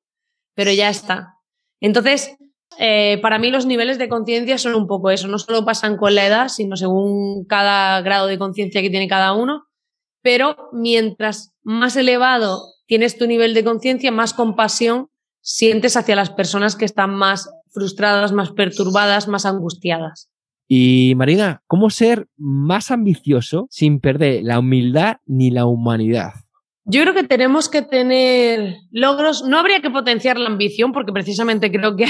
pero 0.55 0.73
ya 0.73 0.89
está. 0.89 1.35
Entonces, 1.81 2.37
eh, 2.79 3.19
para 3.23 3.39
mí 3.39 3.51
los 3.51 3.67
niveles 3.67 3.99
de 3.99 4.09
conciencia 4.09 4.59
son 4.59 4.75
un 4.75 4.87
poco 4.87 5.11
eso, 5.11 5.29
no 5.29 5.39
solo 5.39 5.65
pasan 5.65 5.97
con 5.97 6.15
la 6.15 6.27
edad, 6.27 6.49
sino 6.49 6.77
según 6.77 7.45
cada 7.47 8.01
grado 8.03 8.27
de 8.27 8.39
conciencia 8.39 8.83
que 8.83 8.91
tiene 8.91 9.09
cada 9.09 9.33
uno, 9.33 9.65
pero 10.23 10.69
mientras 10.73 11.55
más 11.63 11.97
elevado 11.97 12.63
tienes 12.87 13.19
tu 13.19 13.27
nivel 13.27 13.55
de 13.55 13.65
conciencia, 13.65 14.13
más 14.13 14.35
compasión 14.35 15.09
sientes 15.41 15.97
hacia 15.97 16.17
las 16.17 16.31
personas 16.31 16.77
que 16.77 16.85
están 16.85 17.15
más 17.15 17.51
frustradas, 17.71 18.33
más 18.33 18.53
perturbadas, 18.53 19.29
más 19.29 19.47
angustiadas. 19.47 20.29
Y 20.69 21.15
Marina, 21.17 21.63
¿cómo 21.67 21.89
ser 21.89 22.29
más 22.37 22.91
ambicioso 22.91 23.67
sin 23.71 24.01
perder 24.01 24.43
la 24.45 24.59
humildad 24.59 25.17
ni 25.25 25.51
la 25.51 25.65
humanidad? 25.65 26.35
Yo 26.85 27.03
creo 27.03 27.15
que 27.15 27.25
tenemos 27.25 27.71
que 27.71 27.81
tener 27.81 28.77
logros. 28.91 29.45
No 29.45 29.59
habría 29.59 29.81
que 29.81 29.91
potenciar 29.91 30.39
la 30.39 30.49
ambición, 30.49 30.93
porque 30.93 31.13
precisamente 31.13 31.73
creo 31.73 31.97
que, 31.97 32.07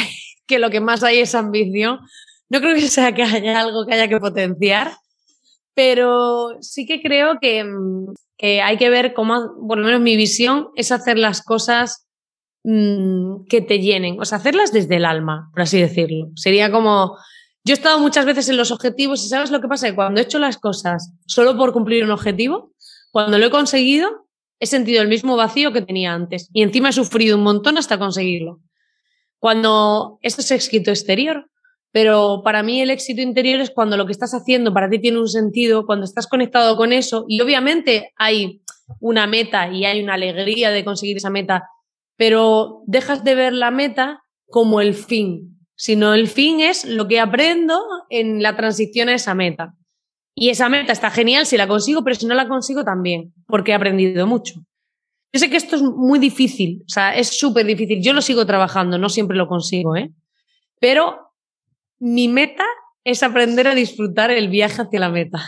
que 0.46 0.58
lo 0.58 0.70
que 0.70 0.80
más 0.80 1.04
hay 1.04 1.18
es 1.18 1.36
ambición. 1.36 2.00
No 2.48 2.60
creo 2.60 2.74
que 2.74 2.88
sea 2.88 3.14
que 3.14 3.22
haya 3.22 3.60
algo 3.60 3.86
que 3.86 3.94
haya 3.94 4.08
que 4.08 4.18
potenciar, 4.18 4.92
pero 5.74 6.56
sí 6.60 6.84
que 6.84 7.00
creo 7.00 7.38
que, 7.40 7.62
mm, 7.62 8.14
que 8.36 8.60
hay 8.60 8.76
que 8.76 8.90
ver 8.90 9.14
cómo, 9.14 9.54
por 9.68 9.78
lo 9.78 9.84
menos 9.84 10.00
mi 10.00 10.16
visión, 10.16 10.68
es 10.74 10.90
hacer 10.90 11.16
las 11.18 11.42
cosas 11.42 12.08
mmm, 12.64 13.44
que 13.48 13.60
te 13.60 13.78
llenen, 13.78 14.20
o 14.20 14.24
sea, 14.24 14.38
hacerlas 14.38 14.72
desde 14.72 14.96
el 14.96 15.04
alma, 15.04 15.50
por 15.52 15.62
así 15.62 15.78
decirlo. 15.78 16.30
Sería 16.34 16.72
como, 16.72 17.16
yo 17.68 17.74
he 17.74 17.76
estado 17.76 17.98
muchas 18.00 18.24
veces 18.24 18.48
en 18.48 18.56
los 18.56 18.70
objetivos 18.70 19.22
y 19.22 19.28
sabes 19.28 19.50
lo 19.50 19.60
que 19.60 19.68
pasa, 19.68 19.88
que 19.88 19.94
cuando 19.94 20.20
he 20.20 20.24
hecho 20.24 20.38
las 20.38 20.56
cosas 20.56 21.12
solo 21.26 21.54
por 21.54 21.74
cumplir 21.74 22.02
un 22.02 22.10
objetivo, 22.10 22.72
cuando 23.12 23.38
lo 23.38 23.44
he 23.44 23.50
conseguido, 23.50 24.26
he 24.58 24.64
sentido 24.64 25.02
el 25.02 25.08
mismo 25.08 25.36
vacío 25.36 25.70
que 25.70 25.82
tenía 25.82 26.14
antes. 26.14 26.48
Y 26.54 26.62
encima 26.62 26.88
he 26.88 26.92
sufrido 26.94 27.36
un 27.36 27.42
montón 27.42 27.76
hasta 27.76 27.98
conseguirlo. 27.98 28.60
Cuando 29.38 30.18
esto 30.22 30.40
es 30.40 30.50
éxito 30.50 30.90
exterior, 30.90 31.50
pero 31.92 32.40
para 32.42 32.62
mí 32.62 32.80
el 32.80 32.88
éxito 32.88 33.20
interior 33.20 33.60
es 33.60 33.70
cuando 33.70 33.98
lo 33.98 34.06
que 34.06 34.12
estás 34.12 34.32
haciendo 34.32 34.72
para 34.72 34.88
ti 34.88 34.98
tiene 34.98 35.20
un 35.20 35.28
sentido, 35.28 35.84
cuando 35.84 36.06
estás 36.06 36.26
conectado 36.26 36.74
con 36.74 36.94
eso. 36.94 37.26
Y 37.28 37.42
obviamente 37.42 38.14
hay 38.16 38.62
una 38.98 39.26
meta 39.26 39.70
y 39.70 39.84
hay 39.84 40.02
una 40.02 40.14
alegría 40.14 40.70
de 40.70 40.86
conseguir 40.86 41.18
esa 41.18 41.28
meta, 41.28 41.68
pero 42.16 42.80
dejas 42.86 43.24
de 43.24 43.34
ver 43.34 43.52
la 43.52 43.70
meta 43.70 44.22
como 44.46 44.80
el 44.80 44.94
fin, 44.94 45.57
sino 45.78 46.12
el 46.12 46.26
fin 46.26 46.60
es 46.60 46.84
lo 46.84 47.06
que 47.06 47.20
aprendo 47.20 47.80
en 48.10 48.42
la 48.42 48.56
transición 48.56 49.08
a 49.08 49.14
esa 49.14 49.34
meta. 49.34 49.74
Y 50.34 50.50
esa 50.50 50.68
meta 50.68 50.92
está 50.92 51.10
genial 51.10 51.46
si 51.46 51.56
la 51.56 51.68
consigo, 51.68 52.02
pero 52.02 52.16
si 52.16 52.26
no 52.26 52.34
la 52.34 52.48
consigo 52.48 52.84
también, 52.84 53.32
porque 53.46 53.70
he 53.70 53.74
aprendido 53.74 54.26
mucho. 54.26 54.54
Yo 55.32 55.38
sé 55.40 55.48
que 55.48 55.56
esto 55.56 55.76
es 55.76 55.82
muy 55.82 56.18
difícil, 56.18 56.82
o 56.84 56.88
sea, 56.88 57.14
es 57.16 57.38
súper 57.38 57.64
difícil. 57.64 58.02
Yo 58.02 58.12
lo 58.12 58.22
sigo 58.22 58.44
trabajando, 58.44 58.98
no 58.98 59.08
siempre 59.08 59.36
lo 59.36 59.46
consigo, 59.46 59.94
¿eh? 59.94 60.10
Pero 60.80 61.32
mi 62.00 62.26
meta 62.26 62.64
es 63.04 63.22
aprender 63.22 63.68
a 63.68 63.74
disfrutar 63.74 64.30
el 64.30 64.48
viaje 64.48 64.82
hacia 64.82 65.00
la 65.00 65.10
meta. 65.10 65.38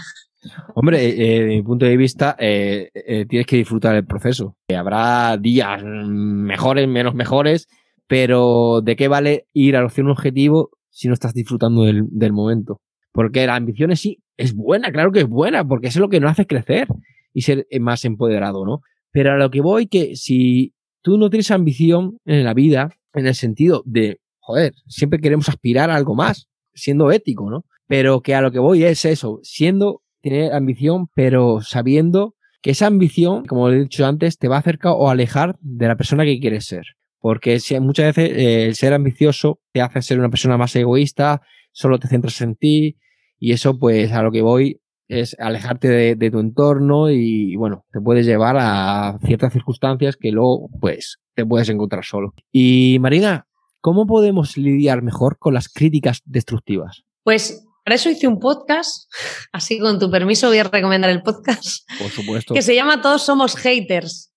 Hombre, 0.75 1.09
eh, 1.09 1.41
de 1.41 1.47
mi 1.47 1.63
punto 1.63 1.87
de 1.87 1.97
vista, 1.97 2.37
eh, 2.39 2.91
eh, 2.95 3.27
tienes 3.27 3.47
que 3.47 3.57
disfrutar 3.57 3.97
el 3.97 4.07
proceso. 4.07 4.57
habrá 4.77 5.37
días 5.37 5.83
mejores, 5.83 6.87
menos 6.87 7.15
mejores, 7.15 7.69
pero 8.11 8.81
¿de 8.83 8.97
qué 8.97 9.07
vale 9.07 9.47
ir 9.53 9.77
a 9.77 9.87
hacia 9.87 10.03
un 10.03 10.11
objetivo 10.11 10.71
si 10.89 11.07
no 11.07 11.15
estás 11.15 11.33
disfrutando 11.33 11.85
del, 11.85 12.09
del 12.11 12.33
momento? 12.33 12.81
Porque 13.13 13.47
la 13.47 13.55
ambición 13.55 13.93
es 13.93 14.01
sí 14.01 14.19
es 14.37 14.53
buena, 14.53 14.91
claro 14.91 15.13
que 15.13 15.21
es 15.21 15.29
buena, 15.29 15.65
porque 15.65 15.87
eso 15.87 16.01
es 16.01 16.01
lo 16.01 16.09
que 16.09 16.19
nos 16.19 16.33
hace 16.33 16.45
crecer 16.45 16.89
y 17.33 17.43
ser 17.43 17.69
más 17.79 18.05
empoderado, 18.05 18.67
¿no? 18.67 18.81
Pero 19.13 19.31
a 19.31 19.37
lo 19.37 19.49
que 19.53 19.61
voy 19.61 19.87
que 19.87 20.17
si 20.17 20.75
tú 21.03 21.19
no 21.19 21.31
tienes 21.31 21.53
ambición 21.53 22.19
en 22.25 22.43
la 22.43 22.53
vida, 22.53 22.91
en 23.15 23.29
el 23.29 23.37
sentido 23.37 23.85
de, 23.87 24.19
joder, 24.41 24.73
siempre 24.89 25.21
queremos 25.21 25.49
aspirar 25.49 25.89
a 25.89 25.95
algo 25.95 26.17
más, 26.17 26.49
siendo 26.75 27.13
ético, 27.13 27.49
¿no? 27.49 27.65
Pero 27.87 28.23
que 28.23 28.35
a 28.35 28.41
lo 28.41 28.51
que 28.51 28.59
voy 28.59 28.83
es 28.83 29.05
eso, 29.05 29.39
siendo, 29.45 30.03
tener 30.21 30.53
ambición, 30.53 31.07
pero 31.15 31.61
sabiendo 31.61 32.35
que 32.61 32.73
esa 32.73 32.89
ambición, 32.89 33.45
como 33.45 33.71
he 33.71 33.79
dicho 33.79 34.05
antes, 34.05 34.37
te 34.37 34.49
va 34.49 34.57
a 34.57 34.61
acercar 34.61 34.95
o 34.97 35.09
alejar 35.09 35.55
de 35.61 35.87
la 35.87 35.97
persona 35.97 36.25
que 36.25 36.41
quieres 36.41 36.65
ser. 36.65 36.83
Porque 37.21 37.61
muchas 37.81 38.17
veces 38.17 38.37
eh, 38.37 38.65
el 38.65 38.75
ser 38.75 38.95
ambicioso 38.95 39.61
te 39.73 39.83
hace 39.83 40.03
ser 40.03 40.19
una 40.19 40.31
persona 40.31 40.57
más 40.57 40.75
egoísta, 40.75 41.43
solo 41.73 41.99
te 41.99 42.09
centras 42.09 42.41
en 42.41 42.57
ti, 42.57 42.97
y 43.39 43.53
eso 43.53 43.79
pues 43.79 44.13
a 44.13 44.23
lo 44.23 44.33
que 44.33 44.43
voy 44.43 44.81
es 45.11 45.37
alejarte 45.41 45.89
de, 45.89 46.31
tu 46.31 46.39
entorno 46.39 47.11
y 47.11 47.57
bueno, 47.57 47.85
te 47.93 48.01
puedes 48.01 48.25
llevar 48.27 48.57
a 48.59 49.19
ciertas 49.27 49.53
circunstancias 49.53 50.17
que 50.17 50.31
luego 50.31 50.71
pues 50.81 51.19
te 51.35 51.45
puedes 51.45 51.69
encontrar 51.69 52.05
solo. 52.05 52.33
Y 52.53 52.99
Marina, 53.01 53.49
¿cómo 53.81 54.07
podemos 54.07 54.57
lidiar 54.57 55.03
mejor 55.03 55.37
con 55.39 55.53
las 55.53 55.69
críticas 55.69 56.21
destructivas? 56.27 57.03
Pues 57.25 57.67
para 57.85 57.97
eso 57.97 58.09
hice 58.09 58.29
un 58.29 58.39
podcast, 58.39 59.11
así 59.53 59.81
con 59.81 59.99
tu 59.99 60.11
permiso 60.13 60.47
voy 60.47 60.59
a 60.59 60.65
recomendar 60.65 61.11
el 61.11 61.23
podcast. 61.23 61.89
Por 61.99 62.11
supuesto. 62.11 62.55
Que 62.55 62.63
se 62.63 62.77
llama 62.77 63.03
Todos 63.03 63.25
somos 63.25 63.57
haters. 63.57 64.33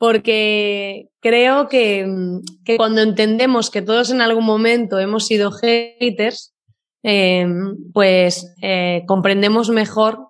Porque 0.00 1.10
creo 1.20 1.68
que, 1.68 2.06
que 2.64 2.78
cuando 2.78 3.02
entendemos 3.02 3.68
que 3.68 3.82
todos 3.82 4.10
en 4.10 4.22
algún 4.22 4.46
momento 4.46 4.98
hemos 4.98 5.26
sido 5.26 5.52
haters, 5.52 6.54
eh, 7.02 7.46
pues 7.92 8.54
eh, 8.62 9.02
comprendemos 9.06 9.68
mejor 9.68 10.28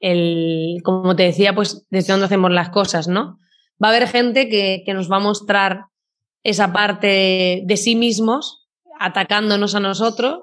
el, 0.00 0.78
como 0.84 1.14
te 1.16 1.24
decía, 1.24 1.54
pues 1.54 1.86
desde 1.90 2.14
dónde 2.14 2.24
hacemos 2.24 2.50
las 2.50 2.70
cosas, 2.70 3.08
¿no? 3.08 3.38
Va 3.82 3.88
a 3.88 3.90
haber 3.90 4.08
gente 4.08 4.48
que, 4.48 4.84
que 4.86 4.94
nos 4.94 5.12
va 5.12 5.16
a 5.16 5.20
mostrar 5.20 5.84
esa 6.42 6.72
parte 6.72 7.62
de, 7.66 7.76
sí 7.76 7.96
mismos 7.96 8.66
atacándonos 8.98 9.74
a 9.74 9.80
nosotros 9.80 10.40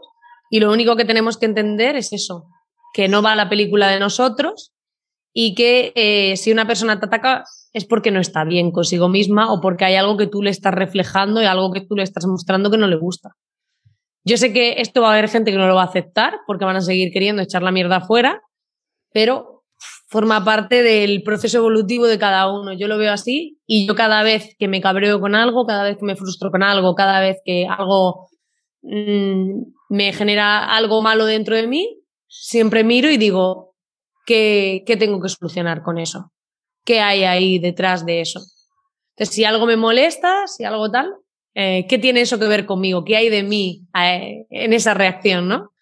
y 0.51 0.59
lo 0.59 0.71
único 0.71 0.95
que 0.95 1.05
tenemos 1.05 1.37
que 1.37 1.47
entender 1.47 1.95
es 1.95 2.13
eso, 2.13 2.45
que 2.93 3.07
no 3.07 3.23
va 3.23 3.35
la 3.35 3.49
película 3.49 3.87
de 3.87 3.99
nosotros 3.99 4.71
y 5.33 5.55
que 5.55 5.91
eh, 5.95 6.37
si 6.37 6.51
una 6.51 6.67
persona 6.67 6.99
te 6.99 7.07
ataca 7.07 7.43
es 7.77 7.85
porque 7.85 8.09
no 8.09 8.19
está 8.19 8.43
bien 8.43 8.71
consigo 8.71 9.07
misma 9.07 9.53
o 9.53 9.61
porque 9.61 9.85
hay 9.85 9.95
algo 9.95 10.17
que 10.17 10.25
tú 10.25 10.41
le 10.41 10.49
estás 10.49 10.73
reflejando 10.73 11.41
y 11.41 11.45
algo 11.45 11.71
que 11.71 11.81
tú 11.81 11.95
le 11.95 12.01
estás 12.01 12.25
mostrando 12.25 12.71
que 12.71 12.77
no 12.77 12.87
le 12.87 12.97
gusta. 12.97 13.29
Yo 14.25 14.35
sé 14.37 14.51
que 14.51 14.81
esto 14.81 15.01
va 15.01 15.09
a 15.09 15.13
haber 15.13 15.29
gente 15.29 15.51
que 15.51 15.57
no 15.57 15.67
lo 15.67 15.75
va 15.75 15.83
a 15.83 15.85
aceptar 15.85 16.39
porque 16.47 16.65
van 16.65 16.75
a 16.75 16.81
seguir 16.81 17.11
queriendo 17.13 17.41
echar 17.41 17.61
la 17.61 17.71
mierda 17.71 17.97
afuera, 17.97 18.41
pero 19.13 19.63
forma 20.07 20.43
parte 20.43 20.81
del 20.81 21.21
proceso 21.21 21.59
evolutivo 21.59 22.07
de 22.07 22.17
cada 22.17 22.51
uno. 22.51 22.73
Yo 22.73 22.87
lo 22.87 22.97
veo 22.97 23.13
así 23.13 23.59
y 23.67 23.87
yo 23.87 23.93
cada 23.93 24.23
vez 24.23 24.55
que 24.57 24.67
me 24.67 24.81
cabreo 24.81 25.21
con 25.21 25.35
algo, 25.35 25.67
cada 25.67 25.83
vez 25.83 25.97
que 25.97 26.05
me 26.05 26.15
frustro 26.15 26.49
con 26.49 26.63
algo, 26.63 26.95
cada 26.95 27.19
vez 27.19 27.37
que 27.45 27.67
algo 27.67 28.27
mmm, 28.81 29.61
me 29.89 30.13
genera 30.13 30.65
algo 30.75 31.03
malo 31.03 31.25
dentro 31.25 31.55
de 31.55 31.67
mí, 31.67 32.01
siempre 32.27 32.83
miro 32.83 33.11
y 33.11 33.17
digo, 33.17 33.75
¿qué, 34.25 34.83
¿qué 34.87 34.97
tengo 34.97 35.21
que 35.21 35.29
solucionar 35.29 35.83
con 35.83 35.99
eso? 35.99 36.31
¿Qué 36.87 37.01
hay 37.01 37.25
ahí 37.25 37.59
detrás 37.59 38.05
de 38.05 38.21
eso? 38.21 38.39
Entonces, 39.09 39.35
si 39.35 39.43
algo 39.43 39.65
me 39.65 39.75
molesta, 39.75 40.47
si 40.47 40.63
algo 40.63 40.89
tal, 40.89 41.11
eh, 41.53 41.85
¿qué 41.89 41.97
tiene 41.97 42.21
eso 42.21 42.39
que 42.39 42.47
ver 42.47 42.65
conmigo? 42.65 43.03
¿Qué 43.03 43.17
hay 43.17 43.27
de 43.27 43.43
mí 43.43 43.81
eh, 43.93 44.45
en 44.49 44.71
esa 44.71 44.93
reacción? 44.93 45.49
¿no? 45.49 45.73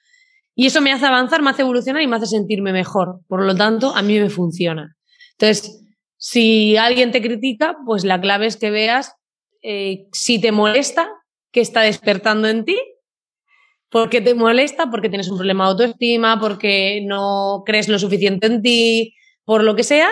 Y 0.55 0.65
eso 0.65 0.81
me 0.81 0.91
hace 0.91 1.05
avanzar, 1.05 1.43
me 1.43 1.51
hace 1.51 1.61
evolucionar 1.61 2.01
y 2.01 2.07
me 2.07 2.15
hace 2.15 2.25
sentirme 2.25 2.73
mejor. 2.73 3.19
Por 3.27 3.43
lo 3.43 3.55
tanto, 3.55 3.95
a 3.95 4.01
mí 4.01 4.19
me 4.19 4.31
funciona. 4.31 4.97
Entonces, 5.33 5.85
si 6.17 6.75
alguien 6.75 7.11
te 7.11 7.21
critica, 7.21 7.77
pues 7.85 8.03
la 8.03 8.19
clave 8.19 8.47
es 8.47 8.57
que 8.57 8.71
veas 8.71 9.13
eh, 9.61 10.07
si 10.11 10.41
te 10.41 10.51
molesta, 10.51 11.07
qué 11.51 11.61
está 11.61 11.81
despertando 11.81 12.47
en 12.47 12.65
ti, 12.65 12.77
por 13.89 14.09
qué 14.09 14.21
te 14.21 14.33
molesta, 14.33 14.89
porque 14.89 15.09
tienes 15.09 15.29
un 15.29 15.37
problema 15.37 15.65
de 15.65 15.69
autoestima, 15.69 16.39
porque 16.39 17.03
no 17.05 17.61
crees 17.63 17.89
lo 17.89 17.99
suficiente 17.99 18.47
en 18.47 18.63
ti, 18.63 19.13
por 19.43 19.63
lo 19.63 19.75
que 19.75 19.83
sea, 19.83 20.09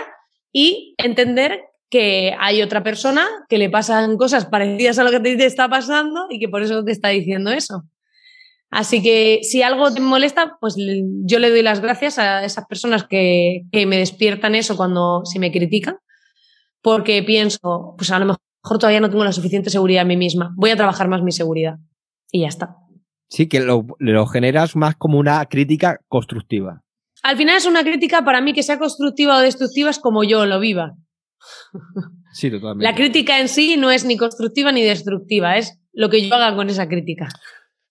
y 0.54 0.96
entender 0.98 1.66
que 1.90 2.36
hay 2.40 2.62
otra 2.62 2.84
persona 2.84 3.28
que 3.50 3.58
le 3.58 3.70
pasan 3.70 4.18
cosas 4.18 4.46
parecidas 4.46 4.98
a 5.00 5.04
lo 5.04 5.12
que 5.12 5.20
te 5.20 5.46
está 5.46 5.68
pasando 5.68 6.28
y 6.30 6.40
que 6.40 6.48
por 6.48 6.62
eso 6.64 6.84
te 6.84 6.92
está 6.92 7.10
diciendo 7.10 7.52
eso. 7.52 7.84
Así 8.72 9.04
que 9.04 9.42
si 9.44 9.62
algo 9.62 9.94
te 9.94 10.02
molesta, 10.02 10.58
pues 10.60 10.76
yo 10.78 11.38
le 11.38 11.52
doy 11.52 11.62
las 11.62 11.82
gracias 11.82 12.18
a 12.18 12.44
esas 12.44 12.66
personas 12.66 13.04
que, 13.04 13.64
que 13.72 13.86
me 13.86 13.98
despiertan 13.98 14.56
eso 14.56 14.76
cuando 14.76 15.24
se 15.26 15.38
me 15.38 15.52
critican, 15.52 15.98
porque 16.82 17.22
pienso, 17.22 17.94
pues 17.98 18.10
a 18.10 18.18
lo 18.18 18.26
mejor 18.26 18.80
todavía 18.80 19.00
no 19.00 19.12
tengo 19.12 19.24
la 19.24 19.32
suficiente 19.32 19.70
seguridad 19.70 20.02
en 20.02 20.08
mí 20.08 20.18
misma, 20.18 20.54
voy 20.56 20.72
a 20.72 20.76
trabajar 20.76 21.08
más 21.08 21.22
mi 21.22 21.32
seguridad 21.32 21.78
y 22.32 22.42
ya 22.42 22.48
está. 22.48 22.78
Sí, 23.30 23.48
que 23.48 23.60
lo, 23.60 23.86
lo 24.00 24.26
generas 24.26 24.76
más 24.76 24.96
como 24.96 25.20
una 25.20 25.46
crítica 25.46 26.00
constructiva. 26.08 26.83
Al 27.24 27.38
final 27.38 27.58
es 27.58 27.66
una 27.66 27.84
crítica 27.84 28.24
para 28.24 28.42
mí 28.42 28.54
que 28.54 28.64
sea 28.64 28.78
constructiva 28.78 29.38
o 29.38 29.40
destructiva, 29.40 29.90
es 29.90 30.00
como 30.00 30.24
yo 30.24 30.46
lo 30.46 30.60
viva. 30.60 30.94
Sí, 32.34 32.50
totalmente. 32.50 32.84
La 32.84 32.96
crítica 32.96 33.40
en 33.40 33.48
sí 33.48 33.78
no 33.78 33.92
es 33.92 34.06
ni 34.06 34.18
constructiva 34.18 34.72
ni 34.72 34.82
destructiva, 34.82 35.58
es 35.58 35.80
lo 35.94 36.10
que 36.10 36.28
yo 36.28 36.34
haga 36.34 36.56
con 36.56 36.70
esa 36.70 36.88
crítica. 36.88 37.30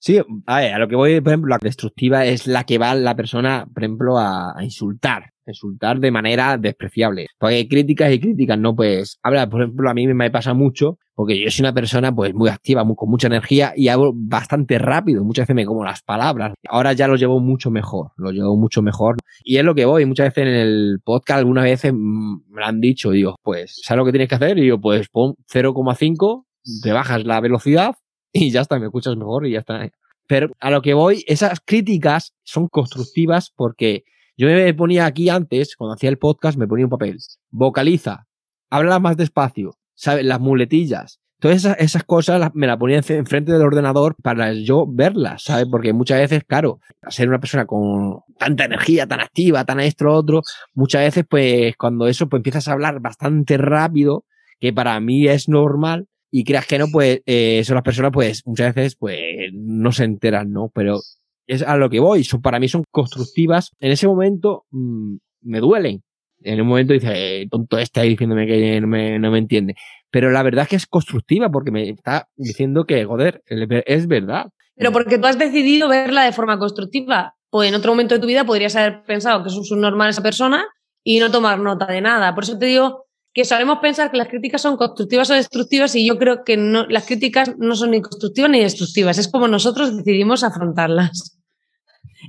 Sí, 0.04 0.20
a 0.46 0.58
ver, 0.58 0.74
a 0.74 0.78
lo 0.80 0.88
que 0.88 0.96
voy, 0.96 1.20
por 1.20 1.30
ejemplo, 1.30 1.50
la 1.50 1.58
destructiva 1.62 2.24
es 2.26 2.48
la 2.48 2.64
que 2.64 2.76
va 2.76 2.92
la 2.96 3.14
persona, 3.14 3.68
por 3.72 3.84
ejemplo, 3.84 4.18
a, 4.18 4.58
a 4.58 4.64
insultar 4.64 5.32
insultar 5.46 5.98
de 6.00 6.10
manera 6.10 6.56
despreciable. 6.58 7.26
Porque 7.38 7.56
hay 7.56 7.68
críticas 7.68 8.12
y 8.12 8.20
críticas, 8.20 8.58
¿no? 8.58 8.74
Pues, 8.74 9.18
habla, 9.22 9.48
por 9.48 9.62
ejemplo, 9.62 9.88
a 9.90 9.94
mí 9.94 10.06
me 10.06 10.30
pasa 10.30 10.54
mucho, 10.54 10.98
porque 11.14 11.38
yo 11.38 11.50
soy 11.50 11.62
una 11.62 11.74
persona, 11.74 12.14
pues, 12.14 12.34
muy 12.34 12.48
activa, 12.48 12.84
con 12.96 13.10
mucha 13.10 13.26
energía 13.28 13.72
y 13.76 13.88
hago 13.88 14.12
bastante 14.14 14.78
rápido. 14.78 15.24
Muchas 15.24 15.44
veces 15.44 15.56
me 15.56 15.66
como 15.66 15.84
las 15.84 16.02
palabras. 16.02 16.54
Ahora 16.68 16.92
ya 16.92 17.08
lo 17.08 17.16
llevo 17.16 17.40
mucho 17.40 17.70
mejor, 17.70 18.10
lo 18.16 18.30
llevo 18.30 18.56
mucho 18.56 18.82
mejor. 18.82 19.16
Y 19.44 19.56
es 19.58 19.64
lo 19.64 19.74
que 19.74 19.84
voy. 19.84 20.04
Muchas 20.06 20.28
veces 20.28 20.48
en 20.48 20.54
el 20.54 20.98
podcast, 21.04 21.38
algunas 21.38 21.64
veces 21.64 21.92
me 21.92 22.60
lo 22.60 22.64
han 22.64 22.80
dicho, 22.80 23.10
digo, 23.10 23.36
pues, 23.42 23.80
¿sabes 23.82 23.98
lo 23.98 24.04
que 24.04 24.12
tienes 24.12 24.28
que 24.28 24.34
hacer? 24.36 24.58
Y 24.58 24.66
yo, 24.66 24.80
pues, 24.80 25.08
pon 25.08 25.34
0,5, 25.52 26.46
te 26.82 26.92
bajas 26.92 27.24
la 27.24 27.40
velocidad 27.40 27.94
y 28.32 28.50
ya 28.50 28.62
está, 28.62 28.78
me 28.78 28.86
escuchas 28.86 29.16
mejor 29.16 29.46
y 29.46 29.52
ya 29.52 29.60
está. 29.60 29.90
Pero 30.26 30.50
a 30.60 30.70
lo 30.70 30.82
que 30.82 30.94
voy, 30.94 31.24
esas 31.26 31.60
críticas 31.64 32.34
son 32.42 32.68
constructivas 32.68 33.52
porque 33.54 34.04
yo 34.36 34.46
me 34.48 34.72
ponía 34.74 35.06
aquí 35.06 35.28
antes, 35.28 35.76
cuando 35.76 35.94
hacía 35.94 36.10
el 36.10 36.18
podcast, 36.18 36.58
me 36.58 36.66
ponía 36.66 36.86
un 36.86 36.90
papel. 36.90 37.18
Vocaliza, 37.50 38.26
habla 38.70 38.98
más 38.98 39.16
despacio, 39.16 39.76
¿sabes? 39.94 40.24
Las 40.24 40.40
muletillas. 40.40 41.20
Todas 41.38 41.58
esas, 41.58 41.76
esas 41.80 42.04
cosas 42.04 42.52
me 42.54 42.68
las 42.68 42.76
ponía 42.76 42.98
enfrente 42.98 43.52
del 43.52 43.62
ordenador 43.62 44.14
para 44.22 44.52
yo 44.52 44.86
verlas, 44.88 45.42
¿sabes? 45.42 45.66
Porque 45.70 45.92
muchas 45.92 46.20
veces, 46.20 46.44
claro, 46.44 46.78
ser 47.08 47.28
una 47.28 47.40
persona 47.40 47.66
con 47.66 48.20
tanta 48.38 48.64
energía, 48.64 49.08
tan 49.08 49.20
activa, 49.20 49.64
tan 49.64 49.80
esto, 49.80 50.08
otro, 50.08 50.42
muchas 50.72 51.02
veces, 51.02 51.24
pues, 51.28 51.76
cuando 51.76 52.06
eso, 52.06 52.28
pues 52.28 52.38
empiezas 52.38 52.68
a 52.68 52.72
hablar 52.72 53.00
bastante 53.00 53.58
rápido, 53.58 54.24
que 54.60 54.72
para 54.72 54.98
mí 55.00 55.26
es 55.26 55.48
normal, 55.48 56.06
y 56.34 56.44
creas 56.44 56.66
que 56.66 56.78
no, 56.78 56.86
pues, 56.90 57.20
eh, 57.26 57.58
eso 57.58 57.74
las 57.74 57.82
personas, 57.82 58.10
pues, 58.10 58.42
muchas 58.46 58.74
veces, 58.74 58.96
pues, 58.96 59.20
no 59.52 59.92
se 59.92 60.04
enteran, 60.04 60.50
¿no? 60.50 60.70
Pero 60.74 60.98
es 61.46 61.62
a 61.62 61.76
lo 61.76 61.90
que 61.90 62.00
voy. 62.00 62.24
Son, 62.24 62.40
para 62.40 62.58
mí 62.58 62.68
son 62.68 62.84
constructivas. 62.90 63.70
En 63.80 63.92
ese 63.92 64.08
momento 64.08 64.64
mmm, 64.70 65.16
me 65.42 65.60
duelen. 65.60 66.02
En 66.40 66.60
un 66.62 66.68
momento 66.68 66.94
dice, 66.94 67.42
eh, 67.42 67.48
tonto 67.50 67.78
este 67.78 68.00
ahí 68.00 68.08
diciéndome 68.08 68.46
que 68.46 68.80
no 68.80 68.86
me, 68.88 69.18
no 69.18 69.30
me 69.30 69.38
entiende. 69.38 69.74
Pero 70.10 70.30
la 70.30 70.42
verdad 70.42 70.62
es 70.62 70.68
que 70.70 70.76
es 70.76 70.86
constructiva 70.86 71.50
porque 71.50 71.70
me 71.70 71.90
está 71.90 72.28
diciendo 72.34 72.84
que, 72.84 73.04
joder, 73.04 73.42
es 73.46 74.06
verdad. 74.08 74.46
Pero 74.74 74.90
porque 74.90 75.18
tú 75.18 75.26
has 75.26 75.38
decidido 75.38 75.88
verla 75.88 76.24
de 76.24 76.32
forma 76.32 76.58
constructiva. 76.58 77.34
Pues 77.50 77.68
en 77.68 77.74
otro 77.74 77.92
momento 77.92 78.14
de 78.14 78.20
tu 78.20 78.26
vida 78.26 78.44
podrías 78.44 78.74
haber 78.74 79.04
pensado 79.04 79.42
que 79.42 79.50
es 79.50 79.70
un 79.70 79.80
normal 79.82 80.08
esa 80.08 80.22
persona 80.22 80.66
y 81.04 81.20
no 81.20 81.30
tomar 81.30 81.58
nota 81.58 81.86
de 81.86 82.00
nada. 82.00 82.34
Por 82.34 82.44
eso 82.44 82.58
te 82.58 82.66
digo 82.66 83.04
que 83.34 83.44
sabemos 83.44 83.78
pensar 83.78 84.10
que 84.10 84.18
las 84.18 84.28
críticas 84.28 84.62
son 84.62 84.76
constructivas 84.76 85.30
o 85.30 85.34
destructivas 85.34 85.94
y 85.94 86.06
yo 86.06 86.18
creo 86.18 86.44
que 86.44 86.56
no, 86.56 86.86
las 86.86 87.06
críticas 87.06 87.56
no 87.58 87.74
son 87.74 87.92
ni 87.92 88.02
constructivas 88.02 88.50
ni 88.50 88.60
destructivas, 88.60 89.18
es 89.18 89.28
como 89.28 89.48
nosotros 89.48 89.96
decidimos 89.96 90.44
afrontarlas. 90.44 91.38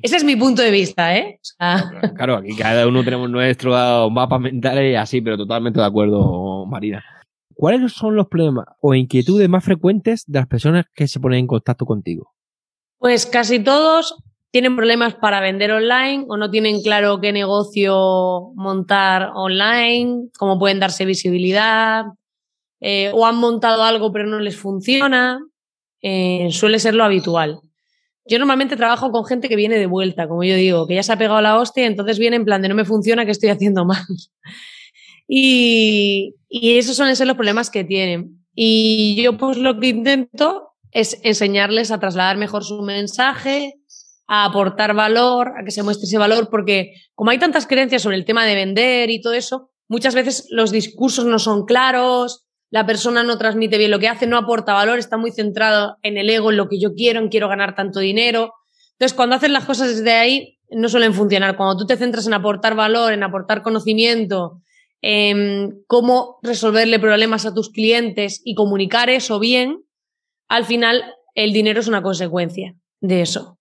Ese 0.01 0.15
es 0.15 0.23
mi 0.23 0.35
punto 0.35 0.61
de 0.61 0.71
vista, 0.71 1.15
¿eh? 1.15 1.39
Claro, 2.15 2.37
aquí 2.37 2.55
cada 2.55 2.87
uno 2.87 3.03
tenemos 3.03 3.29
nuestro 3.29 4.09
mapa 4.09 4.39
mental 4.39 4.83
y 4.83 4.95
así, 4.95 5.21
pero 5.21 5.37
totalmente 5.37 5.79
de 5.79 5.85
acuerdo, 5.85 6.65
Marina. 6.65 7.03
¿Cuáles 7.53 7.93
son 7.93 8.15
los 8.15 8.27
problemas 8.27 8.65
o 8.81 8.95
inquietudes 8.95 9.47
más 9.47 9.63
frecuentes 9.63 10.23
de 10.25 10.39
las 10.39 10.47
personas 10.47 10.85
que 10.95 11.07
se 11.07 11.19
ponen 11.19 11.39
en 11.39 11.47
contacto 11.47 11.85
contigo? 11.85 12.33
Pues 12.97 13.25
casi 13.25 13.59
todos 13.59 14.15
tienen 14.53 14.75
problemas 14.75 15.15
para 15.15 15.41
vender 15.41 15.71
online 15.71 16.25
o 16.27 16.37
no 16.37 16.51
tienen 16.51 16.83
claro 16.83 17.19
qué 17.19 17.33
negocio 17.33 18.51
montar 18.53 19.31
online, 19.33 20.27
cómo 20.37 20.59
pueden 20.59 20.79
darse 20.79 21.05
visibilidad, 21.05 22.05
eh, 22.79 23.09
o 23.15 23.25
han 23.25 23.37
montado 23.37 23.81
algo 23.83 24.11
pero 24.11 24.27
no 24.27 24.39
les 24.39 24.55
funciona. 24.55 25.39
Eh, 26.03 26.49
suele 26.51 26.77
ser 26.77 26.93
lo 26.93 27.03
habitual. 27.03 27.61
Yo 28.25 28.37
normalmente 28.37 28.75
trabajo 28.75 29.11
con 29.11 29.25
gente 29.25 29.49
que 29.49 29.55
viene 29.55 29.79
de 29.79 29.87
vuelta, 29.87 30.27
como 30.27 30.43
yo 30.43 30.53
digo, 30.53 30.85
que 30.85 30.95
ya 30.95 31.03
se 31.03 31.13
ha 31.13 31.17
pegado 31.17 31.41
la 31.41 31.57
hostia, 31.57 31.87
entonces 31.87 32.19
viene 32.19 32.35
en 32.35 32.45
plan 32.45 32.61
de 32.61 32.69
no 32.69 32.75
me 32.75 32.85
funciona, 32.85 33.25
que 33.25 33.31
estoy 33.31 33.49
haciendo 33.49 33.85
mal. 33.85 34.05
y, 35.27 36.35
y 36.47 36.77
esos 36.77 36.95
son 36.95 37.13
ser 37.15 37.25
los 37.25 37.35
problemas 37.35 37.71
que 37.71 37.83
tienen. 37.83 38.45
Y 38.53 39.19
yo 39.19 39.35
pues 39.35 39.57
lo 39.57 39.79
que 39.79 39.87
intento 39.87 40.73
es 40.91 41.19
enseñarles 41.23 41.89
a 41.89 41.99
trasladar 41.99 42.37
mejor 42.37 42.63
su 42.63 42.83
mensaje, 42.83 43.73
a 44.27 44.45
aportar 44.45 44.93
valor, 44.93 45.53
a 45.59 45.63
que 45.63 45.71
se 45.71 45.83
muestre 45.83 46.05
ese 46.05 46.17
valor, 46.17 46.49
porque 46.49 46.93
como 47.15 47.31
hay 47.31 47.39
tantas 47.39 47.67
creencias 47.67 48.01
sobre 48.01 48.15
el 48.15 48.25
tema 48.25 48.45
de 48.45 48.55
vender 48.55 49.09
y 49.09 49.21
todo 49.21 49.33
eso, 49.33 49.69
muchas 49.87 50.15
veces 50.15 50.47
los 50.49 50.71
discursos 50.71 51.25
no 51.25 51.39
son 51.39 51.65
claros, 51.65 52.45
la 52.69 52.85
persona 52.85 53.23
no 53.23 53.37
transmite 53.37 53.77
bien 53.77 53.91
lo 53.91 53.99
que 53.99 54.07
hace, 54.07 54.25
no 54.25 54.37
aporta 54.37 54.73
valor, 54.73 54.97
está 54.97 55.17
muy 55.17 55.31
centrado 55.31 55.97
en 56.01 56.17
el 56.17 56.29
ego, 56.29 56.49
en 56.49 56.57
lo 56.57 56.69
que 56.69 56.79
yo 56.79 56.95
quiero, 56.95 57.19
en 57.19 57.29
quiero 57.29 57.47
ganar 57.47 57.75
tanto 57.75 57.99
dinero. 57.99 58.53
Entonces, 58.93 59.15
cuando 59.15 59.35
haces 59.35 59.51
las 59.51 59.65
cosas 59.65 59.95
desde 59.95 60.13
ahí, 60.13 60.57
no 60.71 60.89
suelen 60.89 61.13
funcionar. 61.13 61.55
Cuando 61.55 61.77
tú 61.77 61.85
te 61.85 61.97
centras 61.97 62.25
en 62.25 62.33
aportar 62.33 62.75
valor, 62.75 63.13
en 63.13 63.21
aportar 63.21 63.61
conocimiento, 63.61 64.61
en 65.01 65.83
cómo 65.85 66.39
resolverle 66.41 66.97
problemas 66.97 67.45
a 67.45 67.53
tus 67.53 67.69
clientes 67.69 68.41
y 68.43 68.55
comunicar 68.55 69.09
eso 69.09 69.37
bien, 69.39 69.83
al 70.47 70.65
final 70.65 71.03
el 71.35 71.53
dinero 71.53 71.79
es 71.79 71.87
una 71.87 72.01
consecuencia 72.01 72.75
de 73.01 73.21
eso. 73.21 73.59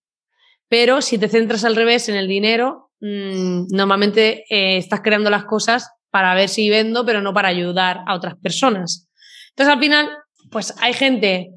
Pero 0.69 1.01
si 1.01 1.17
te 1.17 1.29
centras 1.29 1.65
al 1.65 1.75
revés 1.75 2.09
en 2.09 2.15
el 2.15 2.27
dinero, 2.27 2.91
mmm, 2.99 3.65
normalmente 3.69 4.45
eh, 4.49 4.77
estás 4.77 5.01
creando 5.01 5.29
las 5.29 5.45
cosas 5.45 5.89
para 6.09 6.33
ver 6.35 6.49
si 6.49 6.69
vendo, 6.69 7.05
pero 7.05 7.21
no 7.21 7.33
para 7.33 7.49
ayudar 7.49 8.01
a 8.07 8.15
otras 8.15 8.35
personas. 8.41 9.09
Entonces, 9.49 9.73
al 9.73 9.79
final, 9.79 10.09
pues 10.51 10.73
hay 10.81 10.93
gente 10.93 11.51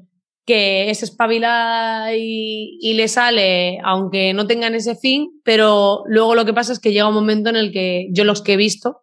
que 0.45 0.89
es 0.89 1.03
espabilada 1.03 2.15
y, 2.15 2.77
y, 2.79 2.93
le 2.93 3.07
sale, 3.07 3.79
aunque 3.83 4.33
no 4.33 4.47
tengan 4.47 4.75
ese 4.75 4.95
fin, 4.95 5.29
pero 5.43 6.03
luego 6.07 6.35
lo 6.35 6.45
que 6.45 6.53
pasa 6.53 6.71
es 6.71 6.79
que 6.79 6.93
llega 6.93 7.07
un 7.07 7.13
momento 7.13 7.49
en 7.49 7.57
el 7.57 7.71
que 7.73 8.07
yo 8.11 8.23
los 8.23 8.41
que 8.41 8.53
he 8.53 8.57
visto 8.57 9.01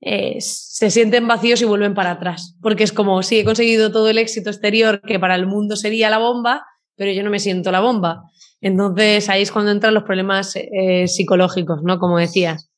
eh, 0.00 0.36
se 0.40 0.90
sienten 0.90 1.26
vacíos 1.26 1.60
y 1.62 1.64
vuelven 1.64 1.94
para 1.94 2.12
atrás, 2.12 2.56
porque 2.60 2.84
es 2.84 2.92
como, 2.92 3.22
sí, 3.22 3.38
he 3.38 3.44
conseguido 3.44 3.90
todo 3.90 4.08
el 4.10 4.18
éxito 4.18 4.50
exterior 4.50 5.00
que 5.00 5.18
para 5.18 5.34
el 5.34 5.46
mundo 5.46 5.74
sería 5.74 6.10
la 6.10 6.18
bomba, 6.18 6.64
pero 6.96 7.12
yo 7.12 7.22
no 7.22 7.30
me 7.30 7.40
siento 7.40 7.72
la 7.72 7.80
bomba. 7.80 8.22
Entonces 8.60 9.28
ahí 9.28 9.42
es 9.42 9.52
cuando 9.52 9.70
entran 9.70 9.94
los 9.94 10.04
problemas 10.04 10.56
eh, 10.56 11.06
psicológicos, 11.08 11.82
¿no? 11.82 11.98
Como 11.98 12.18
decías. 12.18 12.70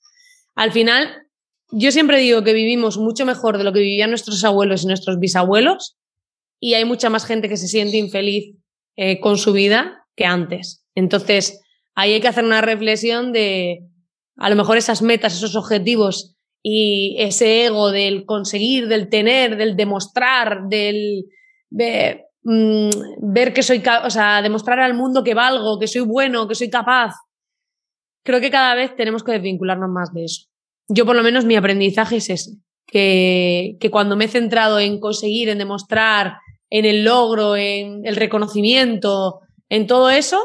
Al 0.54 0.72
final, 0.72 1.08
yo 1.70 1.92
siempre 1.92 2.18
digo 2.18 2.42
que 2.42 2.52
vivimos 2.52 2.98
mucho 2.98 3.24
mejor 3.24 3.58
de 3.58 3.64
lo 3.64 3.72
que 3.72 3.80
vivían 3.80 4.10
nuestros 4.10 4.42
abuelos 4.44 4.82
y 4.82 4.86
nuestros 4.86 5.18
bisabuelos 5.18 5.96
y 6.60 6.74
hay 6.74 6.84
mucha 6.84 7.10
más 7.10 7.24
gente 7.24 7.48
que 7.48 7.56
se 7.56 7.68
siente 7.68 7.96
infeliz 7.96 8.56
eh, 8.96 9.20
con 9.20 9.38
su 9.38 9.52
vida 9.52 10.06
que 10.16 10.24
antes. 10.24 10.84
Entonces, 10.94 11.60
ahí 11.94 12.14
hay 12.14 12.20
que 12.20 12.28
hacer 12.28 12.44
una 12.44 12.60
reflexión 12.60 13.32
de 13.32 13.84
a 14.36 14.50
lo 14.50 14.56
mejor 14.56 14.76
esas 14.76 15.02
metas, 15.02 15.34
esos 15.34 15.56
objetivos 15.56 16.36
y 16.62 17.16
ese 17.18 17.66
ego 17.66 17.92
del 17.92 18.24
conseguir, 18.24 18.88
del 18.88 19.08
tener, 19.08 19.56
del 19.56 19.76
demostrar, 19.76 20.68
del 20.68 21.26
de, 21.70 22.24
mmm, 22.48 22.90
ver 23.32 23.52
que 23.52 23.62
soy, 23.62 23.82
o 24.04 24.10
sea, 24.10 24.42
demostrar 24.42 24.80
al 24.80 24.94
mundo 24.94 25.22
que 25.22 25.34
valgo, 25.34 25.78
que 25.78 25.86
soy 25.86 26.02
bueno, 26.02 26.48
que 26.48 26.54
soy 26.54 26.70
capaz. 26.70 27.14
Creo 28.24 28.40
que 28.40 28.50
cada 28.50 28.74
vez 28.74 28.94
tenemos 28.96 29.22
que 29.22 29.32
desvincularnos 29.32 29.88
más 29.90 30.12
de 30.12 30.24
eso 30.24 30.48
yo 30.88 31.04
por 31.04 31.16
lo 31.16 31.22
menos 31.22 31.44
mi 31.44 31.56
aprendizaje 31.56 32.16
es 32.16 32.30
ese, 32.30 32.52
que, 32.86 33.76
que 33.78 33.90
cuando 33.90 34.16
me 34.16 34.24
he 34.24 34.28
centrado 34.28 34.80
en 34.80 34.98
conseguir, 34.98 35.48
en 35.50 35.58
demostrar, 35.58 36.38
en 36.70 36.84
el 36.84 37.04
logro, 37.04 37.56
en 37.56 38.04
el 38.06 38.16
reconocimiento, 38.16 39.40
en 39.68 39.86
todo 39.86 40.10
eso, 40.10 40.38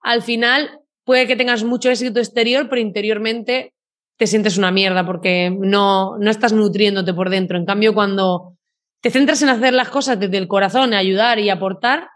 al 0.00 0.22
final 0.22 0.80
puede 1.04 1.26
que 1.26 1.36
tengas 1.36 1.64
mucho 1.64 1.90
éxito 1.90 2.18
exterior, 2.18 2.68
pero 2.68 2.80
interiormente 2.80 3.74
te 4.16 4.26
sientes 4.26 4.58
una 4.58 4.72
mierda 4.72 5.06
porque 5.06 5.50
no, 5.50 6.18
no 6.18 6.30
estás 6.30 6.52
nutriéndote 6.52 7.14
por 7.14 7.30
dentro. 7.30 7.56
En 7.56 7.66
cambio, 7.66 7.94
cuando 7.94 8.57
te 9.00 9.10
centras 9.10 9.42
en 9.42 9.48
hacer 9.48 9.72
las 9.72 9.88
cosas 9.88 10.18
desde 10.18 10.38
el 10.38 10.48
corazón, 10.48 10.94
ayudar 10.94 11.38
y 11.38 11.50
aportar, 11.50 12.08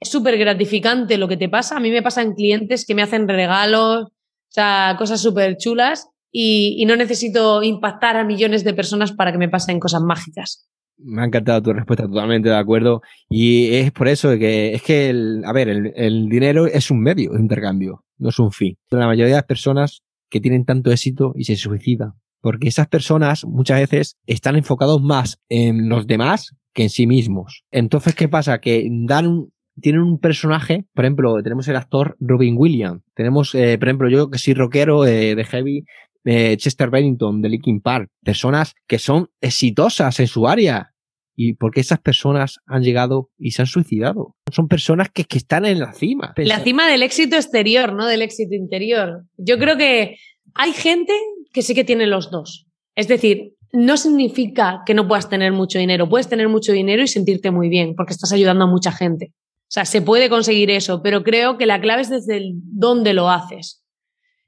es 0.00 0.10
súper 0.10 0.36
gratificante 0.38 1.18
lo 1.18 1.28
que 1.28 1.36
te 1.36 1.48
pasa. 1.48 1.76
A 1.76 1.80
mí 1.80 1.90
me 1.90 2.02
pasan 2.02 2.34
clientes 2.34 2.84
que 2.86 2.94
me 2.94 3.02
hacen 3.02 3.28
regalos, 3.28 4.04
o 4.06 4.12
sea, 4.48 4.94
cosas 4.98 5.20
súper 5.20 5.56
chulas 5.56 6.08
y, 6.30 6.84
no 6.86 6.96
necesito 6.96 7.62
impactar 7.62 8.16
a 8.16 8.24
millones 8.24 8.64
de 8.64 8.74
personas 8.74 9.12
para 9.12 9.32
que 9.32 9.38
me 9.38 9.48
pasen 9.48 9.80
cosas 9.80 10.02
mágicas. 10.02 10.68
Me 10.98 11.22
ha 11.22 11.26
encantado 11.26 11.62
tu 11.62 11.72
respuesta, 11.72 12.06
totalmente 12.06 12.48
de 12.48 12.56
acuerdo. 12.56 13.02
Y 13.28 13.74
es 13.74 13.92
por 13.92 14.08
eso 14.08 14.30
que 14.38 14.74
es 14.74 14.82
que, 14.82 15.10
el, 15.10 15.42
a 15.44 15.52
ver, 15.52 15.68
el, 15.68 15.92
el 15.96 16.28
dinero 16.28 16.66
es 16.66 16.90
un 16.90 17.00
medio 17.00 17.32
de 17.32 17.40
intercambio, 17.40 18.04
no 18.18 18.30
es 18.30 18.38
un 18.38 18.52
fin. 18.52 18.76
La 18.90 19.06
mayoría 19.06 19.34
de 19.34 19.40
las 19.40 19.44
personas 19.44 20.02
que 20.30 20.40
tienen 20.40 20.64
tanto 20.64 20.90
éxito 20.90 21.32
y 21.36 21.44
se 21.44 21.56
suicidan, 21.56 22.12
porque 22.46 22.68
esas 22.68 22.86
personas 22.86 23.44
muchas 23.44 23.80
veces 23.80 24.16
están 24.24 24.54
enfocados 24.54 25.02
más 25.02 25.40
en 25.48 25.88
los 25.88 26.06
demás 26.06 26.54
que 26.72 26.84
en 26.84 26.90
sí 26.90 27.08
mismos. 27.08 27.64
Entonces, 27.72 28.14
¿qué 28.14 28.28
pasa? 28.28 28.60
Que 28.60 28.88
dan 28.88 29.48
tienen 29.80 30.02
un 30.02 30.20
personaje, 30.20 30.84
por 30.94 31.04
ejemplo, 31.04 31.42
tenemos 31.42 31.66
el 31.66 31.74
actor 31.74 32.16
Robin 32.20 32.54
Williams, 32.56 33.02
tenemos, 33.16 33.52
eh, 33.56 33.76
por 33.78 33.88
ejemplo, 33.88 34.08
yo 34.08 34.30
que 34.30 34.38
soy 34.38 34.54
rockero 34.54 35.04
eh, 35.04 35.34
de 35.34 35.44
heavy, 35.44 35.86
eh, 36.24 36.56
Chester 36.56 36.88
Bennington 36.88 37.42
de 37.42 37.48
Linkin 37.48 37.80
Park, 37.80 38.10
personas 38.22 38.74
que 38.86 39.00
son 39.00 39.28
exitosas 39.40 40.20
en 40.20 40.28
su 40.28 40.46
área 40.46 40.92
y 41.34 41.54
por 41.54 41.72
qué 41.72 41.80
esas 41.80 41.98
personas 41.98 42.60
han 42.64 42.84
llegado 42.84 43.28
y 43.36 43.50
se 43.50 43.62
han 43.62 43.66
suicidado. 43.66 44.36
Son 44.52 44.68
personas 44.68 45.08
que, 45.12 45.24
que 45.24 45.38
están 45.38 45.64
en 45.64 45.80
la 45.80 45.92
cima. 45.94 46.32
La 46.36 46.60
cima 46.60 46.86
del 46.86 47.02
éxito 47.02 47.34
exterior, 47.34 47.92
no 47.92 48.06
del 48.06 48.22
éxito 48.22 48.54
interior. 48.54 49.24
Yo 49.36 49.58
creo 49.58 49.76
que 49.76 50.16
hay 50.54 50.72
gente 50.72 51.12
que 51.56 51.62
sí 51.62 51.74
que 51.74 51.84
tiene 51.84 52.06
los 52.06 52.30
dos. 52.30 52.66
Es 52.94 53.08
decir, 53.08 53.54
no 53.72 53.96
significa 53.96 54.82
que 54.84 54.92
no 54.92 55.08
puedas 55.08 55.30
tener 55.30 55.52
mucho 55.52 55.78
dinero. 55.78 56.06
Puedes 56.06 56.28
tener 56.28 56.50
mucho 56.50 56.70
dinero 56.72 57.02
y 57.02 57.08
sentirte 57.08 57.50
muy 57.50 57.70
bien 57.70 57.94
porque 57.96 58.12
estás 58.12 58.30
ayudando 58.30 58.64
a 58.64 58.66
mucha 58.66 58.92
gente. 58.92 59.32
O 59.60 59.70
sea, 59.70 59.86
se 59.86 60.02
puede 60.02 60.28
conseguir 60.28 60.70
eso, 60.70 61.00
pero 61.02 61.22
creo 61.22 61.56
que 61.56 61.64
la 61.64 61.80
clave 61.80 62.02
es 62.02 62.10
desde 62.10 62.42
dónde 62.54 63.14
lo 63.14 63.30
haces. 63.30 63.82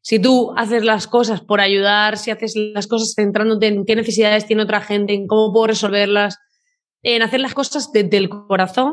Si 0.03 0.19
tú 0.19 0.53
haces 0.59 0.85
las 0.85 1.07
cosas 1.07 1.41
por 1.41 1.63
ayudar, 1.63 2.19
si 2.19 2.31
haces 2.31 2.53
las 2.55 2.87
cosas 2.87 3.15
centrándote 3.17 3.69
en 3.69 3.87
qué 3.87 3.97
necesidades 3.97 4.45
tiene 4.45 4.65
otra 4.65 4.83
gente, 4.83 5.15
en 5.15 5.27
cómo 5.27 5.51
puedo 5.51 5.69
resolverlas, 5.69 6.37
en 7.03 7.23
hacer 7.23 7.41
las 7.41 7.55
cosas 7.55 7.91
desde 7.91 8.19
el 8.19 8.29
corazón, 8.29 8.93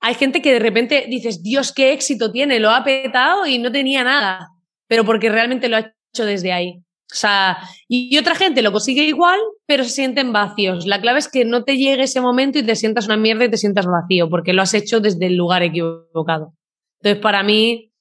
hay 0.00 0.14
gente 0.14 0.40
que 0.40 0.54
de 0.54 0.58
repente 0.58 1.04
dices, 1.10 1.42
Dios, 1.42 1.74
qué 1.74 1.92
éxito 1.92 2.32
tiene, 2.32 2.60
lo 2.60 2.70
ha 2.70 2.82
petado 2.82 3.44
y 3.46 3.58
no 3.58 3.70
tenía 3.70 4.04
nada, 4.04 4.48
pero 4.86 5.04
porque 5.04 5.28
realmente 5.28 5.68
lo 5.68 5.76
ha 5.76 5.92
hecho 6.14 6.24
desde 6.24 6.54
ahí. 6.54 6.85
O 7.12 7.14
sea, 7.14 7.58
y 7.88 8.18
otra 8.18 8.34
gente 8.34 8.62
lo 8.62 8.72
consigue 8.72 9.04
igual, 9.04 9.38
pero 9.66 9.84
se 9.84 9.90
sienten 9.90 10.32
vacíos. 10.32 10.86
La 10.86 11.00
clave 11.00 11.20
es 11.20 11.28
que 11.28 11.44
no 11.44 11.62
te 11.62 11.76
llegue 11.76 12.02
ese 12.02 12.20
momento 12.20 12.58
y 12.58 12.64
te 12.64 12.74
sientas 12.74 13.06
una 13.06 13.16
mierda 13.16 13.44
y 13.44 13.50
te 13.50 13.56
sientas 13.56 13.86
vacío, 13.86 14.28
porque 14.28 14.52
lo 14.52 14.62
has 14.62 14.74
hecho 14.74 15.00
desde 15.00 15.26
el 15.26 15.36
lugar 15.36 15.62
equivocado. 15.62 16.54
Entonces, 17.00 17.22
para 17.22 17.42
mí 17.42 17.92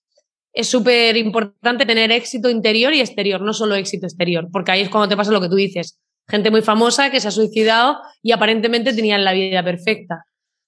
es 0.54 0.68
súper 0.68 1.18
importante 1.18 1.86
tener 1.86 2.12
éxito 2.12 2.50
interior 2.50 2.94
y 2.94 3.02
exterior, 3.02 3.42
no 3.42 3.54
solo 3.54 3.76
éxito 3.76 4.08
exterior, 4.08 4.48
porque 4.52 4.72
ahí 4.72 4.82
es 4.82 4.90
cuando 4.90 5.10
te 5.10 5.18
pasa 5.18 5.32
lo 5.32 5.42
que 5.42 5.50
tú 5.50 5.56
dices. 5.56 6.00
Gente 6.28 6.50
muy 6.50 6.64
famosa 6.64 7.12
que 7.12 7.20
se 7.20 7.28
ha 7.28 7.32
suicidado 7.32 7.98
y 8.24 8.32
aparentemente 8.32 8.94
tenían 8.94 9.24
la 9.24 9.34
vida 9.34 9.64
perfecta. 9.64 10.24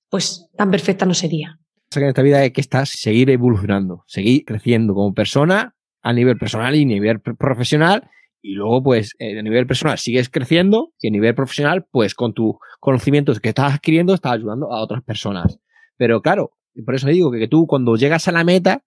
Pues 0.10 0.48
tan 0.56 0.70
perfecta 0.70 1.06
no 1.06 1.16
sería. 1.16 1.58
En 1.96 2.04
esta 2.04 2.22
vida 2.22 2.40
hay 2.40 2.52
que 2.52 2.62
estar, 2.62 2.86
seguir 2.86 3.30
evolucionando, 3.32 4.04
seguir 4.06 4.44
creciendo 4.46 4.94
como 4.94 5.14
persona 5.14 5.74
a 6.04 6.14
nivel 6.14 6.38
personal 6.38 6.76
y 6.76 6.84
a 6.84 6.86
nivel 6.86 7.20
profesional 7.20 8.08
y 8.42 8.54
luego, 8.54 8.84
pues, 8.84 9.14
eh, 9.20 9.40
a 9.40 9.42
nivel 9.42 9.68
personal 9.68 9.98
sigues 9.98 10.30
creciendo 10.30 10.94
y 11.00 11.08
a 11.08 11.12
nivel 11.12 11.36
profesional, 11.36 11.86
pues, 11.92 12.14
con 12.14 12.34
tus 12.34 12.56
conocimientos 12.80 13.40
que 13.40 13.50
estás 13.50 13.74
adquiriendo, 13.74 14.14
estás 14.14 14.34
ayudando 14.34 14.72
a 14.72 14.82
otras 14.82 15.04
personas. 15.04 15.60
Pero 15.98 16.22
claro, 16.22 16.52
por 16.86 16.96
eso 16.96 17.08
digo 17.08 17.32
que, 17.32 17.48
tú 17.48 17.66
cuando 17.68 17.96
llegas 17.96 18.28
a 18.28 18.32
la 18.32 18.44
meta, 18.44 18.84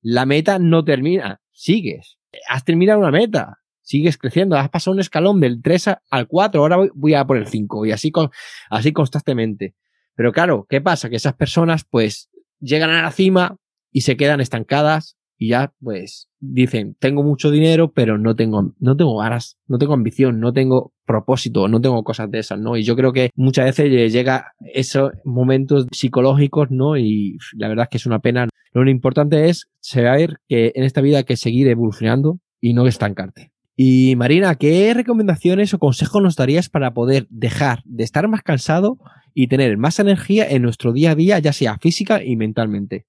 la 0.00 0.26
meta 0.26 0.58
no 0.58 0.84
termina, 0.84 1.40
sigues. 1.50 2.18
Has 2.48 2.64
terminado 2.64 3.00
una 3.00 3.10
meta, 3.10 3.58
sigues 3.82 4.16
creciendo, 4.16 4.56
has 4.56 4.70
pasado 4.70 4.94
un 4.94 5.00
escalón 5.00 5.40
del 5.40 5.60
3 5.62 5.90
al 6.10 6.28
4, 6.28 6.60
ahora 6.60 6.78
voy, 6.94 7.14
a 7.14 7.26
por 7.26 7.36
el 7.36 7.46
5 7.46 7.86
y 7.86 7.92
así, 7.92 8.10
con, 8.10 8.30
así 8.70 8.92
constantemente. 8.92 9.74
Pero 10.14 10.32
claro, 10.32 10.66
¿qué 10.68 10.80
pasa? 10.80 11.10
Que 11.10 11.16
esas 11.16 11.34
personas, 11.34 11.84
pues, 11.84 12.30
llegan 12.60 12.90
a 12.90 13.02
la 13.02 13.10
cima 13.10 13.56
y 13.90 14.02
se 14.02 14.16
quedan 14.16 14.40
estancadas 14.40 15.16
y 15.38 15.48
ya 15.48 15.72
pues 15.80 16.28
dicen, 16.40 16.96
tengo 16.98 17.22
mucho 17.22 17.50
dinero, 17.50 17.92
pero 17.92 18.18
no 18.18 18.36
tengo, 18.36 18.74
no 18.78 18.96
tengo 18.96 19.18
ganas, 19.18 19.58
no 19.66 19.78
tengo 19.78 19.94
ambición, 19.94 20.40
no 20.40 20.52
tengo 20.52 20.92
propósito, 21.04 21.68
no 21.68 21.80
tengo 21.80 22.02
cosas 22.04 22.30
de 22.30 22.38
esas, 22.38 22.60
¿no? 22.60 22.76
Y 22.76 22.84
yo 22.84 22.96
creo 22.96 23.12
que 23.12 23.30
muchas 23.34 23.64
veces 23.64 24.12
llega 24.12 24.52
esos 24.72 25.12
momentos 25.24 25.86
psicológicos, 25.92 26.70
¿no? 26.70 26.96
Y 26.96 27.38
la 27.56 27.68
verdad 27.68 27.84
es 27.84 27.88
que 27.90 27.96
es 27.98 28.06
una 28.06 28.20
pena. 28.20 28.48
Lo 28.72 28.88
importante 28.88 29.48
es 29.48 29.68
saber 29.80 30.38
que 30.48 30.72
en 30.74 30.84
esta 30.84 31.00
vida 31.00 31.18
hay 31.18 31.24
que 31.24 31.36
seguir 31.36 31.68
evolucionando 31.68 32.38
y 32.60 32.74
no 32.74 32.86
estancarte. 32.86 33.52
Y 33.74 34.14
Marina, 34.16 34.54
¿qué 34.54 34.92
recomendaciones 34.94 35.74
o 35.74 35.78
consejos 35.78 36.22
nos 36.22 36.36
darías 36.36 36.68
para 36.68 36.94
poder 36.94 37.26
dejar 37.30 37.82
de 37.84 38.04
estar 38.04 38.28
más 38.28 38.42
cansado 38.42 38.98
y 39.34 39.48
tener 39.48 39.76
más 39.78 39.98
energía 39.98 40.48
en 40.48 40.62
nuestro 40.62 40.92
día 40.92 41.12
a 41.12 41.14
día, 41.14 41.38
ya 41.38 41.52
sea 41.52 41.78
física 41.78 42.22
y 42.22 42.36
mentalmente? 42.36 43.06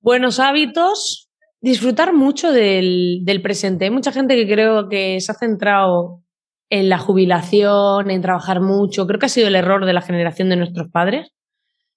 Buenos 0.00 0.40
hábitos, 0.40 1.29
disfrutar 1.60 2.12
mucho 2.14 2.52
del, 2.52 3.20
del, 3.22 3.42
presente. 3.42 3.84
Hay 3.84 3.90
mucha 3.90 4.12
gente 4.12 4.36
que 4.36 4.46
creo 4.46 4.88
que 4.88 5.20
se 5.20 5.32
ha 5.32 5.34
centrado 5.34 6.22
en 6.70 6.88
la 6.88 6.98
jubilación, 6.98 8.10
en 8.10 8.22
trabajar 8.22 8.60
mucho. 8.60 9.06
Creo 9.06 9.18
que 9.18 9.26
ha 9.26 9.30
sido 9.30 9.48
el 9.48 9.56
error 9.56 9.84
de 9.84 9.92
la 9.92 10.02
generación 10.02 10.48
de 10.48 10.56
nuestros 10.56 10.88
padres, 10.90 11.32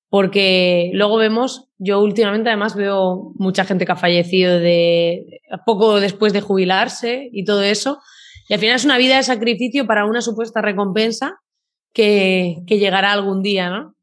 porque 0.09 0.91
luego 0.93 1.17
vemos, 1.17 1.69
yo 1.77 2.01
últimamente 2.01 2.49
además 2.49 2.75
veo 2.75 3.31
mucha 3.35 3.65
gente 3.65 3.85
que 3.85 3.91
ha 3.91 3.95
fallecido 3.95 4.59
de 4.59 5.41
poco 5.65 5.99
después 5.99 6.33
de 6.33 6.41
jubilarse 6.41 7.29
y 7.31 7.45
todo 7.45 7.63
eso. 7.63 7.99
Y 8.49 8.53
al 8.53 8.59
final 8.59 8.75
es 8.75 8.85
una 8.85 8.97
vida 8.97 9.17
de 9.17 9.23
sacrificio 9.23 9.87
para 9.87 10.05
una 10.05 10.21
supuesta 10.21 10.61
recompensa 10.61 11.39
que, 11.93 12.57
que 12.67 12.79
llegará 12.79 13.13
algún 13.13 13.41
día, 13.41 13.69
¿no? 13.69 13.95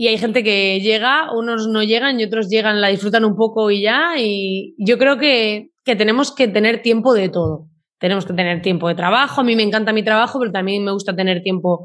Y 0.00 0.06
hay 0.06 0.16
gente 0.16 0.44
que 0.44 0.78
llega, 0.80 1.32
unos 1.36 1.66
no 1.66 1.82
llegan 1.82 2.20
y 2.20 2.24
otros 2.24 2.48
llegan, 2.48 2.80
la 2.80 2.86
disfrutan 2.86 3.24
un 3.24 3.34
poco 3.34 3.68
y 3.72 3.82
ya. 3.82 4.12
Y 4.16 4.76
yo 4.78 4.96
creo 4.96 5.18
que, 5.18 5.70
que 5.84 5.96
tenemos 5.96 6.32
que 6.32 6.46
tener 6.46 6.82
tiempo 6.82 7.14
de 7.14 7.28
todo. 7.28 7.66
Tenemos 7.98 8.24
que 8.24 8.32
tener 8.32 8.62
tiempo 8.62 8.86
de 8.86 8.94
trabajo. 8.94 9.40
A 9.40 9.44
mí 9.44 9.56
me 9.56 9.64
encanta 9.64 9.92
mi 9.92 10.04
trabajo, 10.04 10.38
pero 10.38 10.52
también 10.52 10.84
me 10.84 10.92
gusta 10.92 11.16
tener 11.16 11.42
tiempo 11.42 11.80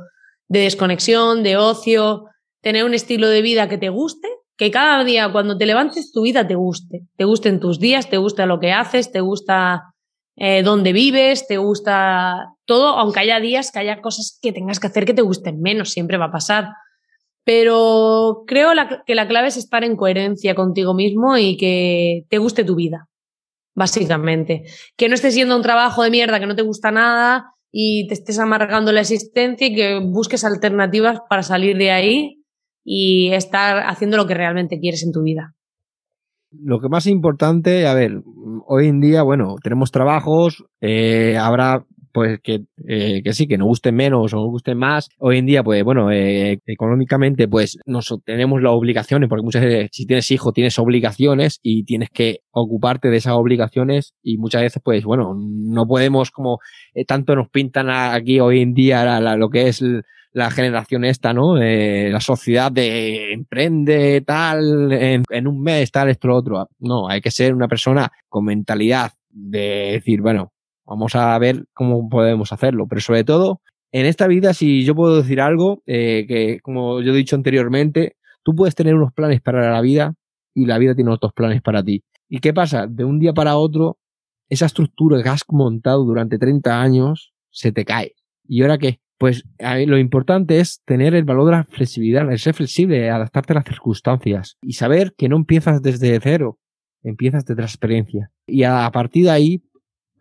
de 0.47 0.59
desconexión, 0.59 1.41
de 1.41 1.57
ocio, 1.57 2.25
tener 2.61 2.85
un 2.85 2.93
estilo 2.93 3.29
de 3.29 3.41
vida 3.41 3.67
que 3.67 3.79
te 3.79 3.89
guste, 3.89 4.27
que 4.57 4.69
cada 4.69 5.03
día 5.03 5.31
cuando 5.31 5.57
te 5.57 5.65
levantes 5.65 6.11
tu 6.11 6.21
vida 6.21 6.45
te 6.45 6.53
guste. 6.53 7.07
Te 7.17 7.25
gusten 7.25 7.59
tus 7.59 7.79
días, 7.79 8.11
te 8.11 8.17
gusta 8.17 8.45
lo 8.45 8.59
que 8.59 8.73
haces, 8.73 9.11
te 9.11 9.21
gusta 9.21 9.81
eh, 10.35 10.61
dónde 10.61 10.93
vives, 10.93 11.47
te 11.47 11.57
gusta 11.57 12.45
todo, 12.65 12.89
aunque 12.89 13.21
haya 13.21 13.39
días 13.39 13.71
que 13.71 13.79
haya 13.79 14.01
cosas 14.01 14.37
que 14.39 14.51
tengas 14.51 14.79
que 14.79 14.85
hacer 14.85 15.05
que 15.05 15.15
te 15.15 15.23
gusten 15.23 15.61
menos, 15.61 15.89
siempre 15.89 16.19
va 16.19 16.25
a 16.25 16.31
pasar. 16.31 16.67
Pero 17.45 18.43
creo 18.47 18.69
que 19.05 19.15
la 19.15 19.27
clave 19.27 19.47
es 19.49 19.57
estar 19.57 19.83
en 19.83 19.95
coherencia 19.95 20.55
contigo 20.55 20.93
mismo 20.93 21.37
y 21.37 21.57
que 21.57 22.25
te 22.29 22.37
guste 22.37 22.63
tu 22.63 22.75
vida, 22.75 23.09
básicamente. 23.75 24.63
Que 24.95 25.09
no 25.09 25.15
estés 25.15 25.35
yendo 25.35 25.53
a 25.53 25.57
un 25.57 25.63
trabajo 25.63 26.03
de 26.03 26.11
mierda 26.11 26.39
que 26.39 26.45
no 26.45 26.55
te 26.55 26.61
gusta 26.61 26.91
nada 26.91 27.53
y 27.71 28.07
te 28.07 28.13
estés 28.13 28.39
amargando 28.39 28.91
la 28.91 29.01
existencia 29.01 29.67
y 29.67 29.75
que 29.75 29.99
busques 29.99 30.45
alternativas 30.45 31.19
para 31.29 31.43
salir 31.43 31.77
de 31.77 31.91
ahí 31.91 32.43
y 32.85 33.31
estar 33.33 33.83
haciendo 33.87 34.17
lo 34.17 34.27
que 34.27 34.35
realmente 34.35 34.79
quieres 34.79 35.03
en 35.03 35.11
tu 35.11 35.23
vida. 35.23 35.55
Lo 36.51 36.79
que 36.79 36.87
más 36.87 37.07
importante, 37.07 37.87
a 37.87 37.95
ver, 37.95 38.21
hoy 38.67 38.87
en 38.87 39.01
día, 39.01 39.23
bueno, 39.23 39.55
tenemos 39.63 39.91
trabajos, 39.91 40.63
eh, 40.81 41.35
habrá 41.37 41.85
pues 42.13 42.39
que, 42.41 42.61
eh, 42.87 43.21
que 43.23 43.33
sí, 43.33 43.47
que 43.47 43.57
nos 43.57 43.67
gusten 43.67 43.95
menos 43.95 44.33
o 44.33 44.37
nos 44.37 44.47
gusten 44.47 44.77
más. 44.77 45.09
Hoy 45.17 45.39
en 45.39 45.45
día, 45.47 45.63
pues 45.63 45.83
bueno, 45.83 46.11
eh, 46.11 46.59
económicamente, 46.67 47.47
pues 47.47 47.79
nos 47.85 48.13
tenemos 48.23 48.61
las 48.61 48.71
obligaciones, 48.73 49.27
porque 49.27 49.43
muchas 49.43 49.63
veces 49.63 49.89
si 49.91 50.05
tienes 50.05 50.29
hijo 50.31 50.53
tienes 50.53 50.77
obligaciones 50.77 51.59
y 51.63 51.83
tienes 51.85 52.09
que 52.11 52.41
ocuparte 52.51 53.09
de 53.09 53.17
esas 53.17 53.33
obligaciones 53.33 54.13
y 54.21 54.37
muchas 54.37 54.61
veces, 54.61 54.81
pues 54.83 55.03
bueno, 55.03 55.33
no 55.35 55.87
podemos 55.87 56.29
como 56.29 56.59
eh, 56.93 57.03
tanto 57.03 57.35
nos 57.35 57.49
pintan 57.49 57.89
aquí 57.89 58.39
hoy 58.39 58.61
en 58.61 58.73
día 58.73 59.19
lo 59.35 59.49
que 59.49 59.67
es 59.67 59.83
la 60.33 60.51
generación 60.51 61.05
esta, 61.05 61.33
¿no? 61.33 61.57
la 61.57 62.19
sociedad 62.19 62.71
de 62.71 63.33
emprende 63.33 64.21
tal, 64.21 64.91
en, 64.91 65.23
en 65.29 65.47
un 65.47 65.61
mes 65.61 65.91
tal, 65.91 66.09
esto, 66.09 66.27
lo 66.27 66.37
otro. 66.37 66.69
No, 66.79 67.07
hay 67.07 67.21
que 67.21 67.31
ser 67.31 67.53
una 67.53 67.67
persona 67.67 68.11
con 68.29 68.45
mentalidad 68.45 69.11
de 69.29 69.91
decir, 69.93 70.21
bueno, 70.21 70.53
Vamos 70.85 71.15
a 71.15 71.37
ver 71.39 71.65
cómo 71.73 72.09
podemos 72.09 72.51
hacerlo. 72.51 72.87
Pero 72.87 73.01
sobre 73.01 73.23
todo, 73.23 73.61
en 73.91 74.05
esta 74.05 74.27
vida, 74.27 74.53
si 74.53 74.83
yo 74.83 74.95
puedo 74.95 75.17
decir 75.17 75.39
algo, 75.39 75.81
eh, 75.85 76.25
que 76.27 76.59
como 76.61 77.01
yo 77.01 77.13
he 77.13 77.15
dicho 77.15 77.35
anteriormente, 77.35 78.17
tú 78.43 78.55
puedes 78.55 78.75
tener 78.75 78.95
unos 78.95 79.13
planes 79.13 79.41
para 79.41 79.71
la 79.71 79.81
vida 79.81 80.15
y 80.53 80.65
la 80.65 80.77
vida 80.77 80.95
tiene 80.95 81.11
otros 81.11 81.33
planes 81.33 81.61
para 81.61 81.83
ti. 81.83 82.03
¿Y 82.27 82.39
qué 82.39 82.53
pasa? 82.53 82.87
De 82.87 83.05
un 83.05 83.19
día 83.19 83.33
para 83.33 83.55
otro, 83.55 83.99
esa 84.49 84.65
estructura 84.65 85.21
que 85.21 85.29
has 85.29 85.43
montado 85.49 86.03
durante 86.03 86.37
30 86.37 86.81
años 86.81 87.33
se 87.49 87.71
te 87.71 87.85
cae. 87.85 88.15
¿Y 88.43 88.61
ahora 88.61 88.77
qué? 88.77 88.99
Pues 89.17 89.45
lo 89.59 89.97
importante 89.97 90.59
es 90.59 90.81
tener 90.85 91.15
el 91.15 91.23
valor 91.23 91.45
de 91.45 91.51
la 91.51 91.63
flexibilidad, 91.63 92.29
el 92.29 92.39
ser 92.39 92.55
flexible, 92.55 93.09
adaptarte 93.09 93.53
a 93.53 93.57
las 93.57 93.65
circunstancias 93.65 94.57
y 94.61 94.73
saber 94.73 95.13
que 95.17 95.29
no 95.29 95.37
empiezas 95.37 95.81
desde 95.81 96.19
cero, 96.19 96.59
empiezas 97.03 97.45
desde 97.45 97.61
la 97.61 97.67
experiencia. 97.67 98.31
Y 98.45 98.63
a 98.63 98.89
partir 98.91 99.25
de 99.25 99.31
ahí 99.31 99.63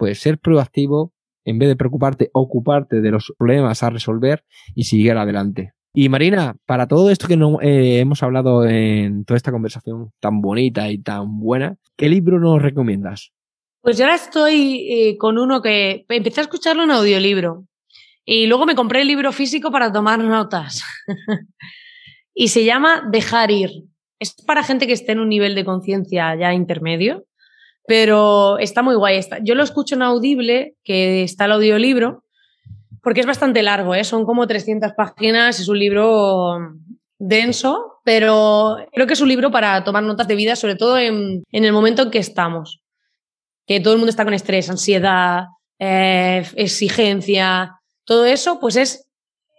pues 0.02 0.18
ser 0.18 0.38
proactivo 0.38 1.12
en 1.44 1.60
vez 1.60 1.68
de 1.68 1.76
preocuparte, 1.76 2.28
ocuparte 2.32 3.00
de 3.00 3.12
los 3.12 3.32
problemas 3.38 3.84
a 3.84 3.90
resolver 3.90 4.42
y 4.74 4.82
seguir 4.82 5.12
adelante. 5.12 5.74
Y 5.94 6.08
Marina, 6.08 6.56
para 6.66 6.88
todo 6.88 7.08
esto 7.08 7.28
que 7.28 7.36
no, 7.36 7.60
eh, 7.60 8.00
hemos 8.00 8.20
hablado 8.24 8.66
en 8.66 9.24
toda 9.24 9.36
esta 9.36 9.52
conversación 9.52 10.10
tan 10.18 10.40
bonita 10.40 10.90
y 10.90 10.98
tan 10.98 11.38
buena, 11.38 11.76
¿qué 11.96 12.08
libro 12.08 12.40
nos 12.40 12.60
recomiendas? 12.60 13.30
Pues 13.80 13.96
yo 13.96 14.06
ahora 14.06 14.16
estoy 14.16 14.88
eh, 14.90 15.16
con 15.18 15.38
uno 15.38 15.62
que 15.62 16.04
empecé 16.08 16.40
a 16.40 16.42
escucharlo 16.42 16.82
en 16.82 16.90
audiolibro 16.90 17.68
y 18.24 18.48
luego 18.48 18.66
me 18.66 18.74
compré 18.74 19.02
el 19.02 19.06
libro 19.06 19.30
físico 19.30 19.70
para 19.70 19.92
tomar 19.92 20.18
notas. 20.18 20.82
y 22.34 22.48
se 22.48 22.64
llama 22.64 23.08
Dejar 23.08 23.52
ir. 23.52 23.70
Es 24.18 24.34
para 24.44 24.64
gente 24.64 24.88
que 24.88 24.94
esté 24.94 25.12
en 25.12 25.20
un 25.20 25.28
nivel 25.28 25.54
de 25.54 25.64
conciencia 25.64 26.34
ya 26.34 26.52
intermedio 26.52 27.24
pero 27.86 28.58
está 28.58 28.82
muy 28.82 28.94
guay. 28.94 29.20
Yo 29.42 29.54
lo 29.54 29.62
escucho 29.62 29.94
en 29.94 30.02
audible, 30.02 30.76
que 30.84 31.22
está 31.22 31.46
el 31.46 31.52
audiolibro, 31.52 32.24
porque 33.02 33.20
es 33.20 33.26
bastante 33.26 33.62
largo, 33.62 33.94
¿eh? 33.94 34.04
son 34.04 34.24
como 34.24 34.46
300 34.46 34.92
páginas, 34.92 35.58
es 35.58 35.68
un 35.68 35.78
libro 35.78 36.58
denso, 37.18 38.00
pero 38.04 38.76
creo 38.92 39.06
que 39.06 39.14
es 39.14 39.20
un 39.20 39.28
libro 39.28 39.50
para 39.50 39.82
tomar 39.84 40.02
notas 40.04 40.28
de 40.28 40.36
vida, 40.36 40.56
sobre 40.56 40.76
todo 40.76 40.98
en, 40.98 41.42
el 41.50 41.72
momento 41.72 42.02
en 42.02 42.10
que 42.10 42.18
estamos, 42.18 42.80
que 43.66 43.80
todo 43.80 43.94
el 43.94 43.98
mundo 43.98 44.10
está 44.10 44.24
con 44.24 44.34
estrés, 44.34 44.70
ansiedad, 44.70 45.46
eh, 45.78 46.46
exigencia, 46.54 47.80
todo 48.04 48.24
eso, 48.24 48.60
pues 48.60 48.76
es 48.76 49.08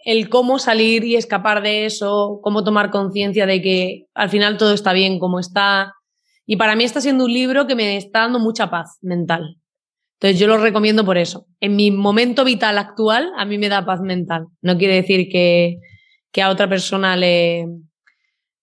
el 0.06 0.30
cómo 0.30 0.60
salir 0.60 1.04
y 1.04 1.16
escapar 1.16 1.62
de 1.62 1.86
eso, 1.86 2.40
cómo 2.44 2.64
tomar 2.64 2.92
conciencia 2.92 3.46
de 3.46 3.62
que 3.62 4.06
al 4.14 4.30
final 4.30 4.58
todo 4.58 4.74
está 4.74 4.94
bien 4.94 5.20
como 5.20 5.40
está. 5.40 5.94
Y 6.46 6.58
para 6.58 6.76
mí 6.76 6.84
está 6.84 7.02
siendo 7.02 7.26
un 7.26 7.34
libro 7.34 7.68
que 7.68 7.76
me 7.76 7.98
está 7.98 8.20
dando 8.20 8.40
mucha 8.40 8.70
paz 8.70 8.98
mental. 9.02 9.58
Entonces 10.20 10.40
yo 10.40 10.48
lo 10.48 10.58
recomiendo 10.58 11.04
por 11.06 11.18
eso. 11.18 11.48
En 11.60 11.76
mi 11.76 11.92
momento 11.92 12.46
vital 12.46 12.78
actual, 12.78 13.32
a 13.38 13.46
mí 13.46 13.58
me 13.58 13.70
da 13.70 13.86
paz 13.86 14.02
mental. 14.02 14.48
No 14.62 14.78
quiere 14.78 14.96
decir 14.96 15.28
que, 15.30 15.80
que 16.32 16.42
a 16.42 16.50
otra 16.50 16.70
persona 16.70 17.16
le, 17.16 17.68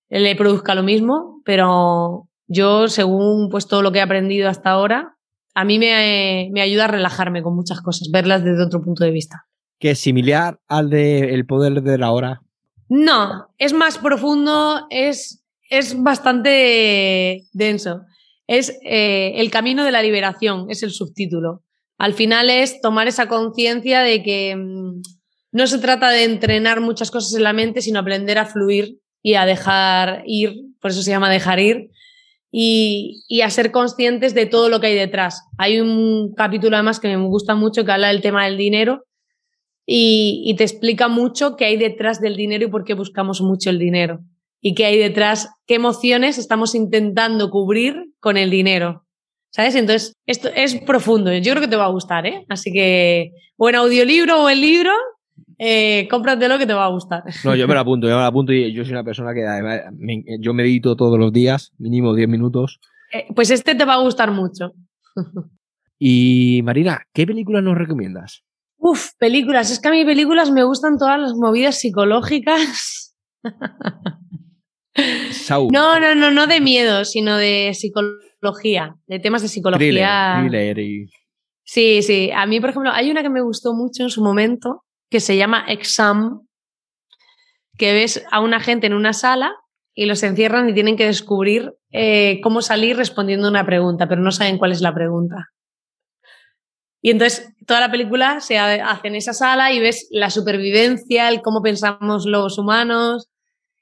le 0.09 0.37
produzca 0.37 0.75
lo 0.75 0.83
mismo, 0.83 1.43
pero 1.45 2.29
yo, 2.47 2.89
según 2.89 3.49
pues 3.51 3.67
todo 3.67 3.83
lo 3.83 3.93
que 3.93 3.99
he 3.99 4.03
aprendido 4.03 4.49
hasta 4.49 4.71
ahora, 4.71 5.17
a 5.55 5.65
mí 5.65 5.79
me, 5.79 6.49
me 6.53 6.63
ayuda 6.63 6.85
a 6.85 6.89
relajarme 6.89 7.43
con 7.43 7.55
muchas 7.55 7.81
cosas, 7.81 8.09
verlas 8.11 8.45
desde 8.45 8.65
otro 8.65 8.83
punto 8.83 9.05
de 9.05 9.11
vista. 9.11 9.47
¿Que 9.79 9.93
es 9.93 9.99
similar 9.99 10.61
al 10.69 10.91
de 10.91 11.35
El 11.35 11.47
poder 11.47 11.83
de 11.83 11.99
la 11.99 12.11
hora? 12.11 12.43
No, 12.89 13.49
es 13.57 13.73
más 13.73 13.99
profundo, 13.99 14.87
es, 14.91 15.40
es 15.71 16.03
bastante 16.03 17.45
denso. 17.53 18.03
Es 18.47 18.77
eh, 18.85 19.35
El 19.37 19.51
camino 19.51 19.85
de 19.85 19.93
la 19.93 20.03
liberación, 20.03 20.67
es 20.69 20.83
el 20.83 20.91
subtítulo. 20.91 21.63
Al 21.97 22.15
final 22.15 22.51
es 22.51 22.81
tomar 22.81 23.07
esa 23.07 23.29
conciencia 23.29 24.01
de 24.01 24.23
que 24.23 24.57
mm, 24.57 25.01
no 25.53 25.67
se 25.67 25.79
trata 25.79 26.11
de 26.11 26.25
entrenar 26.25 26.81
muchas 26.81 27.11
cosas 27.11 27.35
en 27.35 27.45
la 27.45 27.53
mente, 27.53 27.81
sino 27.81 28.01
aprender 28.01 28.39
a 28.39 28.47
fluir 28.47 28.99
y 29.23 29.35
a 29.35 29.47
dejar 29.47 30.25
ir, 30.27 30.55
por 30.81 30.91
eso 30.91 31.03
se 31.03 31.11
llama 31.11 31.31
dejar 31.31 31.61
ir, 31.61 31.91
y, 32.53 33.41
a 33.45 33.51
ser 33.51 33.71
conscientes 33.71 34.35
de 34.35 34.47
todo 34.47 34.69
lo 34.69 34.81
que 34.81 34.89
hay 34.89 34.97
detrás. 34.97 35.43
Hay 35.57 35.79
un 35.79 36.35
capítulo 36.35 36.77
además 36.77 36.99
que 36.99 37.09
me 37.09 37.25
gusta 37.27 37.55
mucho 37.55 37.85
que 37.85 37.93
habla 37.93 38.09
del 38.09 38.23
tema 38.23 38.47
del 38.47 38.57
dinero 38.57 39.05
y, 39.87 40.43
y 40.47 40.57
te 40.57 40.65
explica 40.65 41.07
mucho 41.07 41.55
qué 41.55 41.67
hay 41.67 41.77
detrás 41.77 42.21
del 42.21 42.37
dinero 42.37 42.65
y 42.65 42.71
por 42.71 42.85
qué 42.85 42.95
buscamos 42.95 43.41
mucho 43.41 43.71
el 43.71 43.79
dinero 43.79 44.21
y 44.61 44.75
qué 44.75 44.87
hay 44.87 44.99
detrás, 44.99 45.49
qué 45.67 45.75
emociones 45.75 46.39
estamos 46.39 46.75
intentando 46.75 47.51
cubrir 47.51 48.13
con 48.21 48.37
el 48.37 48.51
dinero. 48.51 49.07
¿Sabes? 49.53 49.75
Entonces, 49.75 50.15
esto 50.27 50.49
es 50.55 50.77
profundo. 50.83 51.33
Yo 51.33 51.53
creo 51.53 51.63
que 51.63 51.69
te 51.69 51.77
va 51.77 51.87
a 51.87 51.91
gustar, 51.91 52.25
¿eh? 52.25 52.45
Así 52.49 52.73
que, 52.73 53.33
o 53.57 53.69
en 53.69 53.75
audiolibro 53.75 54.45
o 54.45 54.51
en 54.51 54.61
libro, 54.61 54.93
eh, 55.59 56.07
cómpratelo 56.09 56.57
que 56.57 56.67
te 56.67 56.73
va 56.73 56.85
a 56.85 56.91
gustar. 56.91 57.25
No, 57.45 57.57
yo 57.57 57.67
me 57.67 57.75
lo 57.75 57.81
apunto, 57.81 58.07
yo 58.07 58.15
me 58.15 58.21
lo 58.21 58.27
apunto 58.27 58.53
y 58.53 58.73
yo 58.73 58.85
soy 58.85 58.93
una 58.93 59.03
persona 59.03 59.35
que 59.35 59.45
además 59.45 59.81
yo 60.39 60.55
medito 60.55 60.95
todos 60.95 61.19
los 61.19 61.33
días, 61.33 61.73
mínimo 61.79 62.15
10 62.15 62.29
minutos. 62.29 62.79
Eh, 63.13 63.27
pues 63.35 63.51
este 63.51 63.75
te 63.75 63.85
va 63.85 63.95
a 63.95 64.03
gustar 64.03 64.31
mucho. 64.31 64.73
y 65.99 66.61
Marina, 66.63 67.03
¿qué 67.13 67.27
películas 67.27 67.65
nos 67.65 67.77
recomiendas? 67.77 68.45
Uf, 68.79 69.11
películas. 69.19 69.71
Es 69.71 69.81
que 69.81 69.89
a 69.89 69.91
mí 69.91 70.05
películas 70.05 70.51
me 70.51 70.63
gustan 70.63 70.97
todas 70.97 71.21
las 71.21 71.35
movidas 71.35 71.79
psicológicas. 71.79 73.17
No, 75.73 76.01
no, 76.01 76.15
no, 76.15 76.31
no 76.31 76.47
de 76.47 76.61
miedo, 76.61 77.05
sino 77.05 77.37
de 77.37 77.73
psicología, 77.75 78.97
de 79.07 79.19
temas 79.19 79.43
de 79.43 79.49
psicología. 79.49 80.39
Thriller, 80.41 80.79
y... 80.79 81.07
Sí, 81.65 82.03
sí. 82.03 82.31
A 82.35 82.47
mí, 82.47 82.61
por 82.61 82.71
ejemplo, 82.71 82.91
hay 82.93 83.11
una 83.11 83.23
que 83.23 83.31
me 83.31 83.43
gustó 83.43 83.75
mucho 83.75 84.03
en 84.03 84.11
su 84.11 84.23
momento, 84.23 84.85
que 85.09 85.21
se 85.21 85.37
llama 85.37 85.65
Exam, 85.69 86.41
que 87.79 87.93
ves 87.93 88.25
a 88.31 88.41
una 88.41 88.61
gente 88.61 88.87
en 88.87 88.95
una 88.95 89.13
sala 89.13 89.55
y 89.95 90.07
los 90.07 90.23
encierran 90.23 90.69
y 90.69 90.75
tienen 90.75 90.97
que 90.97 91.07
descubrir 91.07 91.73
eh, 91.93 92.41
cómo 92.43 92.61
salir 92.61 92.97
respondiendo 92.97 93.49
una 93.49 93.65
pregunta, 93.65 94.09
pero 94.09 94.21
no 94.21 94.31
saben 94.33 94.59
cuál 94.59 94.73
es 94.73 94.81
la 94.81 94.95
pregunta. 94.95 95.47
Y 97.03 97.11
entonces 97.11 97.55
toda 97.67 97.81
la 97.81 97.91
película 97.91 98.41
se 98.41 98.59
hace 98.59 99.09
en 99.09 99.15
esa 99.15 99.33
sala 99.33 99.73
y 99.73 99.81
ves 99.81 100.09
la 100.11 100.29
supervivencia, 100.29 101.29
el 101.29 101.41
cómo 101.41 101.63
pensamos 101.63 102.27
los 102.27 102.59
humanos, 102.59 103.30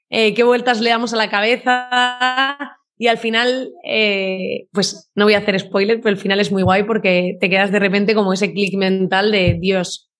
eh, 0.09 0.33
qué 0.33 0.43
vueltas 0.43 0.81
le 0.81 0.89
damos 0.89 1.13
a 1.13 1.17
la 1.17 1.29
cabeza. 1.29 2.77
Y 2.97 3.07
al 3.07 3.17
final, 3.17 3.71
eh, 3.85 4.67
pues 4.73 5.09
no 5.15 5.23
voy 5.23 5.33
a 5.33 5.37
hacer 5.37 5.57
spoiler, 5.59 6.01
pero 6.01 6.09
el 6.09 6.17
final 6.17 6.39
es 6.39 6.51
muy 6.51 6.63
guay 6.63 6.83
porque 6.83 7.37
te 7.39 7.49
quedas 7.49 7.71
de 7.71 7.79
repente 7.79 8.13
como 8.13 8.33
ese 8.33 8.51
clic 8.51 8.75
mental 8.75 9.31
de 9.31 9.57
Dios, 9.59 10.11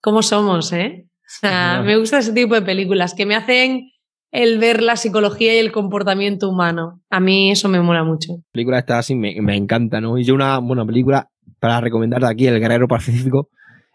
cómo 0.00 0.22
somos, 0.22 0.72
¿eh? 0.72 1.04
O 1.06 1.40
sea, 1.40 1.82
me 1.84 1.98
gusta 1.98 2.18
ese 2.18 2.32
tipo 2.32 2.54
de 2.54 2.62
películas 2.62 3.14
que 3.14 3.26
me 3.26 3.36
hacen 3.36 3.90
el 4.30 4.58
ver 4.58 4.82
la 4.82 4.96
psicología 4.96 5.54
y 5.54 5.58
el 5.58 5.72
comportamiento 5.72 6.48
humano. 6.48 7.00
A 7.10 7.20
mí 7.20 7.50
eso 7.50 7.68
me 7.68 7.80
mola 7.80 8.04
mucho. 8.04 8.32
La 8.32 8.52
película 8.52 8.78
está 8.78 8.98
así, 8.98 9.14
me, 9.14 9.56
encanta, 9.56 10.00
¿no? 10.00 10.18
Y 10.18 10.24
yo 10.24 10.34
una 10.34 10.58
buena 10.58 10.86
película 10.86 11.28
para 11.60 11.80
recomendar 11.80 12.20
de 12.20 12.28
aquí, 12.28 12.46
El 12.46 12.60
Guerrero 12.60 12.88
Pacífico, 12.88 13.48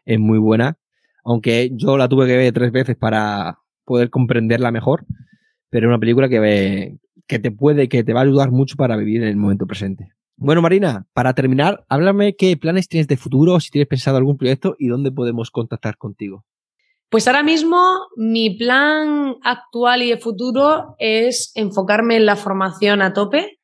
es 0.06 0.20
muy 0.20 0.40
buena. 0.40 0.78
Aunque 1.26 1.72
yo 1.74 1.98
la 1.98 2.10
tuve 2.10 2.28
que 2.28 2.38
ver 2.38 2.54
tres 2.54 2.72
veces 2.72 2.98
para 2.98 3.60
poder 3.86 4.10
comprenderla 4.10 4.72
mejor. 4.72 5.06
Pero 5.70 5.88
es 5.88 5.90
una 5.90 6.00
película 6.00 6.30
que, 6.30 6.98
que 7.28 7.40
te 7.40 7.52
puede, 7.52 7.90
que 7.90 8.04
te 8.04 8.14
va 8.14 8.22
a 8.22 8.24
ayudar 8.24 8.52
mucho 8.52 8.76
para 8.76 8.96
vivir 8.96 9.24
en 9.24 9.30
el 9.30 9.38
momento 9.38 9.66
presente. 9.66 10.14
Bueno, 10.36 10.62
Marina, 10.62 11.06
para 11.14 11.34
terminar, 11.34 11.86
háblame 11.90 12.36
qué 12.36 12.58
planes 12.58 12.88
tienes 12.88 13.08
de 13.08 13.18
futuro, 13.18 13.60
si 13.60 13.70
tienes 13.70 13.88
pensado 13.88 14.18
algún 14.18 14.38
proyecto 14.38 14.76
y 14.78 14.88
dónde 14.88 15.12
podemos 15.12 15.52
contactar 15.52 15.98
contigo. 15.98 16.44
Pues 17.10 17.28
ahora 17.28 17.44
mismo 17.44 17.78
mi 18.16 18.58
plan 18.58 19.36
actual 19.44 20.02
y 20.02 20.10
de 20.10 20.18
futuro 20.18 20.96
es 20.98 21.52
enfocarme 21.54 22.16
en 22.18 22.26
la 22.26 22.36
formación 22.36 23.04
a 23.04 23.14
tope. 23.14 23.60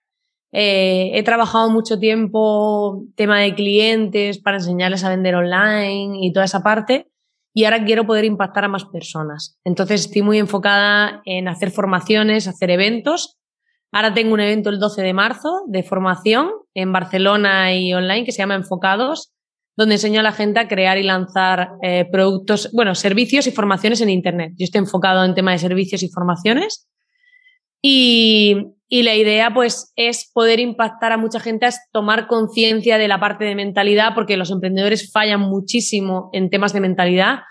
Eh, 0.52 1.12
he 1.16 1.24
trabajado 1.24 1.70
mucho 1.72 1.98
tiempo 1.98 3.04
tema 3.16 3.40
de 3.40 3.56
clientes 3.56 4.40
para 4.40 4.58
enseñarles 4.58 5.04
a 5.04 5.10
vender 5.10 5.36
online 5.36 6.20
y 6.22 6.32
toda 6.32 6.46
esa 6.46 6.62
parte 6.62 7.08
y 7.60 7.66
ahora 7.66 7.84
quiero 7.84 8.06
poder 8.06 8.26
impactar 8.26 8.66
a 8.66 8.68
más 8.68 8.86
personas. 8.86 9.60
Entonces 9.64 10.02
estoy 10.02 10.22
muy 10.22 10.38
enfocada 10.38 11.22
en 11.26 11.48
hacer 11.48 11.72
formaciones, 11.72 12.48
hacer 12.48 12.70
eventos 12.70 13.40
Ahora 13.92 14.14
tengo 14.14 14.34
un 14.34 14.40
evento 14.40 14.70
el 14.70 14.80
12 14.80 15.02
de 15.02 15.14
marzo 15.14 15.64
de 15.68 15.84
formación 15.84 16.52
en 16.76 16.92
Barcelona 16.92 17.74
y 17.74 17.94
online 17.94 18.24
que 18.24 18.32
se 18.32 18.40
llama 18.40 18.56
Enfocados, 18.56 19.34
donde 19.76 19.96
enseño 19.96 20.20
a 20.20 20.24
la 20.24 20.32
gente 20.32 20.60
a 20.60 20.68
crear 20.68 20.98
y 20.98 21.04
lanzar 21.04 21.72
eh, 21.82 22.06
productos, 22.12 22.70
bueno, 22.72 22.94
servicios 22.94 23.48
y 23.48 23.52
formaciones 23.52 24.02
en 24.02 24.10
Internet. 24.10 24.54
Yo 24.58 24.66
estoy 24.66 24.80
enfocado 24.80 25.24
en 25.26 25.34
tema 25.34 25.54
de 25.54 25.58
servicios 25.58 26.04
y 26.04 26.10
formaciones. 26.10 26.88
Y, 27.82 28.58
y 28.92 29.04
la 29.04 29.16
idea, 29.16 29.54
pues, 29.54 29.94
es 29.96 30.32
poder 30.34 30.60
impactar 30.60 31.12
a 31.12 31.18
mucha 31.18 31.40
gente 31.40 31.68
a 31.68 31.74
tomar 31.94 32.28
conciencia 32.28 32.98
de 32.98 33.08
la 33.08 33.20
parte 33.20 33.46
de 33.46 33.54
mentalidad, 33.54 34.14
porque 34.16 34.36
los 34.36 34.50
emprendedores 34.50 35.12
fallan 35.12 35.42
muchísimo 35.42 36.32
en 36.34 36.50
temas 36.50 36.74
de 36.74 36.80
mentalidad. 36.82 37.42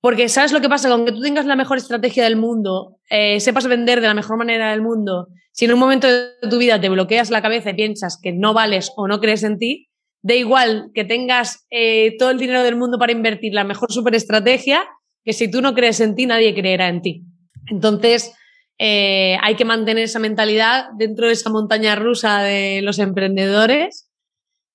Porque 0.00 0.28
sabes 0.28 0.52
lo 0.52 0.60
que 0.60 0.68
pasa, 0.68 0.88
con 0.88 1.04
que 1.04 1.10
tú 1.10 1.20
tengas 1.20 1.44
la 1.44 1.56
mejor 1.56 1.78
estrategia 1.78 2.22
del 2.22 2.36
mundo, 2.36 2.98
eh, 3.10 3.40
sepas 3.40 3.66
vender 3.66 4.00
de 4.00 4.06
la 4.06 4.14
mejor 4.14 4.38
manera 4.38 4.70
del 4.70 4.80
mundo, 4.80 5.26
si 5.50 5.64
en 5.64 5.72
un 5.72 5.80
momento 5.80 6.06
de 6.06 6.48
tu 6.48 6.58
vida 6.58 6.80
te 6.80 6.88
bloqueas 6.88 7.30
la 7.30 7.42
cabeza 7.42 7.70
y 7.70 7.74
piensas 7.74 8.20
que 8.22 8.32
no 8.32 8.54
vales 8.54 8.92
o 8.94 9.08
no 9.08 9.18
crees 9.20 9.42
en 9.42 9.58
ti, 9.58 9.88
da 10.22 10.34
igual 10.34 10.90
que 10.94 11.04
tengas 11.04 11.66
eh, 11.70 12.14
todo 12.18 12.30
el 12.30 12.38
dinero 12.38 12.62
del 12.62 12.76
mundo 12.76 12.98
para 12.98 13.12
invertir 13.12 13.54
la 13.54 13.64
mejor 13.64 13.90
superestrategia, 13.90 14.84
que 15.24 15.32
si 15.32 15.50
tú 15.50 15.62
no 15.62 15.74
crees 15.74 15.98
en 16.00 16.14
ti, 16.14 16.26
nadie 16.26 16.54
creerá 16.54 16.88
en 16.88 17.02
ti. 17.02 17.24
Entonces, 17.70 18.32
eh, 18.78 19.36
hay 19.42 19.54
que 19.56 19.64
mantener 19.64 20.04
esa 20.04 20.18
mentalidad 20.18 20.86
dentro 20.98 21.26
de 21.26 21.32
esa 21.32 21.50
montaña 21.50 21.94
rusa 21.94 22.42
de 22.42 22.80
los 22.82 22.98
emprendedores. 22.98 24.10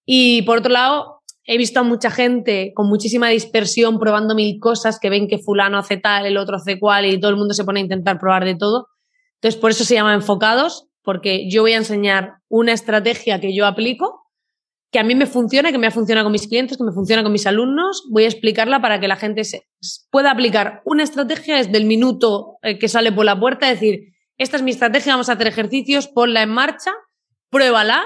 Y 0.06 0.42
por 0.44 0.60
otro 0.60 0.72
lado, 0.72 1.22
he 1.46 1.58
visto 1.58 1.80
a 1.80 1.84
mucha 1.84 2.10
gente 2.10 2.72
con 2.76 2.88
muchísima 2.88 3.30
dispersión 3.30 4.00
probando 4.00 4.36
mil 4.36 4.60
cosas 4.60 5.00
que 5.00 5.10
ven 5.10 5.28
que 5.28 5.38
fulano 5.38 5.78
hace 5.78 5.98
tal, 5.98 6.26
el 6.26 6.38
otro 6.38 6.58
hace 6.58 6.80
cual 6.80 7.06
y 7.06 7.20
todo 7.20 7.32
el 7.32 7.38
mundo 7.38 7.54
se 7.54 7.64
pone 7.64 7.80
a 7.80 7.84
intentar 7.84 8.20
probar 8.20 8.46
de 8.46 8.56
todo. 8.56 8.88
Entonces, 9.36 9.60
por 9.60 9.72
eso 9.72 9.84
se 9.84 9.96
llama 9.96 10.14
enfocados, 10.14 10.88
porque 11.04 11.50
yo 11.50 11.64
voy 11.64 11.74
a 11.74 11.78
enseñar 11.78 12.36
una 12.48 12.74
estrategia 12.74 13.40
que 13.40 13.56
yo 13.56 13.66
aplico, 13.66 14.21
que 14.92 15.00
a 15.00 15.04
mí 15.04 15.16
me 15.16 15.26
funciona, 15.26 15.72
que 15.72 15.78
me 15.78 15.88
ha 15.88 15.92
funcionado 15.92 16.26
con 16.26 16.34
mis 16.34 16.48
clientes, 16.48 16.78
que 16.78 16.84
me 16.84 16.92
funciona 16.92 17.24
con 17.24 17.32
mis 17.32 17.48
alumnos. 17.48 18.04
Voy 18.12 18.26
a 18.26 18.28
explicarla 18.28 18.82
para 18.82 19.00
que 19.00 19.08
la 19.08 19.16
gente 19.16 19.46
se 19.46 19.64
pueda 20.12 20.32
aplicar 20.32 20.82
una 20.86 21.04
estrategia 21.04 21.56
desde 21.56 21.78
el 21.78 21.86
minuto 21.86 22.58
eh, 22.62 22.78
que 22.78 22.90
sale 22.90 23.12
por 23.12 23.26
la 23.26 23.40
puerta, 23.40 23.68
decir, 23.68 24.14
esta 24.38 24.58
es 24.58 24.64
mi 24.64 24.72
estrategia, 24.72 25.14
vamos 25.14 25.30
a 25.30 25.34
hacer 25.34 25.48
ejercicios, 25.48 26.08
ponla 26.08 26.44
en 26.44 26.50
marcha, 26.50 26.92
pruébala 27.50 28.04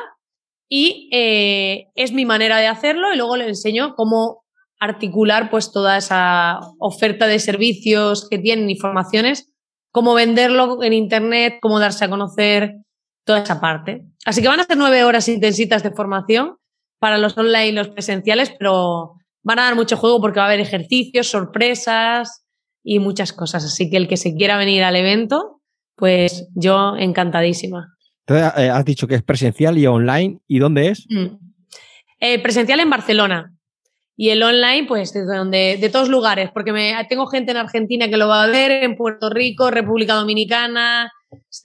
y 0.70 1.10
eh, 1.12 1.88
es 1.96 2.12
mi 2.12 2.26
manera 2.26 2.58
de 2.58 2.68
hacerlo 2.68 3.12
y 3.14 3.18
luego 3.18 3.36
le 3.38 3.48
enseño 3.48 3.96
cómo 3.96 4.44
articular 4.80 5.50
pues 5.50 5.72
toda 5.72 5.98
esa 5.98 6.60
oferta 6.80 7.26
de 7.26 7.40
servicios 7.40 8.28
que 8.30 8.38
tienen 8.38 8.70
y 8.70 8.78
formaciones, 8.78 9.52
cómo 9.92 10.14
venderlo 10.14 10.84
en 10.84 10.94
internet, 10.94 11.58
cómo 11.62 11.80
darse 11.80 12.06
a 12.06 12.10
conocer, 12.10 12.76
toda 13.24 13.40
esa 13.40 13.60
parte. 13.60 14.04
Así 14.26 14.42
que 14.42 14.50
van 14.50 14.60
a 14.60 14.66
ser 14.66 14.78
nueve 14.78 15.04
horas 15.04 15.28
intensitas 15.30 15.82
de 15.82 15.92
formación 15.92 16.58
para 17.00 17.18
los 17.18 17.38
online 17.38 17.68
y 17.68 17.72
los 17.72 17.90
presenciales, 17.90 18.54
pero 18.58 19.14
van 19.44 19.60
a 19.60 19.64
dar 19.64 19.76
mucho 19.76 19.98
juego 19.98 20.20
porque 20.20 20.40
va 20.40 20.46
a 20.46 20.48
haber 20.50 20.60
ejercicios, 20.60 21.28
sorpresas 21.28 22.46
y 22.84 23.00
muchas 23.00 23.34
cosas. 23.34 23.64
Así 23.64 23.90
que 23.90 23.98
el 23.98 24.08
que 24.08 24.18
se 24.18 24.34
quiera 24.36 24.58
venir 24.58 24.84
al 24.84 24.96
evento, 24.96 25.62
pues 25.96 26.48
yo 26.56 26.96
encantadísima. 26.98 27.96
Entonces, 28.28 28.54
eh, 28.58 28.70
has 28.70 28.86
dicho 28.86 29.08
que 29.08 29.16
es 29.16 29.24
presencial 29.24 29.78
y 29.78 29.86
online. 29.86 30.40
¿Y 30.48 30.60
dónde 30.60 30.90
es? 30.90 31.06
Mm. 31.10 31.38
Eh, 32.20 32.40
presencial 32.42 32.80
en 32.80 32.90
Barcelona. 32.90 33.52
Y 34.18 34.30
el 34.30 34.42
online, 34.42 34.88
pues 34.88 35.14
de, 35.14 35.26
donde, 35.26 35.78
de 35.80 35.90
todos 35.90 36.08
lugares, 36.08 36.50
porque 36.54 36.72
me, 36.72 36.94
tengo 37.10 37.28
gente 37.28 37.52
en 37.52 37.58
Argentina 37.58 38.08
que 38.08 38.18
lo 38.18 38.30
va 38.30 38.44
a 38.44 38.48
ver, 38.48 38.84
en 38.84 38.96
Puerto 38.96 39.30
Rico, 39.30 39.70
República 39.70 40.14
Dominicana, 40.14 41.12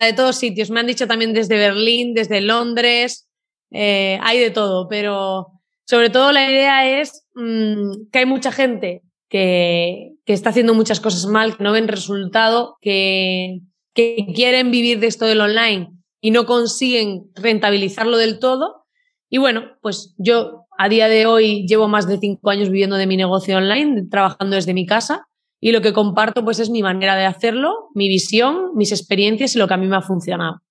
de 0.00 0.12
todos 0.12 0.36
sitios. 0.36 0.70
Me 0.70 0.80
han 0.80 0.86
dicho 0.86 1.06
también 1.06 1.32
desde 1.32 1.56
Berlín, 1.56 2.12
desde 2.12 2.40
Londres, 2.40 3.29
eh, 3.70 4.18
hay 4.22 4.38
de 4.38 4.50
todo, 4.50 4.88
pero 4.88 5.48
sobre 5.84 6.10
todo 6.10 6.32
la 6.32 6.50
idea 6.50 7.00
es 7.00 7.26
mm, 7.34 8.10
que 8.12 8.18
hay 8.20 8.26
mucha 8.26 8.52
gente 8.52 9.02
que, 9.28 10.12
que, 10.24 10.32
está 10.32 10.50
haciendo 10.50 10.74
muchas 10.74 11.00
cosas 11.00 11.26
mal, 11.26 11.56
que 11.56 11.64
no 11.64 11.72
ven 11.72 11.88
resultado, 11.88 12.76
que, 12.80 13.60
que 13.94 14.26
quieren 14.34 14.70
vivir 14.70 15.00
de 15.00 15.06
esto 15.06 15.26
del 15.26 15.40
online 15.40 15.92
y 16.20 16.30
no 16.30 16.46
consiguen 16.46 17.30
rentabilizarlo 17.34 18.16
del 18.16 18.38
todo. 18.38 18.84
Y 19.28 19.38
bueno, 19.38 19.62
pues 19.80 20.14
yo 20.18 20.66
a 20.78 20.88
día 20.88 21.08
de 21.08 21.26
hoy 21.26 21.66
llevo 21.66 21.88
más 21.88 22.08
de 22.08 22.18
cinco 22.18 22.50
años 22.50 22.70
viviendo 22.70 22.96
de 22.96 23.06
mi 23.06 23.16
negocio 23.16 23.56
online, 23.56 24.06
trabajando 24.10 24.56
desde 24.56 24.74
mi 24.74 24.86
casa 24.86 25.28
y 25.60 25.72
lo 25.72 25.82
que 25.82 25.92
comparto 25.92 26.44
pues 26.44 26.58
es 26.58 26.70
mi 26.70 26.82
manera 26.82 27.16
de 27.16 27.26
hacerlo, 27.26 27.90
mi 27.94 28.08
visión, 28.08 28.74
mis 28.74 28.92
experiencias 28.92 29.54
y 29.54 29.58
lo 29.58 29.68
que 29.68 29.74
a 29.74 29.76
mí 29.76 29.86
me 29.86 29.96
ha 29.96 30.02
funcionado. 30.02 30.62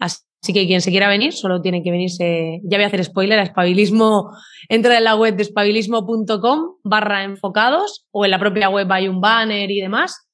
Así 0.00 0.54
que 0.54 0.66
quien 0.66 0.80
se 0.80 0.90
quiera 0.90 1.08
venir 1.08 1.32
solo 1.32 1.60
tiene 1.60 1.82
que 1.82 1.90
venirse, 1.90 2.60
ya 2.64 2.78
voy 2.78 2.84
a 2.84 2.86
hacer 2.86 3.04
spoiler, 3.04 3.38
a 3.38 3.42
espabilismo, 3.42 4.30
entra 4.68 4.96
en 4.96 5.04
la 5.04 5.14
web 5.14 5.36
de 5.36 5.42
espabilismo.com 5.42 6.76
barra 6.82 7.24
enfocados 7.24 8.06
o 8.10 8.24
en 8.24 8.30
la 8.30 8.38
propia 8.38 8.70
web 8.70 8.90
hay 8.90 9.06
un 9.06 9.20
banner 9.20 9.70
y 9.70 9.80
demás. 9.80 10.26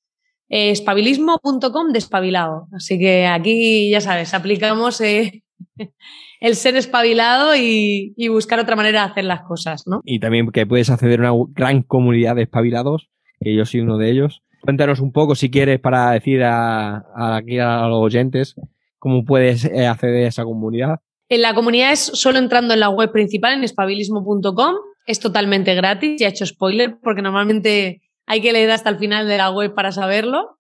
Eh, 0.48 0.70
espabilismo.com 0.70 1.92
despabilado. 1.92 2.68
Así 2.72 3.00
que 3.00 3.26
aquí 3.26 3.90
ya 3.90 4.00
sabes, 4.00 4.32
aplicamos 4.32 5.00
eh, 5.00 5.42
el 6.40 6.54
ser 6.54 6.76
espabilado 6.76 7.56
y, 7.56 8.14
buscar 8.28 8.60
otra 8.60 8.76
manera 8.76 9.04
de 9.04 9.10
hacer 9.10 9.24
las 9.24 9.42
cosas, 9.42 9.88
¿no? 9.88 10.02
Y 10.04 10.20
también 10.20 10.48
que 10.52 10.66
puedes 10.66 10.88
acceder 10.88 11.24
a 11.24 11.32
una 11.32 11.52
gran 11.52 11.82
comunidad 11.82 12.36
de 12.36 12.42
espabilados, 12.42 13.08
que 13.40 13.56
yo 13.56 13.64
soy 13.64 13.80
uno 13.80 13.98
de 13.98 14.12
ellos. 14.12 14.44
Cuéntanos 14.60 15.00
un 15.00 15.10
poco, 15.10 15.34
si 15.34 15.50
quieres, 15.50 15.80
para 15.80 16.12
decir 16.12 16.44
a, 16.44 16.98
a 17.16 17.88
los 17.88 18.02
oyentes 18.02 18.54
cómo 19.06 19.24
puedes 19.24 19.64
eh, 19.64 19.86
acceder 19.86 20.24
a 20.24 20.28
esa 20.28 20.42
comunidad. 20.42 20.96
En 21.28 21.40
la 21.40 21.54
comunidad 21.54 21.92
es 21.92 22.00
solo 22.00 22.38
entrando 22.38 22.74
en 22.74 22.80
la 22.80 22.88
web 22.88 23.12
principal, 23.12 23.52
en 23.54 23.62
espabilismo.com. 23.62 24.74
Es 25.06 25.20
totalmente 25.20 25.76
gratis, 25.76 26.20
ya 26.20 26.26
he 26.26 26.30
hecho 26.30 26.44
spoiler, 26.44 26.98
porque 27.00 27.22
normalmente 27.22 28.02
hay 28.26 28.40
que 28.40 28.52
leer 28.52 28.72
hasta 28.72 28.90
el 28.90 28.98
final 28.98 29.28
de 29.28 29.36
la 29.36 29.52
web 29.52 29.74
para 29.74 29.92
saberlo 29.92 30.56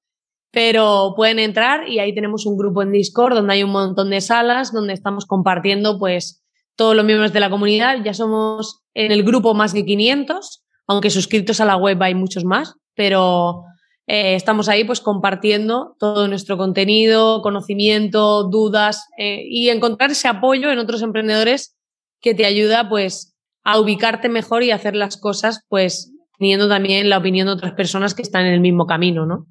pero 0.52 1.12
pueden 1.14 1.38
entrar 1.38 1.86
y 1.86 1.98
ahí 1.98 2.14
tenemos 2.14 2.46
un 2.46 2.56
grupo 2.56 2.80
en 2.80 2.90
Discord 2.90 3.34
donde 3.34 3.52
hay 3.52 3.62
un 3.62 3.72
montón 3.72 4.08
de 4.08 4.22
salas 4.22 4.72
donde 4.72 4.94
estamos 4.94 5.26
compartiendo 5.26 5.98
pues 5.98 6.42
todos 6.76 6.96
los 6.96 7.04
miembros 7.04 7.34
de 7.34 7.40
la 7.40 7.50
comunidad. 7.50 7.98
Ya 8.02 8.14
somos 8.14 8.80
en 8.94 9.12
el 9.12 9.22
grupo 9.22 9.52
más 9.52 9.74
de 9.74 9.84
500, 9.84 10.64
aunque 10.86 11.10
suscritos 11.10 11.60
a 11.60 11.66
la 11.66 11.76
web 11.76 12.02
hay 12.02 12.14
muchos 12.14 12.46
más, 12.46 12.74
pero 12.94 13.64
eh, 14.06 14.36
estamos 14.36 14.68
ahí 14.68 14.84
pues 14.84 15.00
compartiendo 15.00 15.96
todo 15.98 16.28
nuestro 16.28 16.56
contenido, 16.56 17.42
conocimiento, 17.42 18.44
dudas 18.48 19.08
eh, 19.18 19.42
y 19.48 19.68
encontrar 19.70 20.12
ese 20.12 20.28
apoyo 20.28 20.70
en 20.70 20.78
otros 20.78 21.02
emprendedores 21.02 21.76
que 22.20 22.34
te 22.34 22.46
ayuda 22.46 22.88
pues 22.88 23.36
a 23.64 23.80
ubicarte 23.80 24.28
mejor 24.28 24.62
y 24.62 24.70
hacer 24.70 24.94
las 24.94 25.16
cosas 25.16 25.64
pues 25.68 26.12
teniendo 26.38 26.68
también 26.68 27.10
la 27.10 27.18
opinión 27.18 27.46
de 27.46 27.54
otras 27.54 27.72
personas 27.72 28.14
que 28.14 28.22
están 28.22 28.46
en 28.46 28.52
el 28.52 28.60
mismo 28.60 28.86
camino, 28.86 29.26
¿no? 29.26 29.46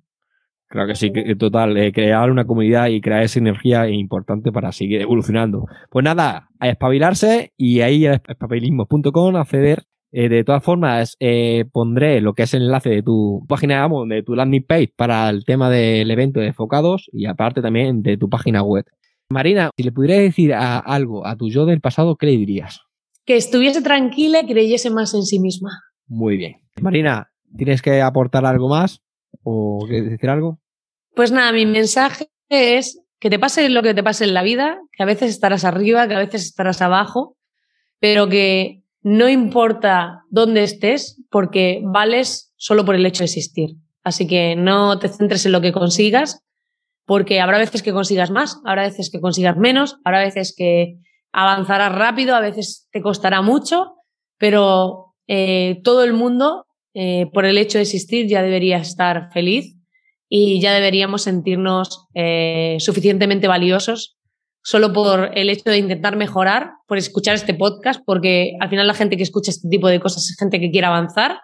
Claro 0.68 0.88
que 0.88 0.96
sí, 0.96 1.12
total. 1.38 1.78
Eh, 1.78 1.92
crear 1.92 2.32
una 2.32 2.46
comunidad 2.46 2.88
y 2.88 3.00
crear 3.00 3.24
esa 3.24 3.40
energía 3.40 3.88
es 3.88 3.94
importante 3.94 4.52
para 4.52 4.72
seguir 4.72 5.02
evolucionando. 5.02 5.66
Pues 5.90 6.04
nada, 6.04 6.50
a 6.60 6.70
espabilarse 6.70 7.54
y 7.56 7.82
ahí 7.82 8.06
a 8.08 8.22
espabilismo.com 8.28 9.36
acceder. 9.36 9.84
Eh, 10.18 10.30
de 10.30 10.46
todas 10.46 10.64
formas, 10.64 11.18
eh, 11.20 11.66
pondré 11.74 12.22
lo 12.22 12.34
que 12.36 12.44
es 12.44 12.54
el 12.54 12.62
enlace 12.62 12.90
de 12.90 13.04
tu 13.04 13.46
página, 13.50 13.86
de 14.08 14.24
tu 14.24 14.34
landing 14.34 14.64
page 14.64 14.94
para 14.96 15.30
el 15.30 15.44
tema 15.44 15.70
del 15.70 16.10
evento 16.10 16.40
de 16.40 16.48
enfocados 16.48 17.10
y 17.12 17.26
aparte 17.26 17.62
también 17.62 18.02
de 18.02 18.16
tu 18.16 18.30
página 18.30 18.64
web. 18.64 18.86
Marina, 19.28 19.72
si 19.76 19.84
le 19.84 19.92
pudieras 19.92 20.20
decir 20.20 20.54
algo 20.54 21.28
a 21.28 21.36
tu 21.36 21.50
yo 21.50 21.66
del 21.66 21.82
pasado, 21.82 22.16
¿qué 22.16 22.28
le 22.28 22.38
dirías? 22.38 22.80
Que 23.26 23.36
estuviese 23.36 23.82
tranquila 23.82 24.40
y 24.40 24.48
creyese 24.48 24.90
más 24.90 25.14
en 25.14 25.24
sí 25.24 25.38
misma. 25.38 25.82
Muy 26.08 26.38
bien. 26.38 26.62
Marina, 26.82 27.30
¿tienes 27.58 27.82
que 27.82 28.02
aportar 28.02 28.46
algo 28.46 28.70
más? 28.70 29.02
¿O 29.44 29.86
decir 29.86 30.30
algo? 30.30 30.60
Pues 31.14 31.34
nada, 31.34 31.52
mi 31.52 31.66
mensaje 31.66 32.30
es 32.48 33.02
que 33.20 33.30
te 33.30 33.38
pase 33.38 33.68
lo 33.68 33.84
que 33.84 33.94
te 33.94 34.02
pase 34.02 34.24
en 34.24 34.34
la 34.34 34.44
vida, 34.44 34.80
que 34.94 35.04
a 35.04 35.06
veces 35.06 35.32
estarás 35.32 35.66
arriba, 35.66 36.08
que 36.08 36.16
a 36.16 36.20
veces 36.20 36.46
estarás 36.46 36.82
abajo, 36.82 37.36
pero 38.00 38.30
que 38.30 38.85
no 39.06 39.30
importa 39.30 40.24
dónde 40.32 40.64
estés, 40.64 41.22
porque 41.30 41.80
vales 41.84 42.52
solo 42.58 42.86
por 42.86 42.96
el 42.96 43.06
hecho 43.06 43.20
de 43.20 43.26
existir. 43.26 43.76
Así 44.04 44.26
que 44.26 44.56
no 44.56 44.98
te 44.98 45.10
centres 45.10 45.46
en 45.46 45.52
lo 45.52 45.62
que 45.62 45.72
consigas, 45.72 46.42
porque 47.06 47.40
habrá 47.40 47.60
veces 47.60 47.84
que 47.84 47.94
consigas 47.94 48.32
más, 48.32 48.60
habrá 48.66 48.82
veces 48.82 49.12
que 49.12 49.22
consigas 49.22 49.58
menos, 49.58 49.98
habrá 50.04 50.22
veces 50.22 50.56
que 50.58 50.96
avanzarás 51.32 51.94
rápido, 51.94 52.36
a 52.36 52.40
veces 52.40 52.88
te 52.92 53.04
costará 53.04 53.44
mucho, 53.44 53.94
pero 54.40 55.14
eh, 55.28 55.82
todo 55.84 56.04
el 56.04 56.14
mundo 56.14 56.66
eh, 56.96 57.28
por 57.32 57.46
el 57.46 57.60
hecho 57.60 57.78
de 57.78 57.84
existir 57.84 58.26
ya 58.26 58.42
debería 58.42 58.78
estar 58.78 59.32
feliz 59.32 59.76
y 60.28 60.60
ya 60.60 60.74
deberíamos 60.74 61.22
sentirnos 61.22 62.08
eh, 62.16 62.78
suficientemente 62.80 63.48
valiosos 63.48 64.15
solo 64.66 64.92
por 64.94 65.30
el 65.38 65.52
hecho 65.52 65.70
de 65.70 65.78
intentar 65.78 66.16
mejorar, 66.16 66.72
por 66.88 66.98
escuchar 66.98 67.36
este 67.36 67.54
podcast, 67.54 68.02
porque 68.04 68.54
al 68.60 68.68
final 68.68 68.88
la 68.88 68.96
gente 68.96 69.16
que 69.16 69.22
escucha 69.22 69.52
este 69.52 69.70
tipo 69.70 69.88
de 69.88 70.00
cosas 70.00 70.28
es 70.28 70.36
gente 70.40 70.60
que 70.60 70.72
quiere 70.72 70.88
avanzar 70.88 71.38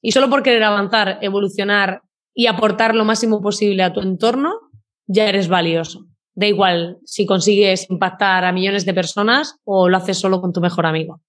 y 0.00 0.12
solo 0.12 0.30
por 0.30 0.42
querer 0.42 0.62
avanzar, 0.62 1.18
evolucionar 1.20 2.00
y 2.32 2.46
aportar 2.46 2.94
lo 2.94 3.04
máximo 3.04 3.42
posible 3.42 3.82
a 3.82 3.92
tu 3.92 4.00
entorno, 4.00 4.54
ya 5.06 5.28
eres 5.28 5.48
valioso. 5.48 6.06
Da 6.34 6.46
igual 6.46 6.96
si 7.04 7.26
consigues 7.26 7.90
impactar 7.90 8.46
a 8.46 8.52
millones 8.52 8.86
de 8.86 8.94
personas 8.94 9.58
o 9.64 9.90
lo 9.90 9.98
haces 9.98 10.18
solo 10.18 10.40
con 10.40 10.54
tu 10.54 10.62
mejor 10.62 10.86
amigo. 10.86 11.20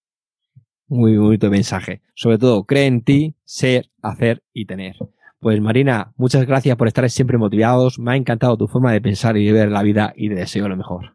Muy 0.87 1.17
bonito 1.17 1.49
mensaje. 1.49 2.01
Sobre 2.15 2.37
todo, 2.37 2.63
cree 2.63 2.85
en 2.85 3.03
ti, 3.03 3.35
ser, 3.43 3.89
hacer 4.01 4.41
y 4.53 4.67
tener. 4.67 4.95
Pues 5.41 5.59
Marina, 5.59 6.13
muchas 6.15 6.47
gracias 6.47 6.77
por 6.77 6.87
estar 6.87 7.09
siempre 7.09 7.37
motivados. 7.37 7.99
Me 7.99 8.13
ha 8.13 8.15
encantado 8.15 8.55
tu 8.55 8.69
forma 8.69 8.93
de 8.93 9.01
pensar 9.01 9.35
y 9.35 9.45
de 9.45 9.51
ver 9.51 9.69
la 9.69 9.83
vida 9.83 10.13
y 10.15 10.29
te 10.29 10.35
deseo 10.35 10.69
lo 10.69 10.77
mejor. 10.77 11.14